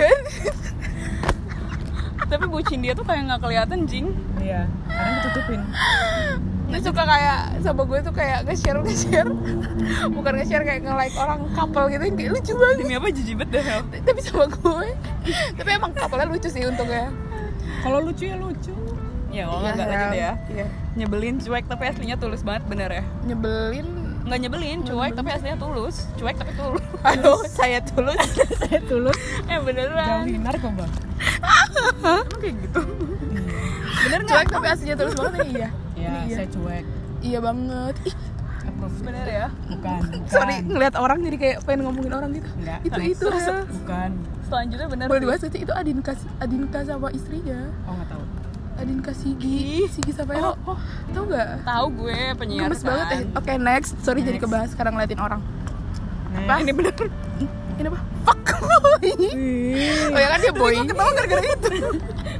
tapi 2.30 2.46
bucin 2.46 2.78
dia 2.78 2.94
tuh 2.94 3.02
kayak 3.02 3.26
nggak 3.26 3.42
kelihatan 3.42 3.90
jing. 3.90 4.06
Iya 4.38 4.70
karena 4.86 5.10
ditutupin 5.18 5.60
dia 6.64 6.80
suka 6.80 7.02
kayak 7.04 7.40
sama 7.60 7.82
gue 7.86 7.98
tuh 8.02 8.14
kayak 8.14 8.38
nge-share 8.48 8.78
nge-share. 8.82 9.30
Bukan 10.10 10.32
nge-share 10.40 10.64
kayak 10.64 10.80
nge-like 10.82 11.16
orang 11.20 11.40
couple 11.52 11.86
gitu. 11.92 12.02
Yang 12.02 12.16
kayak 12.16 12.30
lucu 12.34 12.52
banget. 12.56 12.76
Demi 12.80 12.94
apa 12.96 13.06
jijibet 13.12 13.48
deh 13.52 13.64
tapi 14.02 14.20
sama 14.24 14.46
gue. 14.48 14.88
Tapi 15.60 15.68
emang 15.70 15.92
couple-nya 15.92 16.26
lucu 16.26 16.48
sih 16.50 16.62
untungnya. 16.64 17.12
Kalau 17.84 17.98
lucu 18.00 18.24
ya 18.26 18.36
lucu. 18.40 18.74
Ya 19.34 19.50
kalau 19.50 19.60
nggak 19.66 19.76
lanjut 19.76 20.14
ya. 20.14 20.32
Iya. 20.46 20.66
nyebelin 20.94 21.42
cuek 21.42 21.66
tapi 21.66 21.90
aslinya 21.90 22.16
tulus 22.16 22.46
banget 22.46 22.62
bener 22.70 22.90
ya? 22.90 23.04
Nyebelin. 23.26 23.86
Nggak 24.24 24.38
nyebelin 24.46 24.78
cuek 24.86 25.12
tapi 25.18 25.28
aslinya 25.34 25.58
tulus. 25.58 25.96
Cuek 26.16 26.36
tapi 26.38 26.52
tulus. 26.54 26.86
Aduh. 27.02 27.42
Saya 27.58 27.82
tulus. 27.82 28.18
Saya 28.62 28.80
tulus. 28.86 29.18
Eh 29.50 29.58
beneran. 29.58 30.24
Jauhin 30.24 30.42
narkoba. 30.42 30.86
Emang 32.00 32.26
kayak 32.40 32.54
gitu? 32.62 32.80
Bener 34.06 34.20
nggak? 34.22 34.32
Cuek 34.32 34.48
tapi 34.48 34.66
aslinya 34.70 34.96
tulus 34.96 35.14
banget 35.18 35.34
ini 35.44 35.83
iya 36.04 36.12
ya 36.14 36.22
iya. 36.24 36.36
saya 36.36 36.48
cuek. 36.50 36.84
Iya 37.20 37.38
banget. 37.40 37.94
Ih, 38.04 38.16
approve. 38.64 38.98
bener 39.00 39.26
ya? 39.26 39.46
Bukan 39.66 39.98
bukan. 40.04 40.28
Sorry 40.28 40.56
ngeliat 40.60 40.94
orang 40.94 41.18
jadi 41.22 41.36
kayak 41.36 41.56
pengen 41.62 41.80
ngomongin 41.84 42.12
orang 42.12 42.30
gitu. 42.32 42.48
Enggak. 42.54 42.78
itu 42.82 43.00
itu. 43.10 43.26
Hel. 43.26 43.58
bukan. 43.66 44.10
Selanjutnya 44.44 44.86
bener 44.86 45.06
boleh 45.08 45.20
dibahas 45.20 45.40
nanti 45.42 45.58
itu 45.60 45.72
Adinka 45.72 46.12
Adinka 46.38 46.78
sama 46.82 47.08
istrinya. 47.10 47.60
Oh 47.84 47.92
nggak 47.92 48.08
tahu. 48.08 48.24
Adinka 48.74 49.12
Sigi 49.14 49.86
Sigi 49.86 50.10
Savero 50.10 50.58
Oh, 50.60 50.74
oh. 50.74 50.78
tau 51.08 51.22
gak 51.24 51.62
tahu 51.62 51.86
gue 51.94 52.18
penyiar 52.34 52.66
gemes 52.66 52.82
banget 52.82 53.06
ya. 53.06 53.14
kan. 53.14 53.38
oke 53.38 53.52
next. 53.62 53.90
Sorry 54.02 54.20
jadi 54.20 54.36
Next. 54.36 54.44
kebahas 54.44 54.68
sekarang 54.74 54.92
ngeliatin 54.94 55.22
orang. 55.22 55.40
Next. 56.34 56.42
Apa? 56.44 56.54
ini 56.58 56.72
bener. 56.74 56.94
Ini 57.74 57.86
apa? 57.86 58.00
Fuck 58.26 58.48
oh 60.14 60.18
ya 60.18 60.28
kan 60.32 60.38
dia 60.40 60.52
boy. 60.54 60.74
ketawa 60.84 61.10
gara-gara 61.12 61.42
itu. 61.44 61.70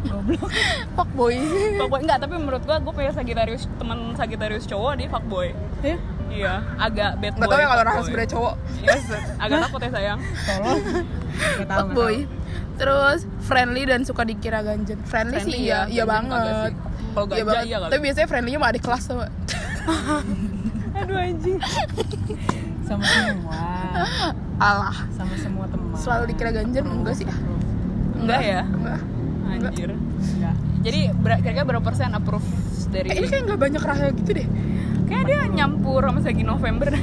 Goblok. 0.05 0.50
Fuck 0.96 1.11
boy. 1.16 1.35
Fuckboy. 1.81 2.00
Enggak 2.05 2.18
tapi 2.22 2.35
menurut 2.40 2.62
gue 2.64 2.77
gue 2.77 2.92
punya 2.94 3.11
Sagittarius 3.12 3.64
teman 3.77 3.98
Sagittarius 4.16 4.64
cowok 4.68 4.92
dia 4.96 5.09
fuckboy. 5.11 5.48
Ya 5.85 5.96
iya 6.35 6.55
agak 6.83 7.22
bad 7.22 7.38
boy 7.38 7.46
nggak 7.46 7.50
tau 7.53 7.61
ya 7.61 7.66
kalau 7.68 7.83
fuckboy. 7.85 8.05
sebenarnya 8.07 8.31
cowok. 8.33 8.55
Yes, 8.83 9.05
agak 9.38 9.59
takut 9.68 9.81
ya 9.81 9.90
sayang. 9.92 10.18
Tolong. 10.22 10.81
Nggak 11.35 11.68
tahu 11.68 11.79
fuck 11.79 11.90
boy 11.92 12.16
terus 12.74 13.27
friendly 13.46 13.87
dan 13.87 14.03
suka 14.03 14.27
dikira 14.27 14.59
ganjen 14.66 14.98
friendly, 15.07 15.38
sih 15.46 15.70
iya 15.70 15.87
iya 15.87 16.03
ganjen 16.03 16.11
banget. 16.11 16.72
kalau 17.14 17.27
iya 17.31 17.31
ganja 17.31 17.44
banget. 17.46 17.66
iya 17.66 17.77
kali. 17.79 17.90
Tapi 17.94 18.03
biasanya 18.03 18.29
friendly-nya 18.31 18.59
mah 18.59 18.70
adik 18.74 18.83
kelas 18.83 19.03
sama 19.07 19.27
aduh 20.98 21.18
anjing. 21.18 21.59
Sama 22.85 23.00
semua 23.00 23.73
alah. 24.68 24.96
Sama 25.11 25.35
semua 25.37 25.66
teman. 25.66 25.94
Selalu 25.94 26.24
dikira 26.30 26.50
ganjen 26.50 26.85
enggak 26.85 27.14
sih? 27.14 27.26
Enggak 28.14 28.40
ya? 28.40 28.61
Enggak. 28.64 29.00
Anjir. 29.44 29.90
Enggak. 29.94 30.54
Jadi 30.85 31.00
ber- 31.14 31.40
kira-kira 31.40 31.64
berapa 31.64 31.85
persen 31.85 32.12
approve 32.12 32.44
dari 32.88 33.09
eh, 33.09 33.16
ini 33.16 33.26
kayak 33.26 33.42
nggak 33.46 33.61
banyak 33.61 33.83
Rahel 33.83 34.11
gitu 34.14 34.30
deh. 34.35 34.46
Kayak 35.04 35.24
dia 35.24 35.38
nyampur 35.48 36.00
sama 36.00 36.20
Sagi 36.20 36.42
November. 36.42 36.92
80 36.92 37.00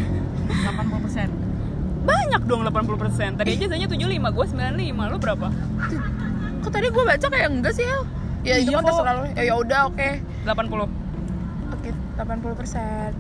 persen. 1.02 1.30
Banyak 2.02 2.42
dong 2.46 2.62
80 2.64 2.72
persen. 2.98 3.30
Tadi 3.36 3.50
aja 3.52 3.66
saya 3.68 3.86
75 3.86 3.98
gue 4.32 4.46
95 4.48 5.12
lu 5.12 5.18
berapa? 5.18 5.48
Kok 6.62 6.70
tadi 6.70 6.88
gue 6.88 7.04
baca 7.04 7.28
kayak 7.28 7.48
enggak 7.50 7.74
sih 7.74 7.86
ya 8.42 8.58
itu 8.58 8.70
Iya 8.70 8.74
kan 8.74 8.82
kok. 8.82 8.90
terserah 8.90 9.14
lo 9.14 9.24
ya 9.32 9.44
ya 9.46 9.54
udah 9.56 9.80
oke. 9.86 10.10
80 10.46 10.90
oke 11.72 11.90
80 12.18 12.60
persen. 12.60 13.12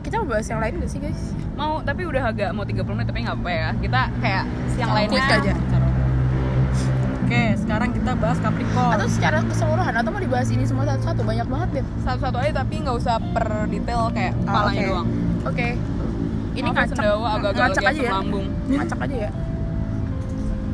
Kita 0.00 0.20
mau 0.20 0.28
bahas 0.28 0.44
yang 0.44 0.60
lain 0.60 0.76
gak 0.78 0.90
sih 0.90 1.00
guys 1.00 1.22
mau 1.54 1.78
tapi 1.80 2.02
udah 2.02 2.22
agak 2.26 2.50
mau 2.50 2.62
30 2.62 2.82
menit 2.88 3.06
tapi 3.06 3.20
nggak 3.22 3.36
apa 3.36 3.50
ya. 3.50 3.68
Kita 3.76 4.00
kayak 4.18 4.44
yang 4.74 4.88
Quick 4.90 5.10
lainnya 5.10 5.24
aja. 5.32 5.54
oke 7.16 7.42
sekarang 7.56 7.90
kita 7.90 8.12
bahas 8.14 8.38
Capricorn 8.38 8.92
atau 8.92 9.08
secara 9.08 9.38
keseluruhan 9.42 9.94
atau 9.94 10.10
mau 10.10 10.20
dibahas 10.20 10.48
ini 10.48 10.64
semua 10.64 10.84
satu-satu? 10.86 11.20
Banyak 11.22 11.46
banget 11.46 11.68
deh. 11.72 11.84
Satu-satu 12.00 12.36
aja 12.38 12.52
tapi 12.54 12.74
nggak 12.78 12.96
usah 12.96 13.16
per 13.32 13.48
detail 13.66 14.10
kayak 14.10 14.32
Ah, 14.34 14.40
kepalanya 14.44 14.76
oke. 14.76 14.88
doang. 14.88 15.08
Oke. 15.44 15.68
Ini 16.54 16.62
Maaf 16.62 16.76
ngacak 16.76 16.94
sendawa 16.94 17.28
agak-agak 17.32 17.62
ngacak 17.66 17.84
aja 17.84 17.98
ya. 18.00 18.10
lambung 18.12 18.46
ngacak 18.70 18.98
aja 19.00 19.16
ya. 19.18 19.30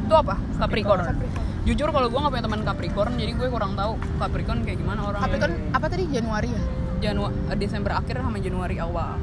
Itu 0.00 0.14
apa? 0.16 0.34
Capricorn 0.58 1.00
Capricorn 1.02 1.38
jujur 1.60 1.88
kalau 1.88 2.08
gue 2.08 2.16
nggak 2.18 2.32
punya 2.32 2.44
teman 2.44 2.60
Capricorn 2.64 3.12
jadi 3.14 3.32
gue 3.32 3.46
kurang 3.46 3.72
tahu 3.76 3.92
Capricorn 4.18 4.60
kayak 4.60 4.78
gimana 4.78 5.00
orangnya. 5.06 5.24
Capricorn 5.24 5.52
apa 5.70 5.86
tadi? 5.86 6.04
Januari 6.10 6.48
ya? 6.50 6.62
Januari 7.00 7.36
Desember 7.56 7.92
akhir 7.94 8.16
sama 8.18 8.36
Januari 8.36 8.76
awal 8.76 9.16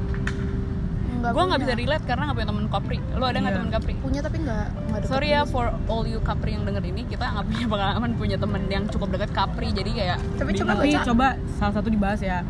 gue 1.20 1.44
nggak 1.44 1.60
bisa 1.60 1.74
relate 1.74 2.04
karena 2.04 2.22
nggak 2.24 2.36
punya 2.36 2.48
teman 2.48 2.66
Capri. 2.68 2.98
Lo 3.12 3.24
ada 3.24 3.36
nggak 3.36 3.46
Iya. 3.46 3.58
teman 3.58 3.70
Capri? 3.70 3.92
Punya 3.96 4.20
tapi 4.20 4.36
nggak 4.38 4.66
Sorry 5.04 5.28
ya 5.28 5.42
for 5.44 5.66
all 5.86 6.04
you 6.04 6.18
Capri 6.20 6.50
yang 6.50 6.62
denger 6.62 6.84
ini 6.84 7.02
kita 7.04 7.24
nggak 7.28 7.46
punya 7.46 7.66
pengalaman 7.66 8.10
punya 8.14 8.36
temen 8.36 8.62
yang 8.66 8.84
cukup 8.86 9.08
dekat 9.10 9.30
Capri 9.30 9.68
jadi 9.70 9.90
kayak 9.90 10.18
Tapi 10.34 10.50
coba 10.54 10.70
tapi 10.74 10.88
baca. 10.90 11.00
coba 11.04 11.26
salah 11.54 11.74
satu 11.74 11.88
dibahas 11.88 12.20
ya. 12.20 12.40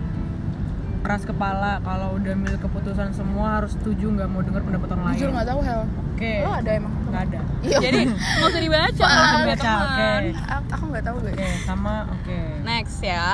Keras 0.98 1.22
kepala 1.22 1.78
kalau 1.80 2.14
udah 2.14 2.32
ambil 2.32 2.58
keputusan 2.58 3.12
semua 3.12 3.56
harus 3.56 3.72
setuju 3.72 4.10
nggak 4.10 4.26
mau 4.26 4.40
dengar 4.40 4.60
pendapat 4.60 4.88
orang 4.90 5.04
lain. 5.06 5.16
jujur 5.16 5.30
nggak 5.30 5.46
tahu 5.46 5.60
Hel. 5.62 5.82
Oke. 6.10 6.32
Lo 6.40 6.50
ada 6.52 6.70
emang? 6.72 6.92
Nggak 7.06 7.22
ada. 7.24 7.40
Iya. 7.60 7.78
Jadi 7.80 8.00
nggak 8.10 8.48
usah 8.48 8.60
dibaca 8.60 9.04
kalau 9.04 9.24
punya 9.24 9.46
baca, 9.46 9.62
teman 9.62 9.78
oke. 9.78 10.08
A- 10.44 10.66
aku 10.68 10.84
nggak 10.88 11.04
tahu 11.04 11.16
guys. 11.20 11.32
Oke 11.32 11.48
sama 11.62 11.94
oke. 12.10 12.38
Next 12.62 12.98
ya. 13.00 13.08
Ya, 13.08 13.24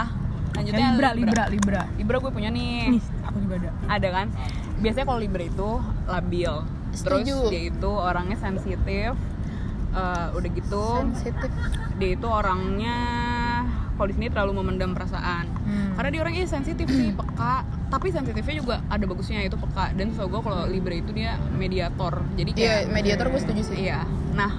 lanjutnya 0.54 0.86
libra 0.86 1.10
libra. 1.10 1.42
Libra 1.50 1.82
Libra. 1.96 2.16
Gue 2.20 2.30
punya 2.30 2.48
nih. 2.48 2.94
Nih 2.94 3.02
aku 3.24 3.36
juga 3.40 3.54
ada. 3.58 3.70
Ada 3.90 4.08
kan 4.12 4.26
biasanya 4.84 5.06
kalau 5.08 5.20
Libra 5.20 5.44
itu 5.48 5.70
labil. 6.04 6.52
Terus 6.94 7.26
Setuju. 7.26 7.36
dia 7.50 7.62
itu 7.72 7.90
orangnya 7.90 8.38
sensitif 8.38 9.12
eh, 9.94 10.26
udah 10.30 10.50
gitu 10.54 10.84
sensitif. 11.10 11.50
dia 11.98 12.10
itu 12.14 12.26
orangnya 12.28 12.98
kalau 13.94 14.10
di 14.10 14.14
sini 14.18 14.26
terlalu 14.30 14.52
memendam 14.62 14.90
perasaan. 14.90 15.46
Hmm. 15.64 15.94
karena 15.94 16.08
dia 16.10 16.20
orangnya 16.26 16.44
sensitif 16.50 16.86
sih 16.90 17.14
peka. 17.18 17.64
Tapi 17.88 18.10
sensitifnya 18.10 18.54
juga 18.58 18.76
ada 18.90 19.04
bagusnya 19.06 19.46
itu 19.46 19.54
peka. 19.54 19.94
Dan 19.94 20.12
so 20.12 20.26
gue 20.26 20.40
kalau 20.42 20.66
Libra 20.66 20.94
itu 20.98 21.10
dia 21.14 21.38
mediator. 21.54 22.20
Jadi 22.34 22.50
iya 22.58 22.84
kayak 22.84 22.92
mediator 22.92 23.26
gue 23.30 23.40
setuju 23.40 23.62
sih. 23.72 23.88
Iya. 23.88 24.02
Nah 24.34 24.52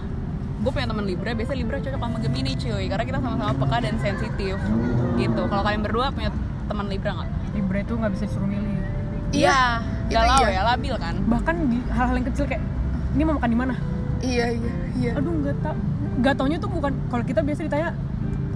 gue 0.55 0.71
punya 0.71 0.87
teman 0.89 1.05
Libra 1.05 1.35
biasa 1.35 1.53
Libra 1.53 1.77
cocok 1.83 1.99
sama 1.99 2.17
Gemini 2.23 2.55
cuy. 2.55 2.85
Karena 2.87 3.03
kita 3.03 3.19
sama-sama 3.19 3.53
peka 3.59 3.77
dan 3.83 3.95
sensitif 3.99 4.57
gitu. 5.19 5.41
Kalau 5.51 5.61
kalian 5.67 5.81
berdua 5.83 6.09
punya 6.15 6.31
teman 6.65 6.87
Libra 6.87 7.11
nggak? 7.11 7.29
Libra 7.59 7.77
itu 7.83 7.93
nggak 7.95 8.11
bisa 8.15 8.23
disuruh 8.31 8.47
milih. 8.47 8.75
Iya, 9.35 9.83
itu 9.83 9.94
galau 10.05 10.45
iya. 10.45 10.49
ya 10.51 10.63
labil 10.65 10.95
kan 10.95 11.15
bahkan 11.25 11.55
di 11.65 11.77
hal-hal 11.89 12.15
yang 12.15 12.27
kecil 12.29 12.45
kayak 12.45 12.63
ini 13.15 13.21
mau 13.23 13.33
makan 13.35 13.49
di 13.49 13.57
mana 13.57 13.73
iya 14.21 14.45
iya 14.51 14.73
iya 14.95 15.11
aduh 15.17 15.33
nggak 15.33 15.57
tahu 15.59 15.75
nggak 16.15 16.33
taunya 16.37 16.57
tuh 16.57 16.69
bukan 16.69 16.93
kalau 17.09 17.23
kita 17.25 17.41
biasa 17.41 17.61
ditanya 17.63 17.89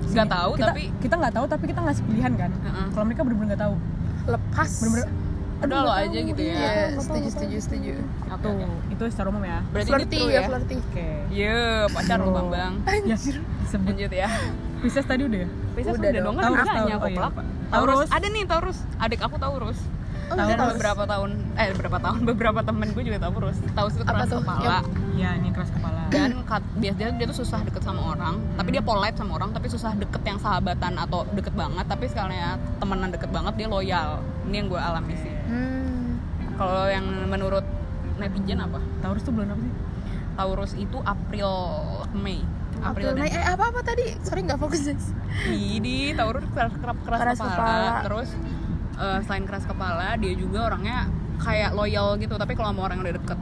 nggak 0.09 0.29
tahu 0.29 0.51
kita, 0.55 0.65
tapi 0.65 0.83
kita 0.97 1.13
nggak 1.17 1.33
tahu 1.33 1.45
tapi 1.45 1.63
kita 1.67 1.79
ngasih 1.83 2.03
pilihan 2.05 2.33
kan 2.33 2.51
Heeh. 2.55 2.85
kalau 2.93 3.05
mereka 3.05 3.21
bener-bener 3.21 3.47
nggak 3.53 3.61
tahu 3.61 3.73
lepas 4.25 4.69
bener-bener 4.79 5.09
udah 5.59 5.79
lo 5.83 5.91
aja 5.91 6.19
gitu 6.23 6.39
ya 6.39 6.53
iya 6.55 6.69
nggak 6.71 6.87
tahu, 6.87 7.03
setuju 7.03 7.27
setuju 7.35 7.57
setuju 7.59 7.93
tuh 8.39 8.53
itu 8.89 9.03
secara 9.11 9.27
umum 9.27 9.43
ya 9.43 9.59
berarti 9.69 9.89
flirty 9.91 10.17
true 10.17 10.29
ya 10.29 10.33
ya 10.33 10.41
flirty 10.47 10.75
oke 10.79 11.07
Iya, 11.29 11.59
pacar 11.93 12.17
lu 12.17 12.29
Oh. 12.29 12.33
Bambang. 12.33 12.73
ya 13.05 13.13
sih 13.13 13.37
sebut 13.67 13.93
Lanjut 13.93 14.09
ya. 14.09 14.29
Pisces 14.81 15.05
tadi 15.05 15.21
udah 15.27 15.39
ya 15.45 15.49
Pisces 15.77 15.93
Udah 15.93 16.09
udah, 16.09 16.11
dong. 16.15 16.25
dong 16.25 16.35
kan 16.35 16.43
Taurus, 16.47 16.67
nanya 16.73 16.95
kok 16.95 17.03
Oh, 17.03 17.09
iya. 17.11 17.19
Taurus. 17.19 17.45
Taurus. 17.69 18.07
Ada 18.09 18.27
nih 18.31 18.43
Taurus. 18.47 18.77
Adik 18.97 19.19
aku 19.21 19.35
Taurus. 19.37 19.79
Oh, 20.29 20.37
Dan 20.37 20.55
Taurus. 20.55 20.75
beberapa 20.75 21.03
tahun 21.05 21.29
eh 21.53 21.67
beberapa 21.73 21.97
tahun 21.99 22.19
beberapa 22.29 22.59
temen 22.61 22.87
gue 22.89 23.03
juga 23.03 23.19
Taurus. 23.19 23.57
Taurus 23.71 23.93
itu 23.93 24.03
keras 24.03 24.27
tuh? 24.27 24.39
kepala. 24.39 24.79
Ya 25.13 25.29
ini 25.33 25.49
keras 25.49 25.69
kepala 25.69 25.99
Dan 26.07 26.41
kat- 26.43 26.65
biasanya 26.75 27.11
dia 27.13 27.25
tuh 27.25 27.37
susah 27.37 27.59
deket 27.61 27.81
sama 27.81 28.01
orang, 28.09 28.41
tapi 28.55 28.69
dia 28.71 28.81
polite 28.81 29.13
sama 29.13 29.35
orang, 29.35 29.49
tapi 29.49 29.67
susah 29.67 29.93
deket 29.93 30.21
yang 30.23 30.37
sahabatan 30.37 30.95
atau 30.95 31.25
deket 31.29 31.53
banget. 31.53 31.85
Tapi 31.85 32.05
sekalinya 32.05 32.49
temenan 32.77 33.09
deket 33.09 33.29
banget 33.29 33.53
dia 33.55 33.67
loyal. 33.67 34.09
Ini 34.45 34.55
yang 34.55 34.67
gue 34.67 34.79
alami 34.79 35.13
sih. 35.15 35.33
hmm. 35.45 36.07
Kalau 36.55 36.85
yang 36.85 37.05
menurut 37.25 37.65
netizen 38.15 38.59
apa? 38.59 38.79
Taurus 38.99 39.21
tuh 39.21 39.31
bulan 39.31 39.49
apa 39.49 39.61
sih 39.61 39.73
Taurus 40.35 40.71
itu 40.73 40.97
April 40.99 41.51
Mei. 42.13 42.39
April 42.79 43.11
dan 43.11 43.17
Mei 43.17 43.27
eh 43.27 43.43
apa 43.45 43.63
apa 43.65 43.79
tadi 43.81 44.07
sorry 44.21 44.39
nggak 44.41 44.55
fokus 44.57 44.83
guys 44.83 45.11
Jadi 45.45 46.15
Taurus 46.15 46.47
keras, 46.49 46.71
keras, 46.73 46.97
keras, 46.97 47.19
Keras 47.21 47.37
kepala. 47.37 47.53
kepala. 47.53 47.91
Terus 48.03 48.29
eh, 48.99 49.19
selain 49.23 49.43
keras 49.43 49.63
kepala, 49.63 50.13
dia 50.15 50.35
juga 50.35 50.67
orangnya 50.67 51.07
kayak 51.39 51.71
loyal 51.71 52.19
gitu. 52.19 52.35
Tapi 52.35 52.53
kalau 52.53 52.69
sama 52.69 52.81
orang 52.83 52.99
yang 52.99 53.05
udah 53.07 53.15
deket, 53.15 53.39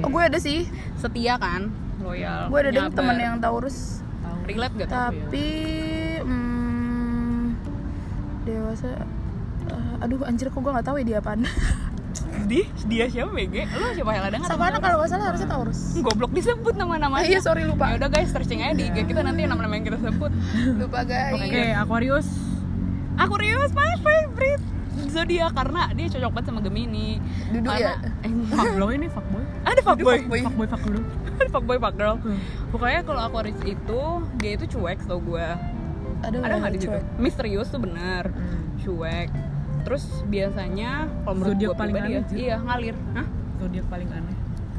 oh 0.00 0.08
gue 0.08 0.22
ada 0.24 0.38
sih 0.38 0.64
setia 0.96 1.36
kan, 1.36 1.68
loyal. 2.00 2.48
gue 2.48 2.58
ada 2.58 2.70
deh 2.70 2.86
temen 2.90 3.16
yang 3.16 3.36
Taurus 3.36 4.00
relate 4.46 4.74
gak 4.78 4.88
tapi 4.88 5.48
hmm, 6.22 7.58
dewasa 8.46 8.94
eh, 9.66 10.02
aduh 10.02 10.22
anjir 10.22 10.46
kok 10.48 10.62
gue 10.62 10.70
nggak 10.70 10.86
tahu 10.86 11.02
ya 11.02 11.04
dia 11.04 11.18
apaan 11.18 11.42
Di 12.46 12.62
dia 12.86 13.10
siapa 13.10 13.34
BG? 13.34 13.66
Lu 13.66 13.90
siapa 13.90 14.12
yang 14.14 14.24
ada 14.30 14.36
nggak? 14.38 14.48
Savana 14.48 14.78
kalau 14.78 15.02
nggak 15.02 15.10
salah 15.10 15.26
harusnya 15.34 15.48
Taurus 15.50 15.80
Goblok 16.06 16.30
disebut 16.30 16.78
nama-namanya. 16.78 17.26
iya 17.26 17.40
sorry 17.42 17.66
lupa 17.66 17.90
Ya 17.90 17.98
udah 17.98 18.08
guys, 18.08 18.30
searching 18.30 18.62
aja 18.62 18.72
di 18.72 18.86
IG 18.86 19.02
kita 19.10 19.20
nanti 19.20 19.44
nama-nama 19.44 19.74
yang 19.74 19.84
kita 19.84 19.98
sebut. 19.98 20.30
lupa 20.78 21.02
guys 21.02 21.34
oke 21.34 21.62
Aquarius 21.74 22.28
Aquarius 23.26 23.70
my 23.72 23.94
favorite 24.00 24.62
zodiak 25.06 25.52
karena 25.52 25.80
dia 25.92 26.06
cocok 26.08 26.30
banget 26.30 26.46
sama 26.46 26.60
Gemini. 26.60 27.08
Duduk 27.50 27.68
Karena- 27.68 27.98
ya? 27.98 28.24
Eh, 28.24 28.32
fuckboy 28.52 28.92
ini 28.94 29.08
fuckboy 29.08 29.44
ada 29.62 29.80
fuckboy. 29.82 30.16
fuckboy. 30.20 30.40
fuckboy 30.42 30.66
fuck 30.66 30.82
dulu 30.82 31.00
fuckboy 31.48 31.78
fuck 31.84 31.94
girl. 31.94 32.16
Hmm. 32.16 32.38
Pokoknya 32.70 33.00
kalau 33.02 33.20
Aquarius 33.22 33.60
itu 33.62 34.00
dia 34.36 34.50
itu 34.54 34.64
cuek 34.70 34.98
tau 35.04 35.18
gue. 35.18 35.46
ada 36.16 36.36
Ada 36.38 36.54
nggak 36.56 36.72
di 36.72 36.80
situ? 36.80 36.98
Misterius 37.18 37.68
tuh 37.68 37.80
bener, 37.80 38.30
Hmm. 38.30 38.78
cuek. 38.78 39.28
Terus 39.82 40.02
biasanya 40.26 41.06
kalau 41.22 41.34
menurut 41.36 41.56
gue 41.56 41.74
paling 41.74 41.94
ya, 41.94 42.02
aneh, 42.02 42.22
iya 42.32 42.56
ngalir. 42.58 42.96
Hah? 43.12 43.26
zodiak 43.56 43.86
paling 43.88 44.10
aneh 44.10 44.36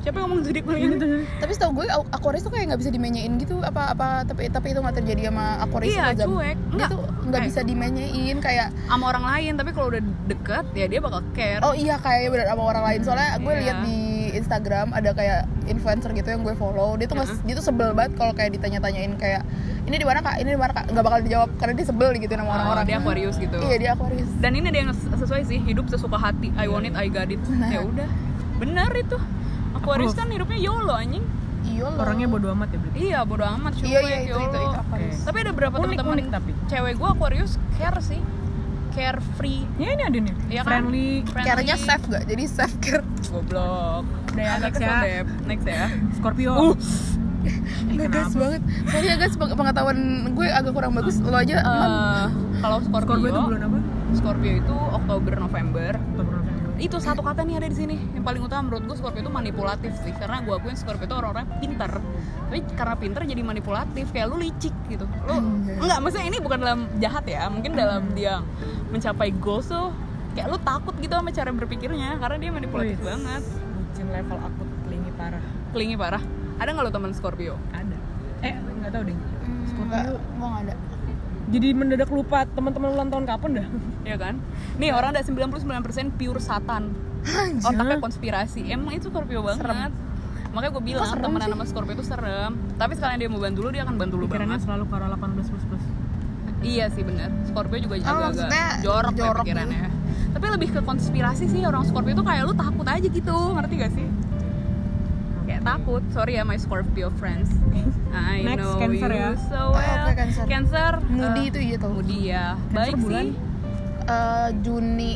Siapa 0.08 0.18
yang 0.18 0.26
ngomong 0.26 0.40
zodiak 0.42 0.64
paling 0.64 0.80
ini 0.80 0.88
aneh? 0.88 0.98
tuh 0.98 1.10
tapi 1.38 1.52
setahu 1.52 1.72
gue 1.74 1.86
Aqu- 1.86 2.08
Aquarius 2.10 2.40
tuh 2.42 2.50
kayak 2.50 2.66
nggak 2.66 2.80
bisa 2.80 2.90
dimenyein 2.90 3.32
gitu 3.36 3.60
apa 3.60 3.92
apa 3.92 4.08
tapi 4.24 4.48
tapi 4.48 4.72
itu 4.72 4.80
nggak 4.80 4.96
terjadi 4.96 5.22
sama 5.28 5.46
Aquarius 5.60 5.92
Iya, 5.92 6.06
Zam. 6.14 6.28
cuek. 6.32 6.58
Nggak. 6.70 6.90
tuh 6.90 7.00
nggak 7.28 7.42
bisa 7.44 7.60
dimenyein 7.62 8.38
kayak 8.40 8.68
Sama 8.88 9.04
orang 9.06 9.26
lain, 9.28 9.52
tapi 9.54 9.70
kalau 9.70 9.88
udah 9.90 10.00
deket 10.26 10.66
ya 10.74 10.86
dia 10.88 11.00
bakal 11.00 11.20
care. 11.30 11.60
oh 11.60 11.76
iya 11.76 12.00
kayak 12.00 12.24
bener 12.30 12.48
sama 12.48 12.64
orang 12.66 12.84
lain 12.86 13.00
soalnya 13.04 13.36
gue 13.36 13.52
Iya. 13.52 13.62
lihat 13.62 13.78
di 13.84 13.98
Instagram 14.34 14.88
ada 14.92 15.12
kayak 15.12 15.40
influencer 15.66 16.12
gitu 16.14 16.28
yang 16.30 16.42
gue 16.42 16.56
follow 16.56 16.96
dia 16.96 17.04
tuh 17.06 17.16
nggak- 17.18 17.44
dia 17.44 17.54
tuh 17.54 17.66
sebel 17.66 17.92
banget 17.92 18.16
kalau 18.16 18.32
kayak 18.32 18.52
ditanya-tanyain 18.54 19.12
kayak 19.14 19.44
ini 19.84 19.96
di 19.98 20.06
mana 20.06 20.20
kak 20.22 20.36
ini 20.38 20.50
di 20.50 20.58
mana 20.58 20.72
kak 20.72 20.88
nggak 20.88 21.04
bakal 21.04 21.20
dijawab 21.20 21.50
karena 21.58 21.74
dia 21.74 21.86
sebel 21.86 22.10
gitu 22.14 22.32
sama 22.32 22.46
Oh, 22.46 22.54
orang-orang 22.54 22.86
dia 22.86 22.98
Aquarius 22.98 23.36
gitu. 23.36 23.58
iya 23.62 23.76
dia 23.78 23.92
Aquarius 23.92 24.32
Dan 24.38 24.52
ini 24.54 24.68
ada 24.68 24.80
yang 24.80 24.92
sesuai 24.94 25.44
sih, 25.44 25.60
hidup 25.60 25.88
sesuka 25.88 26.16
hati. 26.16 26.56
I 26.56 26.66
want 26.66 26.86
it, 26.86 26.94
I 26.94 27.08
got 27.08 27.28
it. 27.28 27.40
Nah. 27.46 27.68
Ya 27.74 27.82
udah. 27.82 28.08
Benar 28.58 28.92
itu. 28.94 29.18
Aquarius 29.78 30.12
Approve. 30.12 30.20
kan 30.20 30.28
hidupnya 30.32 30.60
YOLO 30.60 30.94
anjing. 30.96 31.26
iya 31.64 31.84
loh 31.84 32.00
orangnya 32.00 32.28
bodo 32.28 32.48
amat 32.50 32.68
ya 32.68 32.78
berarti 32.80 32.98
Iya, 32.98 33.20
bodo 33.22 33.44
amat 33.46 33.72
cuek, 33.76 33.86
iya 33.86 34.00
iya 34.02 34.18
itu 34.20 34.32
YOLO. 34.32 34.44
itu, 34.44 34.58
itu 34.58 34.78
Aquarius 34.78 35.18
Tapi 35.22 35.38
ada 35.38 35.52
berapa 35.52 35.76
teman-teman 35.76 36.16
tapi. 36.30 36.52
cewek 36.66 36.94
gue 36.96 37.10
Aquarius 37.10 37.52
care 37.74 38.00
sih. 38.02 38.22
Carefree. 38.90 39.62
ya 39.78 39.90
ini 39.92 40.04
ada 40.04 40.18
nih 40.18 40.34
Iya 40.48 40.62
kan? 40.62 40.70
friendly 40.82 41.10
care-nya 41.24 41.76
safe 41.78 42.06
gak 42.08 42.24
jadi 42.26 42.44
safe 42.48 42.76
care 42.80 43.06
Goblok. 43.28 44.04
Udah 44.28 44.42
ya, 44.44 44.54
next 44.60 44.80
ya. 44.80 44.98
Next 45.46 45.66
ya. 45.68 45.86
Scorpio 46.14 46.52
Uh. 46.52 46.76
nggak 47.88 48.10
gas 48.10 48.34
banget 48.34 48.60
sorry 48.86 49.08
ya 49.08 49.16
guys 49.16 49.34
peng- 49.34 49.56
pengetahuan 49.56 49.98
gue 50.30 50.48
agak 50.50 50.74
kurang 50.74 50.92
bagus 50.94 51.22
lo 51.22 51.32
aja. 51.34 51.58
Eh, 51.58 52.26
kalau 52.60 52.82
Scorpio, 52.82 53.08
Scorpio 53.14 53.30
itu 53.30 53.40
bulan 53.46 53.62
apa 53.64 53.78
Scorpio 54.14 54.52
itu 54.58 54.76
Oktober 54.76 55.34
November. 55.38 55.92
Itu 56.78 56.98
satu 56.98 57.20
kata 57.20 57.42
nih 57.42 57.58
ada 57.58 57.68
di 57.68 57.76
sini. 57.76 57.96
Yang 58.12 58.24
paling 58.24 58.42
utama 58.44 58.62
menurut 58.66 58.84
gue 58.86 58.96
Scorpio 58.96 59.20
itu 59.20 59.30
manipulatif 59.30 59.92
sih. 60.00 60.14
Karena 60.14 60.40
gue 60.40 60.54
akuin 60.54 60.74
Scorpio 60.74 61.04
itu 61.04 61.16
orang-orang 61.16 61.46
pinter. 61.58 61.92
Tapi 62.44 62.60
karena 62.72 62.96
pinter 62.96 63.22
jadi 63.24 63.42
manipulatif. 63.42 64.06
Kayak 64.08 64.28
lu 64.28 64.38
licik 64.38 64.76
gitu. 64.88 65.06
Lu 65.24 65.34
Anjay. 65.34 65.78
enggak 65.80 66.00
maksudnya 66.00 66.28
ini 66.28 66.38
bukan 66.38 66.58
dalam 66.60 66.80
jahat 66.98 67.26
ya. 67.26 67.46
Mungkin 67.48 67.74
dalam 67.74 68.14
dia 68.14 68.46
mencapai 68.88 69.34
goals 69.36 69.68
tuh 69.68 69.90
kayak 70.32 70.48
lu 70.48 70.58
takut 70.60 70.94
gitu 70.96 71.12
sama 71.12 71.30
cara 71.30 71.50
berpikirnya 71.50 72.16
karena 72.16 72.38
dia 72.38 72.52
manipulatif 72.52 72.98
Wih. 72.98 73.08
banget. 73.08 73.44
bucin 73.74 74.08
level 74.08 74.38
akut 74.38 74.70
kelingi 74.84 75.12
parah 75.12 75.44
Kelingi 75.68 75.96
parah. 75.96 76.22
Ada 76.58 76.70
nggak 76.72 76.86
lo 76.86 76.92
teman 76.92 77.12
Scorpio? 77.12 77.58
ada 77.72 77.98
eh 78.40 78.54
nggak 78.54 78.92
tahu 78.92 79.04
deh 79.04 79.18
Hmm, 79.18 79.62
Scorpio. 79.66 79.90
nggak 79.90 80.04
nggak 80.38 80.54
ada 80.62 80.74
jadi 81.48 81.68
mendadak 81.72 82.12
lupa 82.12 82.44
teman-teman 82.52 82.92
ulang 82.92 83.10
tahun 83.12 83.26
kapan 83.26 83.52
dah 83.64 83.68
Iya 84.08 84.16
kan? 84.16 84.36
Nih 84.80 84.96
orang 84.96 85.12
ada 85.12 85.22
99% 85.24 86.16
pure 86.16 86.40
satan. 86.40 86.96
Otaknya 87.60 88.00
konspirasi. 88.00 88.72
Emang 88.72 88.96
itu 88.96 89.12
Scorpio 89.12 89.44
banget. 89.44 89.68
Serem. 89.68 89.92
Makanya 90.56 90.72
gue 90.72 90.84
bilang 90.84 91.12
temenan 91.12 91.50
sama 91.52 91.66
Scorpio 91.68 91.94
itu 92.00 92.06
serem. 92.08 92.56
Tapi 92.80 92.96
sekalian 92.96 93.20
dia 93.20 93.28
mau 93.28 93.42
bantu 93.44 93.68
lu 93.68 93.70
dia 93.76 93.84
akan 93.84 94.00
bantu 94.00 94.16
lu 94.16 94.32
pikirannya 94.32 94.56
banget. 94.56 94.64
selalu 94.64 94.84
ke 94.88 94.96
arah 94.96 95.10
18 95.12 95.52
plus 95.52 95.66
plus 95.68 95.84
Iya 96.64 96.86
sih 96.96 97.04
benar. 97.04 97.30
Scorpio 97.52 97.78
juga 97.84 97.96
Oh, 98.00 98.32
agak-agak 98.32 98.72
jorok, 98.82 99.14
jorok 99.14 99.46
pikirannya. 99.46 99.92
Tapi 100.32 100.46
lebih 100.56 100.70
ke 100.72 100.82
konspirasi 100.88 101.46
sih 101.52 101.62
orang 101.68 101.84
Scorpio 101.84 102.16
itu 102.16 102.24
kayak 102.24 102.44
lu 102.48 102.54
takut 102.56 102.88
aja 102.88 103.08
gitu, 103.08 103.38
ngerti 103.60 103.74
gak 103.76 103.92
sih? 103.92 104.08
Takut. 105.68 106.04
Sorry 106.16 106.40
ya 106.40 106.48
my 106.48 106.56
Scorpio 106.56 107.12
friends. 107.20 107.52
I 108.16 108.40
Next, 108.40 108.64
know 108.64 108.80
Cancer 108.80 109.12
you 109.12 109.20
ya. 109.20 109.30
so 109.52 109.60
Oh, 109.60 109.76
well. 109.76 110.08
oke, 110.08 110.16
Cancer. 110.16 110.44
Cancer. 110.48 110.92
Moody 111.06 111.44
eh, 111.44 111.50
itu 111.52 111.60
iya 111.62 111.76
tau 111.76 111.92
Moody 111.92 112.20
ya. 112.32 112.46
Cancer 112.56 112.72
Baik 112.72 112.94
bulan? 112.98 113.26
sih. 113.28 113.36
Eh, 114.08 114.50
Juni 114.64 115.14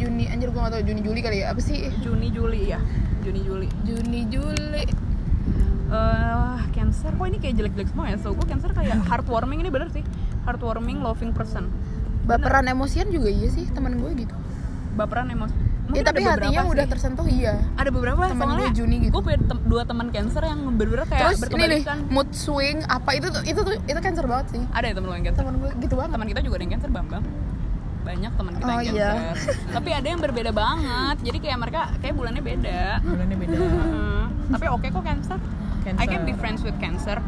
Juni 0.00 0.24
anjir 0.26 0.48
gue 0.48 0.56
gak 0.58 0.72
tau 0.72 0.82
Juni 0.82 1.00
Juli 1.04 1.20
kali 1.20 1.44
ya 1.44 1.52
apa 1.52 1.60
sih 1.60 1.92
Juni 2.00 2.32
Juli 2.32 2.72
ya. 2.72 2.80
Juni 3.20 3.40
Juli. 3.44 3.68
Juni 3.84 4.20
Juli 4.26 4.84
eh 5.92 6.56
cancer 6.72 7.12
kok 7.12 7.26
ini 7.28 7.36
kayak 7.36 7.54
jelek-jelek 7.60 7.88
semua 7.92 8.08
ya 8.08 8.16
so 8.16 8.32
gue 8.32 8.46
cancer 8.48 8.72
kayak 8.72 8.96
heartwarming 9.12 9.60
ini 9.60 9.68
bener 9.68 9.92
sih 9.92 10.00
heartwarming 10.48 11.04
loving 11.04 11.36
person 11.36 11.68
baperan 12.24 12.64
emosian 12.64 13.12
juga 13.12 13.28
iya 13.28 13.52
sih 13.52 13.68
teman 13.68 14.00
gue 14.00 14.24
gitu 14.24 14.32
baperan 14.96 15.28
emosi 15.28 15.52
ya 15.92 16.00
Mungkin 16.00 16.04
tapi 16.06 16.22
hatinya 16.24 16.62
sih. 16.62 16.72
udah 16.72 16.84
tersentuh 16.86 17.26
iya. 17.26 17.54
Ada 17.74 17.88
beberapa 17.88 18.20
temen 18.24 18.40
soalnya 18.42 18.64
gue 18.64 18.74
Juni 18.74 18.96
gitu. 18.98 19.12
gue 19.12 19.22
punya 19.22 19.38
tem- 19.42 19.64
dua 19.66 19.82
teman 19.84 20.06
cancer 20.08 20.42
yang 20.42 20.60
bener-bener 20.70 21.04
kayak 21.04 21.22
terus 21.28 21.40
ini 21.50 21.64
nih 21.66 21.80
mood 22.08 22.28
swing 22.32 22.78
apa 22.86 23.10
itu 23.12 23.26
tuh 23.28 23.42
itu 23.42 23.60
tuh 23.60 23.74
itu 23.78 23.98
cancer 23.98 24.24
banget 24.24 24.46
sih. 24.50 24.62
Ada 24.70 24.86
ya 24.86 24.94
temen 24.94 25.06
lo 25.06 25.14
yang 25.14 25.26
cancer. 25.26 25.42
Teman 25.42 25.54
gue 25.58 25.70
gitu 25.78 25.94
banget. 25.94 26.10
Teman 26.12 26.26
kita 26.26 26.40
juga 26.40 26.54
ada 26.54 26.62
yang 26.62 26.72
cancer 26.72 26.90
bambang. 26.90 27.24
Banyak 28.02 28.32
teman 28.32 28.52
kita 28.52 28.66
Oh, 28.66 28.80
yang 28.80 28.94
iya. 28.94 29.10
cancer. 29.12 29.54
Tapi 29.70 29.90
ada 29.92 30.06
yang 30.08 30.20
berbeda 30.20 30.50
banget 30.50 31.16
jadi 31.22 31.38
kayak 31.38 31.58
mereka 31.60 31.80
kayak 32.00 32.14
bulannya 32.14 32.42
beda. 32.42 32.82
Bulannya 33.00 33.36
beda. 33.38 33.56
Hmm, 33.58 34.24
tapi 34.50 34.66
oke 34.66 34.86
kok 34.88 35.02
cancer. 35.02 35.38
Cancer. 35.82 35.98
I 35.98 36.06
can 36.06 36.22
be 36.22 36.32
friends 36.32 36.60
with 36.60 36.74
cancer 36.78 37.18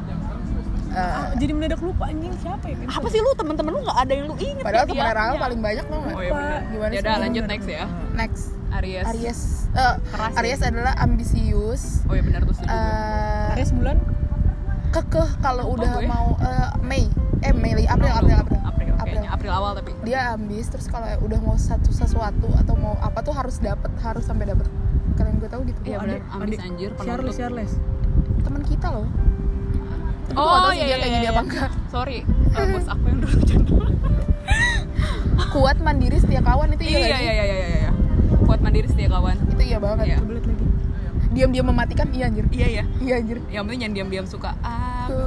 Eh, 0.94 1.02
Ah, 1.02 1.34
jadi 1.34 1.50
mendadak 1.50 1.80
lupa 1.80 2.06
anjing 2.06 2.30
siapa 2.38 2.64
ya? 2.64 2.76
Apa 2.86 3.06
sih 3.08 3.18
lu 3.18 3.34
temen-temen 3.34 3.70
lu 3.70 3.80
nggak 3.82 3.98
ada 3.98 4.12
yang 4.12 4.26
lu 4.26 4.34
inget 4.36 4.62
padahal 4.62 4.84
kayak 4.84 4.94
teman 4.94 5.04
dia? 5.04 5.18
Rara 5.18 5.34
paling 5.36 5.60
banyak 5.60 5.84
tau 5.84 5.98
nggak? 5.98 6.14
Oh 6.14 6.22
iya 6.22 6.32
Gimana 6.64 6.86
ya 6.86 6.94
sih? 6.94 7.02
udah 7.02 7.14
lanjut 7.18 7.44
next 7.44 7.68
ya. 7.68 7.84
Next. 8.12 8.44
Aries. 8.72 9.06
Aries. 9.08 9.40
Eh, 9.72 9.94
Keras 10.08 10.30
ya? 10.30 10.38
Aries 10.40 10.60
adalah 10.62 10.94
ambisius. 10.96 11.82
Oh 12.04 12.14
iya 12.14 12.22
benar 12.22 12.40
tuh 12.42 12.54
setuju. 12.54 12.68
Gue. 12.68 12.78
eh, 12.78 13.52
Aries 13.52 13.72
bulan? 13.72 13.96
kekeh 14.90 15.28
kalau 15.40 15.74
udah 15.74 15.92
gue. 15.92 16.06
mau 16.06 16.38
eh, 16.38 16.68
Mei. 16.80 17.04
Eh 17.40 17.50
Mei 17.50 17.74
April 17.84 18.06
April. 18.08 18.38
April 18.38 18.60
April. 18.62 18.92
Kayaknya 18.94 19.30
April. 19.30 19.50
Awal 19.52 19.72
tapi. 19.74 19.90
Dia 20.02 20.20
ambis 20.32 20.66
terus 20.70 20.86
kalau 20.86 21.04
udah 21.20 21.38
mau 21.38 21.56
satu 21.56 21.90
sesuatu 21.90 22.46
atau 22.54 22.74
mau 22.74 22.94
apa 22.98 23.18
tuh 23.20 23.34
harus 23.34 23.58
dapet 23.58 23.90
harus 24.00 24.22
sampai 24.22 24.46
dapet. 24.46 24.70
Kalian 25.14 25.36
gue 25.36 25.46
tahu 25.46 25.62
gitu. 25.64 25.78
Iya, 25.84 25.98
bener. 25.98 26.22
Ambis. 26.30 26.58
Anjir, 26.58 26.90
Charles 26.98 27.34
Charles 27.34 27.72
teman 28.40 28.60
kita 28.62 28.88
loh 28.88 29.08
tapi 30.34 30.42
gue 30.42 30.42
Oh 30.42 30.50
gak 30.50 30.62
tau 30.66 30.72
sih 30.74 30.78
iya 30.78 30.84
dia 30.84 30.90
iya 30.90 30.96
kayak 30.98 31.12
gini 31.14 31.24
iya. 31.24 31.30
apa 31.30 31.42
enggak. 31.46 31.70
Sorry, 31.94 32.18
eh, 32.26 32.66
bos 32.74 32.86
aku 32.90 33.04
yang 33.06 33.18
dulu 33.22 33.38
jadul. 33.46 33.86
kuat 35.54 35.78
mandiri 35.78 36.18
setia 36.18 36.42
kawan 36.42 36.68
itu 36.74 36.82
iya 36.82 36.98
iya 36.98 37.18
iya 37.22 37.32
iya 37.32 37.44
iya 37.44 37.68
iya. 37.86 37.90
Kuat 38.42 38.60
mandiri 38.60 38.88
setia 38.90 39.06
kawan. 39.06 39.36
Itu 39.54 39.62
iya 39.62 39.78
banget. 39.78 40.06
Iya. 40.10 40.18
Lagi. 40.18 40.52
diam-diam 41.34 41.66
mematikan 41.66 42.08
iya 42.14 42.30
anjir. 42.30 42.46
Iya 42.50 42.66
iya. 42.70 42.84
Iya 43.02 43.14
anjir. 43.18 43.38
Yang 43.50 43.62
penting 43.66 43.80
jangan 43.82 43.94
diam-diam 43.94 44.26
suka. 44.26 44.50
Aku 44.62 45.22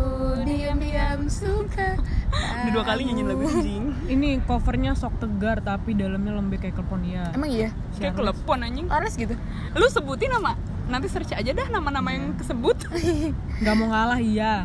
diam-diam 0.47 1.21
suka. 1.27 1.99
Udah 2.31 2.71
dua 2.71 2.83
kali 2.83 3.07
nyanyiin 3.07 3.27
lagu 3.27 3.43
anjing 3.47 3.85
Ini 4.07 4.29
covernya 4.43 4.91
sok 4.95 5.19
tegar 5.19 5.63
tapi 5.63 5.95
dalamnya 5.95 6.35
lembek 6.37 6.63
kayak 6.67 6.75
California. 6.79 7.27
emang 7.35 7.51
iya? 7.51 7.69
Kayak 7.99 8.15
kelepon 8.19 8.59
anjing. 8.63 8.87
Ares 8.87 9.19
gitu. 9.19 9.35
Lu 9.75 9.87
sebutin 9.91 10.31
nama. 10.31 10.55
Nanti 10.87 11.11
search 11.11 11.35
aja 11.35 11.51
dah 11.51 11.67
nama-nama 11.67 12.15
yang 12.15 12.35
kesebut. 12.39 12.87
Gak 13.67 13.75
mau 13.75 13.91
ngalah 13.91 14.23
iya. 14.23 14.63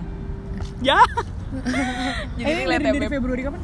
Ya 0.81 0.99
jadi 2.37 2.49
eh, 2.49 2.55
ini 2.55 2.63
lihat 2.67 2.81
dari. 2.83 3.07
Februari 3.07 3.43
kapan? 3.43 3.61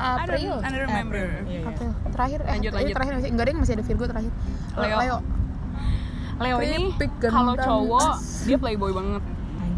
April 0.00 0.40
don't, 0.40 0.64
I 0.64 0.68
don't 0.68 0.82
remember 0.82 1.20
April. 1.20 1.44
Iya, 1.44 1.52
iya. 1.52 1.68
April 1.68 1.90
terakhir 2.10 2.38
eh, 2.40 2.48
Lanjut, 2.50 2.70
ini 2.70 2.76
lanjut. 2.80 2.94
terakhir 2.96 3.12
enggak 3.22 3.44
ada 3.44 3.50
yang 3.50 3.60
masih 3.60 3.74
ada 3.74 3.84
Virgo 3.84 4.04
terakhir 4.06 4.32
Leo. 4.74 4.96
Leo 4.96 5.16
Leo 6.40 6.56
ini 6.58 6.78
kalau 7.20 7.54
cowok 7.54 8.10
dia 8.44 8.56
playboy 8.56 8.90
banget 8.90 9.22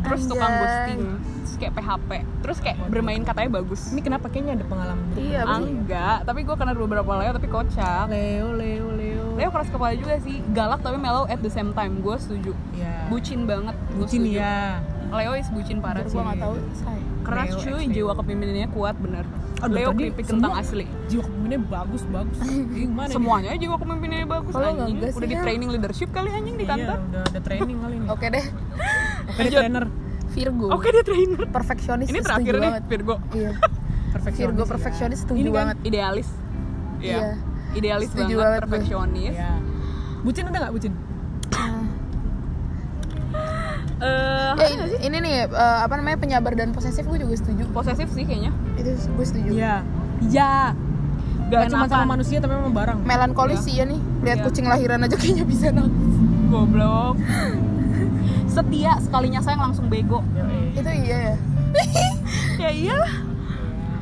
terus 0.03 0.27
tukang 0.27 0.53
ghosting 0.57 1.01
kayak 1.55 1.75
PHP 1.75 2.11
terus 2.43 2.59
kayak 2.59 2.79
bermain 2.87 3.23
katanya 3.23 3.51
bagus 3.57 3.91
Ini 3.91 4.01
kenapa 4.01 4.27
kayaknya 4.27 4.59
ada 4.59 4.67
pengalaman 4.67 5.05
buruk? 5.09 5.23
Iya, 5.23 5.41
Ah, 5.45 5.59
enggak 5.59 6.17
tapi 6.23 6.43
gue 6.43 6.57
kenal 6.57 6.75
beberapa 6.75 7.13
Leo 7.15 7.31
tapi 7.31 7.47
kocak 7.47 8.07
Leo, 8.09 8.51
Leo, 8.53 8.87
Leo. 8.91 9.27
Leo 9.35 9.49
keras 9.49 9.71
kepala 9.71 9.95
juga 9.95 10.19
sih 10.19 10.43
galak 10.51 10.83
tapi 10.83 10.99
mellow 10.99 11.27
at 11.27 11.39
the 11.39 11.51
same 11.51 11.71
time 11.71 11.99
gue 11.99 12.17
setuju 12.17 12.51
Ya. 12.75 13.07
bucin 13.07 13.43
banget 13.45 13.79
Bucin 13.95 14.27
ya. 14.27 14.83
Leo 15.13 15.33
is 15.35 15.49
bucin 15.49 15.79
parah 15.79 16.01
gue 16.01 16.09
sih 16.09 16.17
nggak 16.17 16.39
tahu 16.39 16.55
say 16.75 16.99
keras 17.23 17.47
Leo 17.47 17.59
cuy 17.61 17.71
Leo. 17.79 17.93
jiwa 17.93 18.13
kepemimpinannya 18.15 18.69
kuat 18.71 18.97
bener 18.97 19.25
Aduh, 19.61 19.75
Leo 19.75 19.89
tadi 19.89 19.99
keripik 20.03 20.25
tentang 20.27 20.53
asli 20.55 20.85
Jiwa 21.07 21.23
kepemimpinannya 21.23 21.63
bagus, 21.65 22.03
bagus. 22.05 22.39
Gimana 22.75 23.07
nih? 23.07 23.15
semuanya 23.15 23.51
jiwa 23.55 23.77
kepemimpinannya 23.77 24.29
bagus 24.29 24.53
Kalau 24.53 24.69
anjing 24.69 24.97
enggak 24.97 25.13
udah 25.13 25.29
di 25.29 25.37
ya? 25.37 25.43
training 25.43 25.69
leadership 25.71 26.09
kali 26.11 26.29
anjing 26.31 26.55
di 26.55 26.65
Iya, 26.65 26.71
kantor 26.73 26.99
udah 27.05 27.23
ada 27.25 27.41
training 27.41 27.77
kali 27.79 27.95
ini. 27.95 28.07
oke 28.09 28.27
deh 28.27 28.45
Oke, 29.23 29.41
deh, 29.41 29.51
trainer. 29.53 29.85
Virgo 30.29 30.67
oke 30.71 30.89
dia 30.89 31.03
trainer 31.03 31.41
perfeksionis 31.47 32.07
ini 32.07 32.19
terakhir 32.19 32.55
nih. 32.57 32.71
Virgo 32.87 33.15
iya 33.33 33.51
Perfeksionis. 34.13 34.49
Virgo 34.51 34.63
ya. 34.63 34.69
perfeksionis 34.69 35.19
setuju 35.21 35.41
kan 35.47 35.55
banget 35.55 35.77
idealis 35.85 36.29
Iya. 36.99 37.13
Iya. 37.13 37.31
idealis 37.73 38.11
banget, 38.13 38.29
gue. 38.31 38.49
perfeksionis. 38.61 39.35
Bucin 40.23 40.45
ada 40.45 40.59
nggak 40.61 40.73
bucin? 40.73 40.93
Eh, 44.03 44.51
Eh, 44.59 44.69
ini- 44.69 44.99
ini 45.01 45.17
nih 45.21 45.35
eh, 45.45 45.79
apa 45.81 45.95
namanya 45.95 46.19
penyabar 46.19 46.53
dan 46.53 46.71
posesif 46.71 47.05
gue 47.05 47.19
juga 47.19 47.35
setuju 47.35 47.71
posesif 47.71 48.09
sih 48.09 48.23
kayaknya 48.23 48.51
itu 48.75 48.91
gue 48.93 49.25
setuju 49.25 49.51
Iya. 49.53 49.75
Iya. 50.21 50.55
Gak 51.45 51.69
cuma 51.69 51.85
sama 51.85 52.09
manusia 52.11 52.39
tapi 52.39 52.53
memang 52.53 52.73
barang. 52.73 52.99
melankolis 53.03 53.61
Iya. 53.61 53.65
sih 53.65 53.75
ya 53.75 53.85
nih 53.87 54.01
lihat 54.21 54.39
Iya. 54.39 54.45
kucing 54.45 54.67
lahiran 54.67 55.01
aja 55.01 55.15
kayaknya 55.15 55.45
bisa 55.45 55.67
nangis 55.69 56.15
goblok 56.49 57.17
setia 58.47 58.93
sekalinya 58.99 59.39
sayang 59.39 59.63
langsung 59.63 59.87
bego 59.87 60.21
Yoi. 60.31 60.77
itu 60.77 60.91
iya 61.01 61.17
ya 61.23 61.35
ya 62.63 62.71
iyalah 62.71 63.13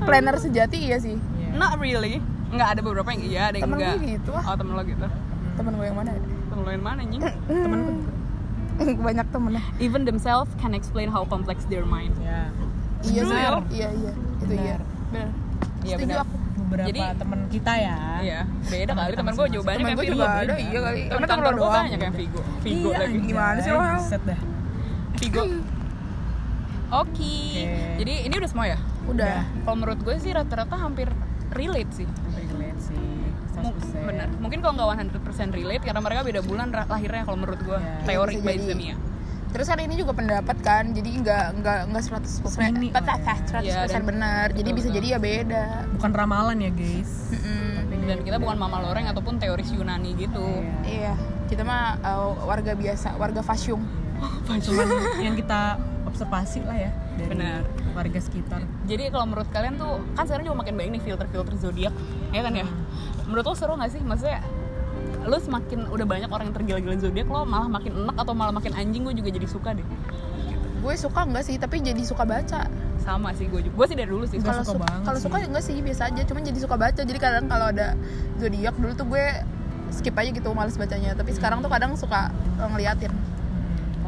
planner 0.01 0.37
sejati 0.37 0.79
iya 0.81 0.97
sih 0.97 1.15
Iya. 1.15 1.55
not 1.55 1.77
really 1.77 2.19
nggak 2.49 2.69
ada 2.69 2.81
beberapa 2.81 3.09
yang 3.09 3.23
iya 3.23 3.43
ada 3.45 3.57
yang 3.57 3.65
temen 3.65 3.79
enggak 3.79 3.95
gue 3.97 4.09
gitu 4.13 4.31
ah 4.33 4.45
oh 4.45 4.57
temen 4.57 4.73
lo 4.73 4.83
gitu 4.83 5.07
temen 5.53 5.73
gue 5.73 5.85
yang 5.85 5.97
mana 5.97 6.11
ya? 6.11 6.21
temen 6.49 6.63
lo 6.63 6.71
yang 6.73 6.85
mana 6.85 7.01
nying 7.05 7.23
Temenku. 7.65 7.93
banyak 9.07 9.27
temennya 9.29 9.63
even 9.79 10.03
themselves 10.03 10.51
can 10.57 10.73
explain 10.73 11.07
how 11.07 11.23
complex 11.23 11.65
their 11.67 11.85
mind. 11.85 12.13
Ya. 12.19 12.49
iya 13.03 13.23
sih 13.23 13.33
Bener. 13.33 13.55
iya 13.71 13.89
iya. 13.91 14.13
Itu 14.39 14.53
iya. 14.53 14.77
Bener 15.11 15.29
iya 15.81 15.95
setuju 15.97 16.13
benar. 16.13 16.25
aku. 16.25 16.37
Beberapa 16.61 16.87
Jadi- 16.87 17.03
temen 17.19 17.41
kita 17.49 17.73
ya. 17.75 17.97
iya 18.21 18.41
beda 18.63 18.93
kali. 18.95 19.13
Temen 19.13 19.33
gue 19.33 19.47
jawabannya 19.51 19.75
temen 19.75 19.87
kayak 19.87 19.97
gue 19.97 20.05
Vigo. 20.05 20.15
juga 20.15 20.27
ada 20.31 20.55
iya 20.55 20.81
kali. 20.81 21.01
Temen 21.05 21.27
temen 21.27 21.43
lo 21.43 21.53
doang. 21.53 21.75
banyak 21.83 22.01
yang 22.01 22.15
Vigo. 22.15 22.41
Vigo 22.61 22.89
Iya, 22.89 22.99
lagi. 23.01 23.19
Gimana 23.21 23.59
sih 23.59 23.71
lo, 23.71 23.81
Hel? 23.81 24.01
Set 24.01 24.23
dah. 24.23 24.41
Vigo. 25.17 25.41
Oke. 25.41 25.59
Oke. 26.91 27.39
jadi 27.99 28.15
ini 28.27 28.35
udah 28.35 28.51
semua 28.51 28.67
ya? 28.67 28.79
Udah. 29.07 29.47
Kalau 29.63 29.77
menurut 29.77 29.99
gue 30.01 30.17
sih 30.19 30.31
rata-rata 30.31 30.75
hampir 30.75 31.07
Relate 31.51 31.93
sih. 31.93 32.07
Mu- 33.61 33.73
100%. 33.73 34.07
bener 34.07 34.29
mungkin 34.37 34.59
kalau 34.59 34.73
nggak 34.75 34.89
100% 35.15 35.21
relate 35.53 35.83
karena 35.83 36.01
mereka 36.01 36.21
beda 36.23 36.41
bulan 36.41 36.69
lahirnya 36.71 37.23
kalau 37.23 37.39
menurut 37.39 37.61
gue 37.61 37.77
Ya. 37.77 38.05
teori 38.05 38.37
by. 38.39 38.57
Zemia 38.59 38.97
terus 39.51 39.67
kan 39.67 39.79
ini 39.79 39.95
juga 39.95 40.13
pendapat 40.13 40.57
kan 40.61 40.91
jadi 40.91 41.11
nggak 41.17 41.45
nggak 41.59 41.79
nggak 41.91 42.03
seratus 42.03 42.39
persen 42.39 42.71
Opini. 42.71 42.89
seratus 42.95 43.67
Iya, 43.67 43.83
persen 43.83 43.99
dan- 43.99 44.09
benar 44.09 44.47
jadi 44.51 44.63
betul, 44.65 44.77
bisa 44.77 44.87
betul. 44.87 44.97
jadi 44.97 45.07
ya 45.09 45.19
beda 45.19 45.65
Bukan 45.93 46.11
ramalan 46.13 46.57
ya 46.57 46.71
guys. 46.71 47.13
Dan 48.01 48.19
kita 48.21 48.39
bukan 48.39 48.57
mama 48.57 48.79
loreng 48.81 49.07
ataupun 49.07 49.37
teoris 49.37 49.71
Yunani 49.71 50.15
gitu 50.17 50.43
Iya. 50.83 50.83
iya 50.85 51.13
kita 51.47 51.63
mah 51.63 51.99
uh, 52.01 52.31
warga 52.45 52.75
biasa 52.75 53.15
warga 53.17 53.43
fasyung 53.49 53.83
Cuman 54.47 54.87
yang 55.19 55.33
kita 55.33 55.79
observasi 56.03 56.61
lah 56.61 56.77
ya 56.77 56.91
dari 57.17 57.31
Benar. 57.33 57.63
warga 57.93 58.19
sekitar. 58.19 58.61
jadi 58.83 59.09
kalau 59.09 59.27
menurut 59.27 59.47
kalian 59.49 59.75
tuh 59.77 59.99
kan 60.13 60.25
sekarang 60.25 60.45
juga 60.45 60.59
makin 60.59 60.75
banyak 60.75 60.91
nih 60.93 61.03
filter-filter 61.05 61.55
zodiak 61.57 61.95
ya 62.29 62.41
kan 62.41 62.53
ya 62.53 62.67
menurut 63.31 63.47
lo 63.47 63.55
seru 63.55 63.79
gak 63.79 63.95
sih? 63.95 64.03
Maksudnya 64.03 64.43
lo 65.23 65.39
semakin 65.39 65.87
udah 65.87 66.07
banyak 66.09 66.27
orang 66.27 66.51
yang 66.51 66.57
tergila-gila 66.57 66.97
zodiak 66.99 67.29
lo 67.31 67.47
malah 67.47 67.71
makin 67.71 67.93
enak 67.95 68.17
atau 68.19 68.35
malah 68.35 68.51
makin 68.51 68.75
anjing 68.75 69.07
gue 69.07 69.15
juga 69.15 69.31
jadi 69.31 69.47
suka 69.47 69.71
deh. 69.79 69.87
Gue 70.81 70.95
suka 70.99 71.21
enggak 71.23 71.45
sih 71.47 71.57
tapi 71.61 71.79
jadi 71.79 72.03
suka 72.03 72.27
baca. 72.27 72.67
Sama 73.01 73.31
sih 73.39 73.47
gue 73.47 73.61
juga. 73.63 73.75
Gue 73.79 73.87
sih 73.87 73.97
dari 73.97 74.11
dulu 74.11 74.25
sih 74.27 74.43
Nggak 74.43 74.51
kalau 74.51 74.65
suka 74.67 74.75
su- 74.75 74.83
banget 74.83 75.05
kalau 75.07 75.21
suka 75.23 75.37
enggak 75.47 75.65
sih 75.65 75.77
biasa 75.79 76.03
aja. 76.11 76.23
Cuman 76.27 76.43
jadi 76.43 76.59
suka 76.59 76.77
baca. 76.77 77.01
Jadi 77.07 77.19
kadang 77.21 77.47
kalau 77.47 77.67
ada 77.71 77.95
zodiak 78.43 78.75
dulu 78.75 78.93
tuh 78.99 79.07
gue 79.07 79.25
skip 79.95 80.17
aja 80.19 80.31
gitu 80.35 80.49
males 80.51 80.75
bacanya. 80.75 81.15
Tapi 81.15 81.31
sekarang 81.37 81.63
tuh 81.63 81.71
kadang 81.71 81.95
suka 81.95 82.35
uh, 82.59 82.69
ngeliatin. 82.75 83.13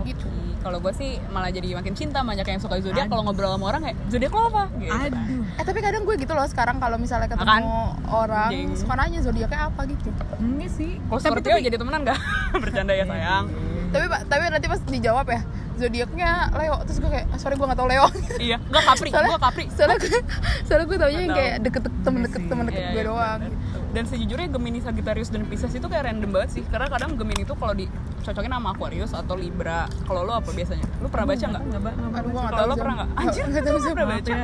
Gitu 0.02 0.26
kalau 0.62 0.78
gue 0.78 0.92
sih 0.92 1.10
malah 1.28 1.50
jadi 1.50 1.74
makin 1.74 1.92
cinta 1.92 2.22
banyak 2.22 2.44
yang 2.44 2.56
suka 2.56 2.78
zodiak. 2.78 3.06
Kalau 3.06 3.22
ngobrol 3.22 3.50
sama 3.50 3.66
orang 3.68 3.82
kayak 3.84 3.98
zodiak 4.06 4.30
lo 4.30 4.46
apa? 4.48 4.62
Gitu. 4.72 4.94
Aduh. 4.94 5.42
eh 5.52 5.64
tapi 5.64 5.78
kadang 5.78 6.02
gue 6.02 6.14
gitu 6.16 6.32
loh 6.32 6.46
sekarang 6.46 6.78
kalau 6.78 6.96
misalnya 6.96 7.26
ketemu 7.26 7.66
orang 8.06 8.48
Anjing. 8.48 8.68
suka 8.72 8.94
nanya 8.94 9.20
zodiaknya 9.20 9.60
apa 9.66 9.80
gitu. 9.84 10.08
Enggak 10.38 10.70
sih. 10.70 11.02
kalau 11.02 11.20
Tapi- 11.20 11.42
tapi- 11.42 11.62
jadi 11.62 11.76
temenan 11.76 12.00
gak? 12.04 12.18
bercanda 12.62 12.92
ya 12.92 13.04
sayang. 13.04 13.44
Tapi 13.92 14.04
pak 14.08 14.20
tapi 14.24 14.42
nanti 14.48 14.66
pas 14.66 14.80
dijawab 14.80 15.26
ya 15.28 15.40
zodiaknya 15.74 16.30
Leo. 16.54 16.76
Terus 16.86 16.98
gue 16.98 17.10
kayak 17.10 17.26
ah, 17.28 17.38
sorry 17.38 17.54
gue 17.54 17.66
nggak 17.66 17.76
tahu 17.76 17.88
Leo. 17.90 18.06
Iya 18.38 18.56
gak 18.62 18.82
Capri. 18.86 19.08
Gue 19.12 19.36
Capri. 19.36 19.64
soalnya 19.68 19.96
gue 19.98 20.20
soalnya 20.62 20.86
gue 20.86 20.96
taunya 20.96 21.20
yang 21.20 21.34
kayak 21.34 21.54
deket 21.60 21.82
temen 22.00 22.20
deket 22.22 22.42
temen 22.46 22.64
deket 22.64 22.80
Iya, 22.80 22.90
gue 22.90 23.02
iya, 23.02 23.08
doang 23.08 23.38
gitu 23.42 23.71
dan 23.92 24.04
sejujurnya 24.04 24.48
Gemini, 24.48 24.80
Sagittarius 24.80 25.28
dan 25.28 25.44
Pisces 25.44 25.70
itu 25.70 25.84
kayak 25.84 26.08
random 26.08 26.32
banget 26.32 26.50
sih 26.50 26.64
karena 26.64 26.88
kadang 26.88 27.12
Gemini 27.14 27.44
itu 27.44 27.52
kalau 27.52 27.72
dicocokin 27.72 28.48
sama 28.50 28.72
Aquarius 28.72 29.12
atau 29.12 29.36
Libra 29.36 29.84
kalau 30.02 30.24
lo 30.24 30.32
apa 30.34 30.48
biasanya 30.48 30.84
lu 30.98 31.06
pernah 31.06 31.26
baca 31.28 31.44
nggak 31.46 31.62
Kalau 31.62 32.48
tahu 32.50 32.66
lo 32.66 32.74
pernah 32.74 32.94
nggak? 32.96 33.08
Anjir, 33.14 33.44
nggak 33.46 33.62
tahu 33.62 33.72
lu 33.72 33.80
Zam. 33.80 33.92
pernah 33.92 34.08
baca? 34.10 34.34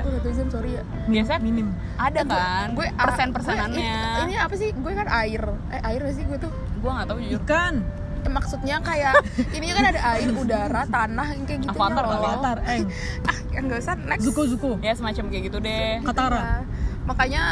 sorry 0.48 0.70
ya 0.70 0.82
biasanya 1.06 1.40
Minim. 1.40 1.68
ada 1.96 2.20
kan 2.22 2.66
gue 2.72 2.86
persen 2.90 3.26
gue- 3.26 3.34
persenannya 3.34 3.96
ini, 4.22 4.34
apa 4.36 4.54
sih 4.54 4.68
gue 4.70 4.92
kan 4.94 5.08
air 5.08 5.42
eh 5.68 5.80
air 5.82 6.00
gak 6.02 6.14
sih 6.14 6.24
gue 6.24 6.38
tuh 6.38 6.52
gue 6.52 6.90
nggak 6.90 7.06
tahu 7.06 7.18
jujur 7.20 7.40
Ikan. 7.42 7.74
Eh, 8.18 8.32
maksudnya 8.34 8.76
kayak 8.82 9.14
ini 9.54 9.70
kan 9.70 9.84
ada 9.86 10.00
air 10.12 10.28
udara 10.28 10.82
tanah 10.84 11.26
yang 11.32 11.44
kayak 11.44 11.60
gitu 11.62 11.70
Avatar 11.72 12.02
kali 12.02 12.12
ya? 12.12 12.18
Avatar, 12.28 12.56
Eng. 12.66 12.84
ah 13.30 13.36
nggak 13.58 13.78
usah 13.78 13.94
next 13.96 14.22
Zuko 14.26 14.42
Zuko. 14.44 14.70
ya 14.78 14.92
semacam 14.92 15.24
kayak 15.28 15.42
gitu 15.46 15.58
deh 15.58 16.02
Katara. 16.02 16.36
Ya, 16.36 16.56
makanya 17.04 17.42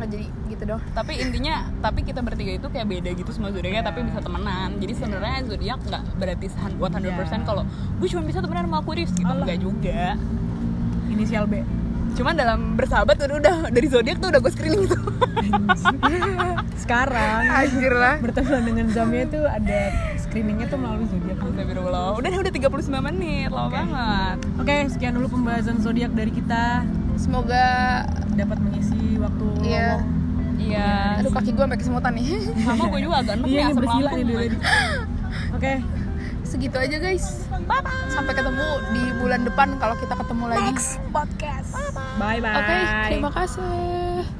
nggak 0.00 0.10
jadi 0.10 0.26
gitu 0.48 0.62
dong 0.66 0.80
tapi 0.90 1.12
intinya 1.14 1.54
tapi 1.78 2.00
kita 2.00 2.20
bertiga 2.20 2.56
itu 2.56 2.66
kayak 2.66 2.86
beda 2.88 3.10
gitu 3.12 3.30
semua 3.30 3.52
zodiaknya 3.52 3.84
tapi 3.84 4.00
bisa 4.02 4.18
temenan 4.18 4.80
jadi 4.80 4.92
sebenarnya 4.96 5.36
zodiak 5.44 5.78
nggak 5.84 6.02
berarti 6.16 6.46
100% 6.48 6.80
Iya. 7.00 7.38
kalau 7.44 7.62
gue 7.68 8.08
cuma 8.08 8.22
bisa 8.24 8.40
temenan 8.40 8.64
sama 8.64 8.78
Aquarius 8.80 9.12
gitu 9.12 9.28
Alah. 9.28 9.44
enggak 9.44 9.58
juga 9.60 10.02
Inisial 11.06 11.44
B. 11.44 11.60
cuman 12.10 12.34
dalam 12.34 12.74
bersahabat 12.74 13.20
udah, 13.20 13.36
udah 13.38 13.56
dari 13.68 13.86
zodiak 13.86 14.18
tuh 14.18 14.32
udah 14.32 14.40
gue 14.40 14.50
screening 14.50 14.84
tuh 14.88 15.00
Sekarang 16.82 17.46
anjir 17.46 17.92
lah 17.92 18.18
berteman 18.18 18.66
dengan 18.66 18.86
Zamia 18.90 19.22
itu 19.22 19.40
ada 19.40 19.80
screeningnya 20.18 20.66
tuh 20.66 20.78
melalui 20.78 21.06
zodiak. 21.06 21.38
Astagfirullah. 21.38 22.18
Udah 22.18 22.30
udah 22.34 22.52
39 22.52 23.06
menit, 23.06 23.48
lama 23.48 23.70
banget. 23.70 24.36
Oke, 24.58 24.76
sekian 24.90 25.14
dulu 25.14 25.26
pembahasan 25.30 25.78
zodiak 25.78 26.10
dari 26.10 26.32
kita. 26.32 26.82
semoga 27.14 27.66
Dapat 28.32 28.58
mengisi 28.58 28.99
waktu 29.20 29.44
Iya. 29.62 29.88
lowong. 29.90 30.04
Iya. 30.56 30.90
aduh 31.16 31.32
kaki 31.32 31.50
gue 31.50 31.62
sampai 31.62 31.78
kesemutan 31.78 32.12
nih 32.12 32.26
Sama 32.58 32.84
gue 32.86 33.00
juga 33.00 33.16
agak 33.18 33.34
enak 33.34 33.46
Iya, 33.46 33.56
nih 33.56 33.64
asam 33.66 33.78
bersila 33.78 34.10
lambung. 34.10 34.28
nih. 34.28 34.50
Oke, 35.50 35.72
segitu 36.42 36.76
aja 36.76 36.96
guys 36.98 37.24
bye 37.62 37.78
bye 37.78 37.94
sampai 38.08 38.32
ketemu 38.32 38.66
di 38.90 39.02
bulan 39.16 39.40
depan 39.42 39.68
kalau 39.76 39.94
kita 39.94 40.14
ketemu 40.16 40.44
lagi 40.48 40.72
podcast. 41.08 41.70
bye 42.18 42.38
bye. 42.38 42.52
oke 42.52 42.76
terima 43.06 43.30
kasih 43.30 44.39